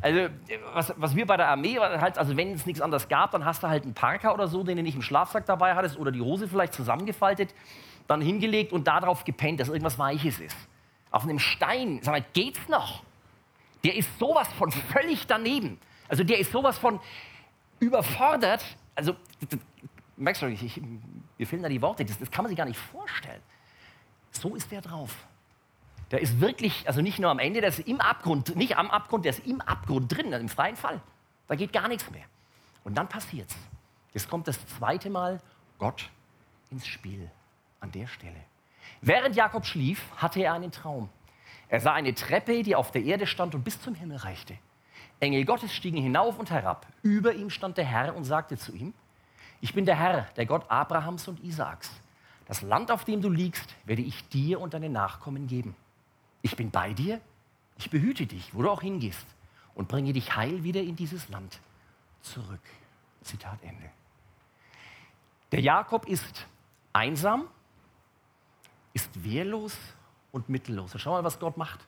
Also, 0.02 0.28
was, 0.72 0.94
was, 0.96 1.14
wir 1.14 1.26
bei 1.26 1.36
der 1.36 1.48
Armee, 1.48 1.78
halt, 1.78 2.16
also 2.16 2.36
wenn 2.36 2.52
es 2.52 2.64
nichts 2.64 2.80
anderes 2.80 3.08
gab, 3.08 3.32
dann 3.32 3.44
hast 3.44 3.62
du 3.62 3.68
halt 3.68 3.84
einen 3.84 3.94
Parker 3.94 4.32
oder 4.32 4.48
so, 4.48 4.62
den 4.62 4.76
du 4.76 4.82
nicht 4.82 4.94
im 4.94 5.02
Schlafsack 5.02 5.44
dabei 5.44 5.74
hattest 5.74 5.98
oder 5.98 6.10
die 6.10 6.22
Hose 6.22 6.48
vielleicht 6.48 6.72
zusammengefaltet, 6.72 7.54
dann 8.06 8.22
hingelegt 8.22 8.72
und 8.72 8.86
darauf 8.86 9.24
gepennt, 9.24 9.60
dass 9.60 9.68
irgendwas 9.68 9.98
Weiches 9.98 10.40
ist. 10.40 10.56
Auf 11.10 11.24
einem 11.24 11.38
Stein, 11.38 12.00
sag 12.02 12.12
mal, 12.12 12.24
geht's 12.32 12.66
noch? 12.68 13.02
Der 13.84 13.94
ist 13.94 14.18
sowas 14.18 14.48
von 14.54 14.70
völlig 14.70 15.26
daneben. 15.26 15.78
Also 16.08 16.24
der 16.24 16.38
ist 16.38 16.50
sowas 16.50 16.78
von 16.78 16.98
überfordert. 17.78 18.64
Also, 18.94 19.14
merkst 20.16 20.42
du, 20.42 20.46
ich, 20.46 20.62
ich, 20.62 20.82
mir 21.40 21.46
fehlen 21.46 21.62
da 21.62 21.70
die 21.70 21.80
Worte, 21.80 22.04
das, 22.04 22.18
das 22.18 22.30
kann 22.30 22.44
man 22.44 22.50
sich 22.50 22.58
gar 22.58 22.66
nicht 22.66 22.78
vorstellen. 22.78 23.40
So 24.30 24.54
ist 24.54 24.70
der 24.70 24.82
drauf. 24.82 25.16
Der 26.10 26.20
ist 26.20 26.38
wirklich, 26.38 26.86
also 26.86 27.00
nicht 27.00 27.18
nur 27.18 27.30
am 27.30 27.38
Ende, 27.38 27.60
der 27.60 27.70
ist 27.70 27.78
im 27.80 27.98
Abgrund, 27.98 28.54
nicht 28.56 28.76
am 28.76 28.90
Abgrund, 28.90 29.24
der 29.24 29.30
ist 29.30 29.46
im 29.46 29.62
Abgrund 29.62 30.14
drin, 30.14 30.32
im 30.32 30.50
freien 30.50 30.76
Fall. 30.76 31.00
Da 31.48 31.54
geht 31.54 31.72
gar 31.72 31.88
nichts 31.88 32.10
mehr. 32.10 32.24
Und 32.84 32.96
dann 32.96 33.08
passiert's. 33.08 33.56
Jetzt 34.12 34.28
kommt 34.28 34.48
das 34.48 34.58
zweite 34.66 35.08
Mal 35.08 35.40
Gott 35.78 36.10
ins 36.70 36.86
Spiel 36.86 37.30
an 37.80 37.90
der 37.90 38.06
Stelle. 38.06 38.40
Während 39.00 39.34
Jakob 39.34 39.64
schlief, 39.64 40.02
hatte 40.18 40.42
er 40.42 40.52
einen 40.52 40.72
Traum. 40.72 41.08
Er 41.68 41.80
sah 41.80 41.94
eine 41.94 42.14
Treppe, 42.14 42.62
die 42.62 42.76
auf 42.76 42.90
der 42.90 43.02
Erde 43.02 43.26
stand 43.26 43.54
und 43.54 43.64
bis 43.64 43.80
zum 43.80 43.94
Himmel 43.94 44.18
reichte. 44.18 44.58
Engel 45.20 45.46
Gottes 45.46 45.74
stiegen 45.74 46.02
hinauf 46.02 46.38
und 46.38 46.50
herab. 46.50 46.86
Über 47.02 47.32
ihm 47.32 47.48
stand 47.48 47.78
der 47.78 47.86
Herr 47.86 48.14
und 48.14 48.24
sagte 48.24 48.58
zu 48.58 48.74
ihm, 48.74 48.92
ich 49.60 49.74
bin 49.74 49.84
der 49.84 49.96
Herr, 49.96 50.22
der 50.36 50.46
Gott 50.46 50.70
Abrahams 50.70 51.28
und 51.28 51.42
Isaaks. 51.44 51.90
Das 52.46 52.62
Land, 52.62 52.90
auf 52.90 53.04
dem 53.04 53.20
du 53.20 53.28
liegst, 53.28 53.74
werde 53.84 54.02
ich 54.02 54.28
dir 54.28 54.60
und 54.60 54.74
deinen 54.74 54.92
Nachkommen 54.92 55.46
geben. 55.46 55.76
Ich 56.42 56.56
bin 56.56 56.70
bei 56.70 56.92
dir, 56.94 57.20
ich 57.78 57.90
behüte 57.90 58.26
dich, 58.26 58.54
wo 58.54 58.62
du 58.62 58.70
auch 58.70 58.80
hingehst, 58.80 59.26
und 59.74 59.88
bringe 59.88 60.12
dich 60.12 60.34
heil 60.34 60.64
wieder 60.64 60.80
in 60.80 60.96
dieses 60.96 61.28
Land 61.28 61.60
zurück. 62.22 62.60
Zitat 63.22 63.62
Ende. 63.62 63.90
Der 65.52 65.60
Jakob 65.60 66.06
ist 66.06 66.46
einsam, 66.92 67.46
ist 68.92 69.22
wehrlos 69.22 69.76
und 70.32 70.48
mittellos. 70.48 70.92
Schau 70.96 71.12
mal, 71.12 71.24
was 71.24 71.38
Gott 71.38 71.56
macht. 71.56 71.80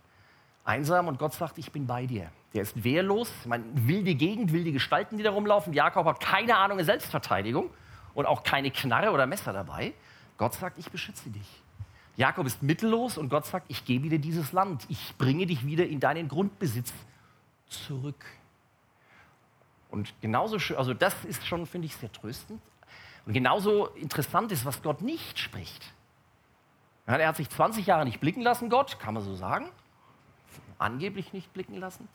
Einsam 0.64 1.08
und 1.08 1.18
Gott 1.18 1.34
sagt, 1.34 1.58
ich 1.58 1.72
bin 1.72 1.86
bei 1.86 2.06
dir. 2.06 2.30
Der 2.54 2.62
ist 2.62 2.84
wehrlos, 2.84 3.30
ich 3.40 3.46
meine, 3.46 3.64
wilde 3.74 4.14
Gegend, 4.14 4.52
wilde 4.52 4.72
Gestalten, 4.72 5.16
die 5.16 5.22
da 5.22 5.30
rumlaufen. 5.30 5.72
Jakob 5.72 6.06
hat 6.06 6.20
keine 6.20 6.56
Ahnung 6.56 6.78
in 6.78 6.84
Selbstverteidigung 6.84 7.70
und 8.14 8.26
auch 8.26 8.42
keine 8.42 8.70
Knarre 8.70 9.10
oder 9.10 9.26
Messer 9.26 9.52
dabei. 9.52 9.94
Gott 10.36 10.54
sagt, 10.54 10.78
ich 10.78 10.90
beschütze 10.90 11.30
dich. 11.30 11.62
Jakob 12.16 12.46
ist 12.46 12.62
mittellos 12.62 13.16
und 13.16 13.30
Gott 13.30 13.46
sagt, 13.46 13.66
ich 13.68 13.84
gebe 13.84 14.08
dir 14.08 14.18
dieses 14.18 14.52
Land. 14.52 14.84
Ich 14.88 15.16
bringe 15.16 15.46
dich 15.46 15.64
wieder 15.64 15.86
in 15.86 15.98
deinen 15.98 16.28
Grundbesitz 16.28 16.92
zurück. 17.68 18.24
Und 19.90 20.12
genauso 20.20 20.58
schön, 20.58 20.76
also 20.76 20.94
das 20.94 21.24
ist 21.24 21.46
schon, 21.46 21.66
finde 21.66 21.86
ich, 21.86 21.96
sehr 21.96 22.12
tröstend. 22.12 22.60
Und 23.24 23.32
genauso 23.32 23.86
interessant 23.88 24.52
ist, 24.52 24.64
was 24.64 24.82
Gott 24.82 25.00
nicht 25.00 25.38
spricht. 25.38 25.92
Er 27.06 27.28
hat 27.28 27.36
sich 27.36 27.48
20 27.48 27.86
Jahre 27.86 28.04
nicht 28.04 28.20
blicken 28.20 28.42
lassen, 28.42 28.68
Gott, 28.68 28.98
kann 28.98 29.14
man 29.14 29.22
so 29.22 29.34
sagen. 29.34 29.68
Angeblich 30.78 31.32
nicht 31.32 31.52
blicken 31.52 31.76
lassen. 31.76 32.08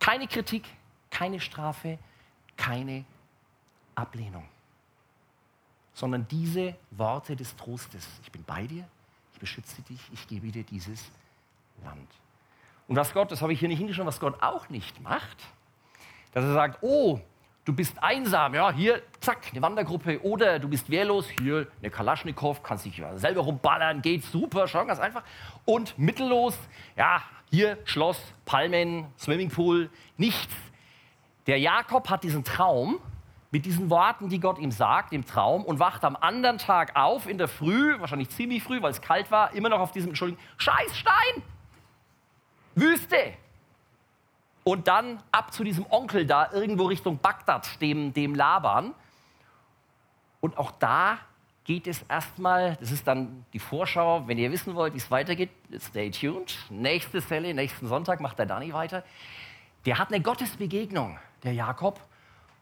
Keine 0.00 0.26
Kritik, 0.26 0.64
keine 1.10 1.40
Strafe, 1.40 1.98
keine 2.56 3.04
Ablehnung. 3.94 4.48
Sondern 5.94 6.26
diese 6.28 6.76
Worte 6.90 7.34
des 7.34 7.56
Trostes. 7.56 8.06
Ich 8.22 8.30
bin 8.30 8.44
bei 8.44 8.66
dir, 8.66 8.86
ich 9.32 9.40
beschütze 9.40 9.82
dich, 9.82 10.00
ich 10.12 10.26
gebe 10.28 10.48
dir 10.48 10.64
dieses 10.64 11.10
Land. 11.84 12.08
Und 12.86 12.96
was 12.96 13.12
Gott, 13.12 13.30
das 13.30 13.42
habe 13.42 13.52
ich 13.52 13.60
hier 13.60 13.68
nicht 13.68 13.78
hingeschrieben, 13.78 14.06
was 14.06 14.20
Gott 14.20 14.42
auch 14.42 14.68
nicht 14.68 15.00
macht, 15.00 15.36
dass 16.32 16.44
er 16.44 16.54
sagt, 16.54 16.78
oh, 16.82 17.20
du 17.64 17.74
bist 17.74 18.02
einsam, 18.02 18.54
ja, 18.54 18.72
hier, 18.72 19.02
zack, 19.20 19.48
eine 19.50 19.60
Wandergruppe, 19.60 20.22
oder 20.22 20.58
du 20.58 20.68
bist 20.68 20.88
wehrlos, 20.88 21.28
hier 21.28 21.66
eine 21.80 21.90
Kalaschnikow, 21.90 22.62
kannst 22.62 22.86
dich 22.86 23.02
selber 23.16 23.42
rumballern, 23.42 24.00
geht 24.00 24.24
super, 24.24 24.66
schon 24.66 24.86
ganz 24.86 25.00
einfach. 25.00 25.22
Und 25.66 25.98
mittellos, 25.98 26.56
ja, 26.96 27.22
hier 27.50 27.78
Schloss, 27.84 28.20
Palmen, 28.44 29.06
Swimmingpool, 29.18 29.90
nichts. 30.16 30.54
Der 31.46 31.58
Jakob 31.58 32.10
hat 32.10 32.24
diesen 32.24 32.44
Traum 32.44 32.98
mit 33.50 33.64
diesen 33.64 33.88
Worten, 33.88 34.28
die 34.28 34.40
Gott 34.40 34.58
ihm 34.58 34.70
sagt, 34.70 35.12
im 35.12 35.24
Traum, 35.24 35.64
und 35.64 35.78
wacht 35.78 36.04
am 36.04 36.16
anderen 36.16 36.58
Tag 36.58 36.94
auf 36.94 37.26
in 37.26 37.38
der 37.38 37.48
Früh, 37.48 37.98
wahrscheinlich 37.98 38.28
ziemlich 38.28 38.62
früh, 38.62 38.82
weil 38.82 38.90
es 38.90 39.00
kalt 39.00 39.30
war, 39.30 39.54
immer 39.54 39.70
noch 39.70 39.80
auf 39.80 39.92
diesem, 39.92 40.10
Entschuldigung, 40.10 40.42
Scheißstein, 40.58 41.42
Wüste, 42.74 43.32
und 44.68 44.86
dann 44.86 45.22
ab 45.32 45.54
zu 45.54 45.64
diesem 45.64 45.86
Onkel 45.88 46.26
da 46.26 46.52
irgendwo 46.52 46.84
Richtung 46.84 47.18
Bagdad, 47.18 47.80
dem, 47.80 48.12
dem 48.12 48.34
Laban. 48.34 48.94
Und 50.40 50.58
auch 50.58 50.72
da 50.72 51.16
geht 51.68 51.86
es 51.86 52.02
erstmal, 52.08 52.76
das 52.76 52.90
ist 52.90 53.06
dann 53.06 53.44
die 53.52 53.58
Vorschau, 53.58 54.26
wenn 54.26 54.38
ihr 54.38 54.50
wissen 54.50 54.74
wollt, 54.74 54.94
wie 54.94 54.98
es 54.98 55.10
weitergeht, 55.10 55.50
stay 55.78 56.10
tuned. 56.10 56.56
Nächste 56.70 57.22
Zelle, 57.22 57.52
nächsten 57.52 57.86
Sonntag 57.86 58.20
macht 58.20 58.38
der 58.38 58.46
Dani 58.46 58.72
weiter. 58.72 59.04
Der 59.84 59.98
hat 59.98 60.08
eine 60.08 60.22
Gottesbegegnung, 60.22 61.18
der 61.42 61.52
Jakob. 61.52 62.00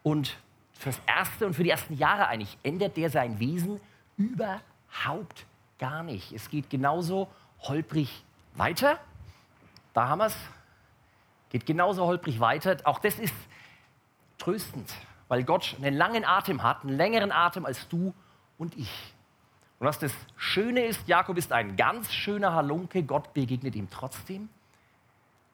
Und 0.02 0.36
fürs 0.72 1.00
erste 1.07 1.46
und 1.46 1.54
für 1.54 1.62
die 1.62 1.70
ersten 1.70 1.94
Jahre 1.94 2.26
eigentlich 2.26 2.59
ändert 2.64 2.96
der 2.96 3.09
sein 3.09 3.38
Wesen 3.38 3.80
überhaupt 4.16 5.46
gar 5.78 6.02
nicht. 6.02 6.32
Es 6.32 6.50
geht 6.50 6.68
genauso 6.68 7.28
holprig 7.61 8.24
weiter. 8.54 8.98
Da 9.94 10.09
haben 10.09 10.18
wir 10.18 10.26
es. 10.26 10.36
Geht 11.50 11.64
genauso 11.64 12.04
holprig 12.07 12.40
weiter. 12.40 12.76
Auch 12.82 12.98
das 12.98 13.20
ist 13.20 13.36
tröstend, 14.36 14.92
weil 15.28 15.44
Gott 15.44 15.76
einen 15.80 15.96
langen 15.96 16.24
Atem 16.24 16.64
hat, 16.64 16.82
einen 16.82 16.96
längeren 16.96 17.30
Atem 17.30 17.64
als 17.64 17.86
du 17.86 18.12
und 18.59 18.76
ich. 18.76 18.90
Und 19.78 19.86
was 19.86 19.98
das 19.98 20.12
Schöne 20.36 20.86
ist, 20.86 21.07
Jakob 21.07 21.36
ist 21.36 21.52
ein 21.52 21.76
ganz 21.76 22.12
schöner 22.12 22.54
Halunke, 22.54 23.02
Gott 23.02 23.34
begegnet 23.34 23.74
ihm 23.74 23.90
trotzdem. 23.90 24.48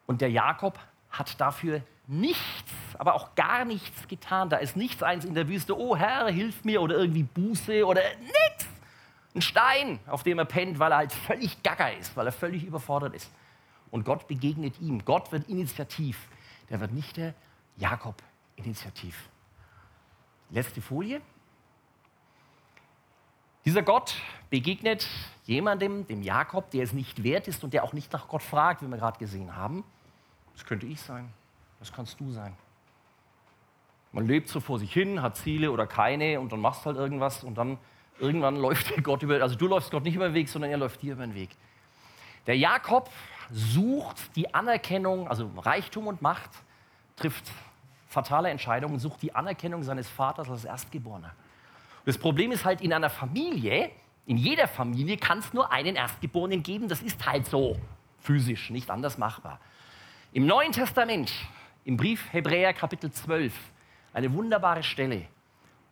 Und 0.07 0.21
der 0.21 0.31
Jakob 0.31 0.79
hat 1.11 1.41
dafür 1.41 1.83
nichts, 2.07 2.73
aber 2.99 3.15
auch 3.15 3.35
gar 3.35 3.65
nichts 3.65 4.07
getan. 4.09 4.49
Da 4.49 4.59
ist 4.59 4.77
nichts 4.77 5.03
eins 5.03 5.25
in 5.25 5.35
der 5.35 5.49
Wüste, 5.49 5.79
oh 5.79 5.97
Herr, 5.97 6.29
hilf 6.29 6.65
mir 6.65 6.83
oder 6.83 6.97
irgendwie 6.97 7.25
Buße 7.25 7.85
oder 7.87 8.03
nichts. 8.21 8.67
Ein 9.35 9.43
Stein, 9.43 9.99
auf 10.07 10.23
dem 10.23 10.39
er 10.39 10.45
pennt, 10.45 10.79
weil 10.79 10.93
er 10.93 10.99
halt 10.99 11.13
völlig 11.13 11.63
gacker 11.63 11.97
ist, 11.97 12.17
weil 12.17 12.27
er 12.27 12.33
völlig 12.33 12.65
überfordert 12.65 13.15
ist 13.15 13.31
und 13.93 14.05
Gott 14.05 14.27
begegnet 14.27 14.81
ihm. 14.81 15.05
Gott 15.05 15.31
wird 15.31 15.49
initiativ. 15.49 16.29
Der 16.71 16.81
wird 16.81 16.93
nicht 16.93 17.19
der 17.19 17.35
Jakob 17.77 18.21
initiativ. 18.57 19.29
Letzte 20.51 20.81
Folie. 20.81 21.21
Dieser 23.65 23.83
Gott 23.83 24.17
begegnet 24.51 25.07
jemandem, 25.45 26.07
dem 26.07 26.23
Jakob, 26.23 26.71
der 26.71 26.83
es 26.83 26.93
nicht 26.93 27.23
wert 27.23 27.49
ist 27.49 27.63
und 27.63 27.73
der 27.73 27.85
auch 27.85 27.93
nicht 27.93 28.13
nach 28.13 28.29
Gott 28.29 28.43
fragt, 28.43 28.83
wie 28.83 28.89
wir 28.89 28.97
gerade 28.97 29.19
gesehen 29.19 29.55
haben. 29.55 29.85
Das 30.55 30.67
könnte 30.67 30.87
ich 30.87 31.01
sein, 31.01 31.33
das 31.79 31.93
kannst 31.93 32.19
du 32.21 32.31
sein. 32.33 32.57
Man 34.13 34.27
lebt 34.27 34.49
so 34.49 34.61
vor 34.61 34.79
sich 34.79 34.93
hin, 34.93 35.23
hat 35.23 35.37
Ziele 35.37 35.71
oder 35.71 35.87
keine 35.87 36.39
und 36.41 36.53
dann 36.53 36.61
machst 36.61 36.85
halt 36.85 36.97
irgendwas 36.97 37.45
und 37.45 37.57
dann 37.57 37.79
irgendwann 38.19 38.57
läuft 38.61 39.03
Gott 39.03 39.23
über, 39.23 39.41
also 39.41 39.57
du 39.57 39.67
läufst 39.67 39.91
Gott 39.91 40.05
nicht 40.05 40.17
über 40.17 40.29
den 40.29 40.35
Weg, 40.35 40.49
sondern 40.49 40.71
er 40.71 40.77
läuft 40.77 41.01
dir 41.03 41.15
über 41.15 41.27
den 41.27 41.35
Weg. 41.35 41.51
Der 42.47 42.57
Jakob 42.57 43.09
sucht 43.51 44.37
die 44.37 44.53
Anerkennung, 44.53 45.29
also 45.29 45.51
Reichtum 45.57 46.09
und 46.09 46.21
Macht, 46.21 46.51
trifft 47.17 47.51
fatale 48.09 48.51
Entscheidungen, 48.51 48.99
sucht 48.99 49.23
die 49.23 49.35
Anerkennung 49.35 49.83
seines 49.83 50.09
Vaters 50.09 50.51
als 50.51 50.65
Erstgeborener. 50.65 51.33
Das 52.05 52.19
Problem 52.19 52.53
ist 52.53 52.65
halt 52.65 52.81
in 52.81 52.93
einer 52.93 53.11
Familie, 53.11 53.91
in 54.27 54.37
jeder 54.37 54.69
Familie 54.69 55.17
kann 55.17 55.39
es 55.39 55.53
nur 55.53 55.73
einen 55.73 55.97
Erstgeborenen 55.97 56.63
geben. 56.63 56.89
Das 56.89 57.03
ist 57.03 57.25
halt 57.27 57.47
so 57.47 57.77
physisch, 58.21 58.71
nicht 58.71 58.91
anders 58.91 59.19
machbar. 59.19 59.61
Im 60.33 60.47
Neuen 60.47 60.73
Testament, 60.73 61.33
im 61.85 61.97
Brief 61.97 62.33
Hebräer 62.33 62.73
Kapitel 62.73 63.11
12, 63.11 63.53
eine 64.15 64.33
wunderbare 64.33 64.83
Stelle. 64.83 65.27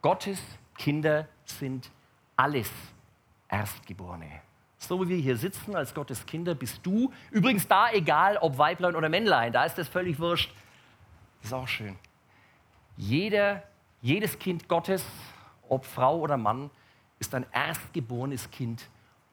Gottes 0.03 0.41
Kinder 0.79 1.29
sind 1.45 1.91
alles 2.37 2.71
Erstgeborene. 3.49 4.41
So 4.79 5.03
wie 5.03 5.09
wir 5.09 5.17
hier 5.17 5.37
sitzen 5.37 5.77
als 5.77 5.93
Gottes 5.93 6.25
Kinder, 6.25 6.55
bist 6.55 6.81
du. 6.85 7.13
Übrigens 7.31 7.69
da, 7.69 7.91
egal 7.93 8.39
ob 8.39 8.57
Weiblein 8.57 8.97
oder 8.97 9.09
Männlein, 9.09 9.53
da 9.53 9.65
ist 9.65 9.77
das 9.77 9.89
völlig 9.89 10.19
wurscht. 10.19 10.51
Ist 11.43 11.53
auch 11.53 11.69
schön. 11.69 11.97
Jeder, 12.97 13.63
jedes 14.01 14.39
Kind 14.39 14.69
Gottes, 14.69 15.05
ob 15.71 15.87
Frau 15.87 16.19
oder 16.19 16.37
Mann, 16.37 16.71
ist 17.19 17.35
ein 17.35 17.47
erstgeborenes 17.53 18.51
Kind 18.51 18.89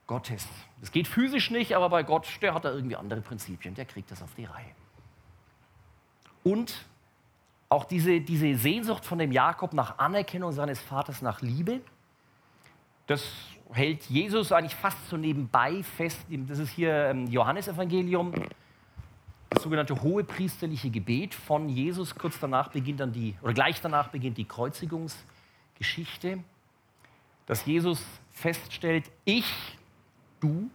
Gottes. 0.06 0.48
Das 0.80 0.92
geht 0.92 1.08
physisch 1.08 1.52
nicht, 1.52 1.76
aber 1.76 1.90
bei 1.90 2.04
Gott, 2.04 2.28
der 2.42 2.54
hat 2.54 2.64
da 2.66 2.72
irgendwie 2.72 2.96
andere 2.96 3.22
Prinzipien, 3.22 3.76
der 3.76 3.86
kriegt 3.86 4.10
das 4.10 4.24
auf 4.24 4.34
die 4.36 4.46
Reihe. 4.46 4.72
Und 6.44 6.86
auch 7.70 7.84
diese, 7.84 8.22
diese 8.22 8.56
Sehnsucht 8.56 9.04
von 9.04 9.18
dem 9.20 9.34
Jakob 9.34 9.74
nach 9.74 9.98
Anerkennung 9.98 10.54
seines 10.54 10.80
Vaters, 10.80 11.22
nach 11.22 11.42
Liebe, 11.42 11.82
das 13.08 13.26
hält 13.72 14.04
Jesus 14.06 14.52
eigentlich 14.52 14.76
fast 14.76 15.10
so 15.10 15.18
nebenbei 15.18 15.84
fest. 15.84 16.26
Das 16.30 16.60
ist 16.60 16.72
hier 16.72 17.10
im 17.10 17.28
Johannesevangelium, 17.28 18.34
das 19.50 19.64
sogenannte 19.64 20.02
hohepriesterliche 20.02 20.90
Gebet 20.90 21.34
von 21.34 21.68
Jesus. 21.68 22.16
Kurz 22.16 22.40
danach 22.40 22.70
beginnt 22.70 23.02
dann 23.02 23.12
die, 23.12 23.36
oder 23.42 23.54
gleich 23.54 23.82
danach 23.82 24.10
beginnt 24.10 24.38
die 24.38 24.46
Kreuzigungsgeschichte, 25.78 26.44
dass 27.46 27.66
Jesus 27.66 28.04
feststellt, 28.32 29.10
ich, 29.26 29.46
du, 30.40 30.70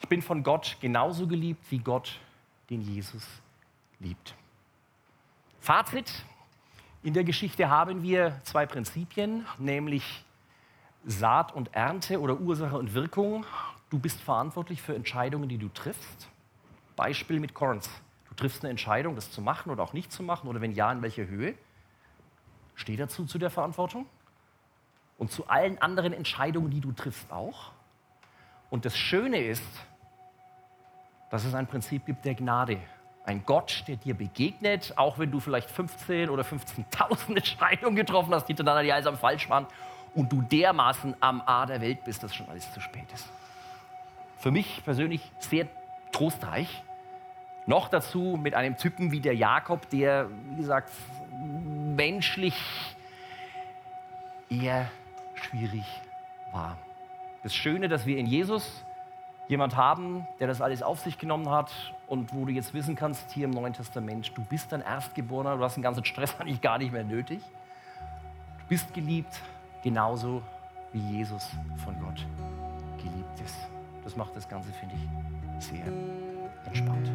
ich 0.00 0.08
bin 0.08 0.22
von 0.22 0.42
Gott 0.42 0.76
genauso 0.80 1.26
geliebt, 1.26 1.64
wie 1.70 1.78
Gott 1.78 2.18
den 2.70 2.82
Jesus 2.82 3.26
liebt. 3.98 4.34
Fazit, 5.60 6.12
in 7.02 7.14
der 7.14 7.24
Geschichte 7.24 7.68
haben 7.68 8.02
wir 8.02 8.40
zwei 8.44 8.66
Prinzipien, 8.66 9.46
nämlich 9.58 10.24
Saat 11.04 11.52
und 11.52 11.74
Ernte 11.74 12.20
oder 12.20 12.38
Ursache 12.38 12.78
und 12.78 12.94
Wirkung. 12.94 13.44
Du 13.90 13.98
bist 13.98 14.20
verantwortlich 14.20 14.80
für 14.80 14.94
Entscheidungen, 14.94 15.48
die 15.48 15.58
du 15.58 15.68
triffst. 15.68 16.28
Beispiel 16.94 17.40
mit 17.40 17.54
Korns. 17.54 17.90
Du 18.28 18.34
triffst 18.34 18.62
eine 18.62 18.70
Entscheidung, 18.70 19.16
das 19.16 19.30
zu 19.30 19.40
machen 19.40 19.70
oder 19.70 19.82
auch 19.82 19.92
nicht 19.92 20.12
zu 20.12 20.22
machen 20.22 20.48
oder 20.48 20.60
wenn 20.60 20.72
ja, 20.72 20.92
in 20.92 21.02
welcher 21.02 21.26
Höhe. 21.26 21.54
Steh 22.82 22.96
dazu 22.96 23.24
zu 23.26 23.38
der 23.38 23.48
Verantwortung 23.48 24.06
und 25.16 25.30
zu 25.30 25.46
allen 25.46 25.80
anderen 25.80 26.12
Entscheidungen, 26.12 26.68
die 26.72 26.80
du 26.80 26.90
triffst, 26.90 27.30
auch. 27.30 27.70
Und 28.70 28.84
das 28.84 28.96
Schöne 28.98 29.38
ist, 29.38 29.62
dass 31.30 31.44
es 31.44 31.54
ein 31.54 31.68
Prinzip 31.68 32.06
gibt 32.06 32.24
der 32.24 32.34
Gnade. 32.34 32.80
Ein 33.24 33.46
Gott, 33.46 33.84
der 33.86 33.94
dir 33.94 34.14
begegnet, 34.14 34.94
auch 34.96 35.16
wenn 35.20 35.30
du 35.30 35.38
vielleicht 35.38 35.70
15 35.70 36.28
oder 36.28 36.42
15.000 36.42 37.28
Entscheidungen 37.36 37.94
getroffen 37.94 38.34
hast, 38.34 38.46
die 38.46 38.54
hintereinander 38.54 38.82
die 38.82 38.92
allesamt 38.92 39.20
falsch 39.20 39.48
waren 39.48 39.68
und 40.16 40.32
du 40.32 40.42
dermaßen 40.42 41.14
am 41.20 41.40
A 41.42 41.66
der 41.66 41.80
Welt 41.80 42.02
bist, 42.02 42.24
dass 42.24 42.34
schon 42.34 42.48
alles 42.48 42.72
zu 42.72 42.80
spät 42.80 43.06
ist. 43.14 43.30
Für 44.38 44.50
mich 44.50 44.82
persönlich 44.84 45.22
sehr 45.38 45.68
trostreich. 46.10 46.82
Noch 47.66 47.86
dazu 47.88 48.36
mit 48.42 48.54
einem 48.54 48.76
Typen 48.76 49.12
wie 49.12 49.20
der 49.20 49.36
Jakob, 49.36 49.88
der, 49.90 50.28
wie 50.50 50.56
gesagt, 50.56 50.90
menschlich 51.96 52.54
eher 54.48 54.90
schwierig 55.34 55.84
war. 56.52 56.76
Das 57.42 57.54
Schöne, 57.54 57.88
dass 57.88 58.06
wir 58.06 58.18
in 58.18 58.26
Jesus 58.26 58.84
jemand 59.48 59.76
haben, 59.76 60.26
der 60.38 60.46
das 60.46 60.60
alles 60.60 60.82
auf 60.82 61.00
sich 61.00 61.18
genommen 61.18 61.50
hat 61.50 61.70
und 62.06 62.32
wo 62.32 62.44
du 62.44 62.52
jetzt 62.52 62.72
wissen 62.74 62.94
kannst, 62.94 63.30
hier 63.32 63.46
im 63.46 63.50
Neuen 63.50 63.72
Testament, 63.72 64.32
du 64.34 64.44
bist 64.44 64.72
ein 64.72 64.80
Erstgeborener, 64.80 65.56
du 65.56 65.64
hast 65.64 65.74
den 65.76 65.82
ganzen 65.82 66.04
Stress 66.04 66.34
eigentlich 66.38 66.60
gar 66.60 66.78
nicht 66.78 66.92
mehr 66.92 67.04
nötig. 67.04 67.40
Du 68.60 68.66
bist 68.68 68.94
geliebt, 68.94 69.40
genauso 69.82 70.42
wie 70.92 71.18
Jesus 71.18 71.48
von 71.84 71.98
Gott 72.00 72.26
geliebt 72.98 73.40
ist. 73.44 73.56
Das 74.04 74.16
macht 74.16 74.34
das 74.36 74.48
Ganze, 74.48 74.72
finde 74.72 74.94
ich, 74.94 75.64
sehr 75.64 75.86
entspannt. 76.66 77.10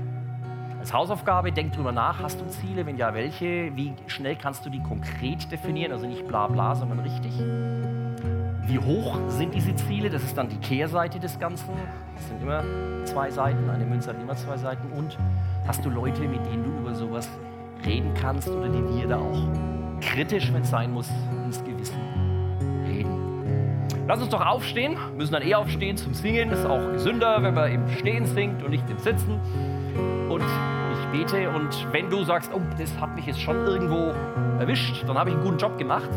Als 0.88 0.94
Hausaufgabe, 0.94 1.52
denk 1.52 1.74
drüber 1.74 1.92
nach, 1.92 2.24
hast 2.24 2.40
du 2.40 2.48
Ziele? 2.48 2.86
Wenn 2.86 2.96
ja, 2.96 3.14
welche? 3.14 3.76
Wie 3.76 3.94
schnell 4.06 4.38
kannst 4.38 4.66
du 4.66 4.70
die 4.70 4.82
konkret 4.82 5.52
definieren? 5.52 5.92
Also 5.92 6.08
nicht 6.08 6.26
bla 6.26 6.48
bla, 6.48 6.76
sondern 6.76 7.00
richtig. 7.00 7.34
Wie 8.66 8.80
hoch 8.80 9.18
sind 9.28 9.54
diese 9.54 9.76
Ziele? 9.76 10.10
Das 10.10 10.24
ist 10.24 10.38
dann 10.38 10.48
die 10.48 10.56
Kehrseite 10.60 11.20
des 11.20 11.38
Ganzen. 11.40 11.72
Es 12.16 12.30
sind 12.30 12.42
immer 12.42 12.64
zwei 13.04 13.30
Seiten, 13.30 13.70
eine 13.70 13.84
Münze 13.84 14.12
hat 14.12 14.22
immer 14.22 14.38
zwei 14.38 14.56
Seiten. 14.56 14.90
Und 14.94 15.18
hast 15.68 15.84
du 15.84 15.90
Leute, 15.90 16.22
mit 16.22 16.46
denen 16.46 16.64
du 16.64 16.80
über 16.80 16.96
sowas 16.96 17.28
reden 17.86 18.14
kannst 18.14 18.48
oder 18.48 18.70
die 18.70 18.82
dir 18.94 19.10
da 19.10 19.18
auch 19.18 19.44
kritisch, 20.00 20.54
wenn 20.54 20.62
es 20.62 20.70
sein 20.70 20.94
muss, 20.94 21.10
ins 21.44 21.62
Gewissen 21.66 22.00
reden? 22.88 24.08
Lass 24.08 24.22
uns 24.22 24.30
doch 24.30 24.46
aufstehen. 24.46 24.94
Wir 24.94 25.18
müssen 25.18 25.34
dann 25.34 25.44
eher 25.44 25.60
aufstehen 25.60 25.98
zum 25.98 26.14
Singen. 26.14 26.50
Das 26.50 26.60
ist 26.60 26.66
auch 26.66 26.94
gesünder, 26.94 27.44
wenn 27.44 27.56
man 27.56 27.74
im 27.74 27.90
Stehen 27.90 28.26
singt 28.26 28.64
und 28.64 28.70
nicht 28.70 28.90
im 28.90 29.00
Sitzen. 29.00 29.38
Bete. 31.18 31.50
Und 31.50 31.92
wenn 31.92 32.10
du 32.10 32.24
sagst, 32.24 32.52
oh, 32.54 32.62
das 32.78 32.96
hat 33.00 33.16
mich 33.16 33.26
jetzt 33.26 33.42
schon 33.42 33.66
irgendwo 33.66 34.14
erwischt, 34.60 35.04
dann 35.08 35.18
habe 35.18 35.30
ich 35.30 35.36
einen 35.36 35.44
guten 35.44 35.58
Job 35.58 35.78
gemacht. 35.78 36.10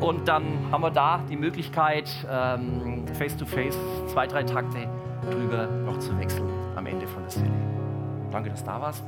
Und 0.00 0.26
dann 0.28 0.44
haben 0.70 0.82
wir 0.82 0.90
da 0.90 1.20
die 1.28 1.36
Möglichkeit, 1.36 2.10
ähm, 2.30 3.04
face-to-face 3.14 3.76
-face, 3.76 4.06
zwei, 4.08 4.26
drei 4.26 4.42
Takte 4.42 4.88
drüber 5.30 5.66
noch 5.66 5.98
zu 5.98 6.18
wechseln 6.18 6.48
am 6.74 6.86
Ende 6.86 7.06
von 7.06 7.22
der 7.22 7.30
Szene. 7.30 7.50
Danke, 8.30 8.50
dass 8.50 8.60
du 8.60 8.70
da 8.70 8.80
warst. 8.80 9.04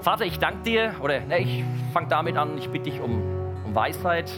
Vater, 0.00 0.24
ich 0.24 0.38
danke 0.38 0.62
dir, 0.62 0.94
oder 1.02 1.20
ne, 1.20 1.40
ich 1.40 1.64
fange 1.92 2.08
damit 2.08 2.36
an, 2.36 2.56
ich 2.56 2.70
bitte 2.70 2.90
dich 2.90 3.00
um, 3.00 3.22
um 3.64 3.74
Weisheit, 3.74 4.32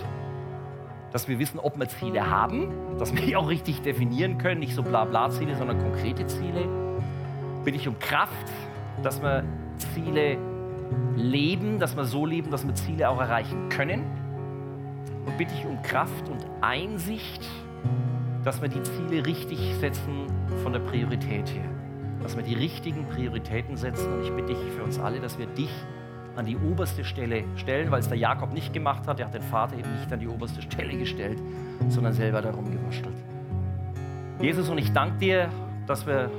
dass 1.12 1.28
wir 1.28 1.38
wissen, 1.38 1.60
ob 1.60 1.78
wir 1.78 1.88
Ziele 1.88 2.28
haben, 2.28 2.72
dass 2.98 3.14
wir 3.14 3.22
die 3.22 3.36
auch 3.36 3.48
richtig 3.48 3.82
definieren 3.82 4.38
können, 4.38 4.60
nicht 4.60 4.74
so 4.74 4.82
Blabla-Ziele, 4.82 5.54
sondern 5.54 5.78
konkrete 5.78 6.26
Ziele. 6.26 6.66
Bitte 7.64 7.76
ich 7.76 7.86
um 7.86 7.98
Kraft, 7.98 8.50
dass 9.02 9.22
wir 9.22 9.44
Ziele 9.94 10.36
leben, 11.16 11.78
dass 11.78 11.96
wir 11.96 12.04
so 12.04 12.26
leben, 12.26 12.50
dass 12.50 12.66
wir 12.66 12.74
Ziele 12.74 13.08
auch 13.08 13.20
erreichen 13.20 13.68
können 13.68 14.04
und 15.26 15.38
bitte 15.38 15.52
ich 15.54 15.64
um 15.64 15.80
Kraft 15.82 16.28
und 16.28 16.44
Einsicht, 16.60 17.46
dass 18.44 18.60
wir 18.60 18.68
die 18.68 18.82
Ziele 18.82 19.24
richtig 19.24 19.58
setzen 19.80 20.26
von 20.62 20.72
der 20.72 20.80
Priorität 20.80 21.48
her. 21.48 21.68
Dass 22.22 22.36
wir 22.36 22.42
die 22.42 22.54
richtigen 22.54 23.06
Prioritäten 23.06 23.76
setzen. 23.76 24.12
Und 24.12 24.24
ich 24.24 24.30
bitte 24.30 24.54
dich 24.54 24.72
für 24.76 24.82
uns 24.82 24.98
alle, 24.98 25.20
dass 25.20 25.38
wir 25.38 25.46
dich 25.46 25.70
an 26.34 26.46
die 26.46 26.56
oberste 26.56 27.04
Stelle 27.04 27.44
stellen, 27.56 27.90
weil 27.90 28.00
es 28.00 28.08
der 28.08 28.18
Jakob 28.18 28.52
nicht 28.52 28.72
gemacht 28.72 29.06
hat. 29.06 29.20
Er 29.20 29.26
hat 29.26 29.34
den 29.34 29.42
Vater 29.42 29.76
eben 29.76 29.92
nicht 29.94 30.12
an 30.12 30.18
die 30.18 30.28
oberste 30.28 30.62
Stelle 30.62 30.96
gestellt, 30.96 31.38
sondern 31.88 32.14
selber 32.14 32.40
darum 32.42 32.70
gewurschtelt. 32.70 33.14
Jesus, 34.40 34.68
und 34.68 34.78
ich 34.78 34.92
danke 34.92 35.18
dir, 35.18 35.48
dass 35.86 36.06
wir 36.06 36.30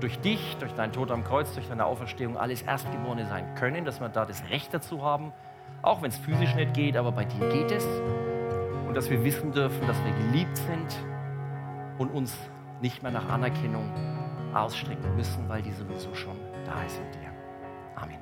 durch 0.00 0.18
dich, 0.20 0.56
durch 0.58 0.72
deinen 0.72 0.92
Tod 0.92 1.10
am 1.10 1.24
Kreuz, 1.24 1.54
durch 1.54 1.68
deine 1.68 1.84
Auferstehung 1.86 2.36
alles 2.36 2.62
Erstgeborene 2.62 3.26
sein 3.26 3.54
können, 3.54 3.84
dass 3.84 4.00
wir 4.00 4.08
da 4.08 4.24
das 4.24 4.42
Recht 4.50 4.72
dazu 4.72 5.02
haben 5.02 5.32
auch 5.82 6.02
wenn 6.02 6.10
es 6.10 6.18
physisch 6.18 6.54
nicht 6.54 6.74
geht, 6.74 6.96
aber 6.96 7.12
bei 7.12 7.24
dir 7.24 7.48
geht 7.50 7.70
es. 7.70 7.84
Und 8.86 8.94
dass 8.94 9.10
wir 9.10 9.22
wissen 9.24 9.52
dürfen, 9.52 9.86
dass 9.86 9.96
wir 10.04 10.12
geliebt 10.12 10.56
sind 10.56 10.96
und 11.98 12.10
uns 12.10 12.36
nicht 12.80 13.02
mehr 13.02 13.12
nach 13.12 13.28
Anerkennung 13.28 13.90
ausstrecken 14.54 15.14
müssen, 15.16 15.48
weil 15.48 15.62
die 15.62 15.72
sowieso 15.72 16.14
schon 16.14 16.36
da 16.64 16.82
ist 16.84 16.98
in 16.98 17.20
dir. 17.20 17.30
Amen. 17.96 18.18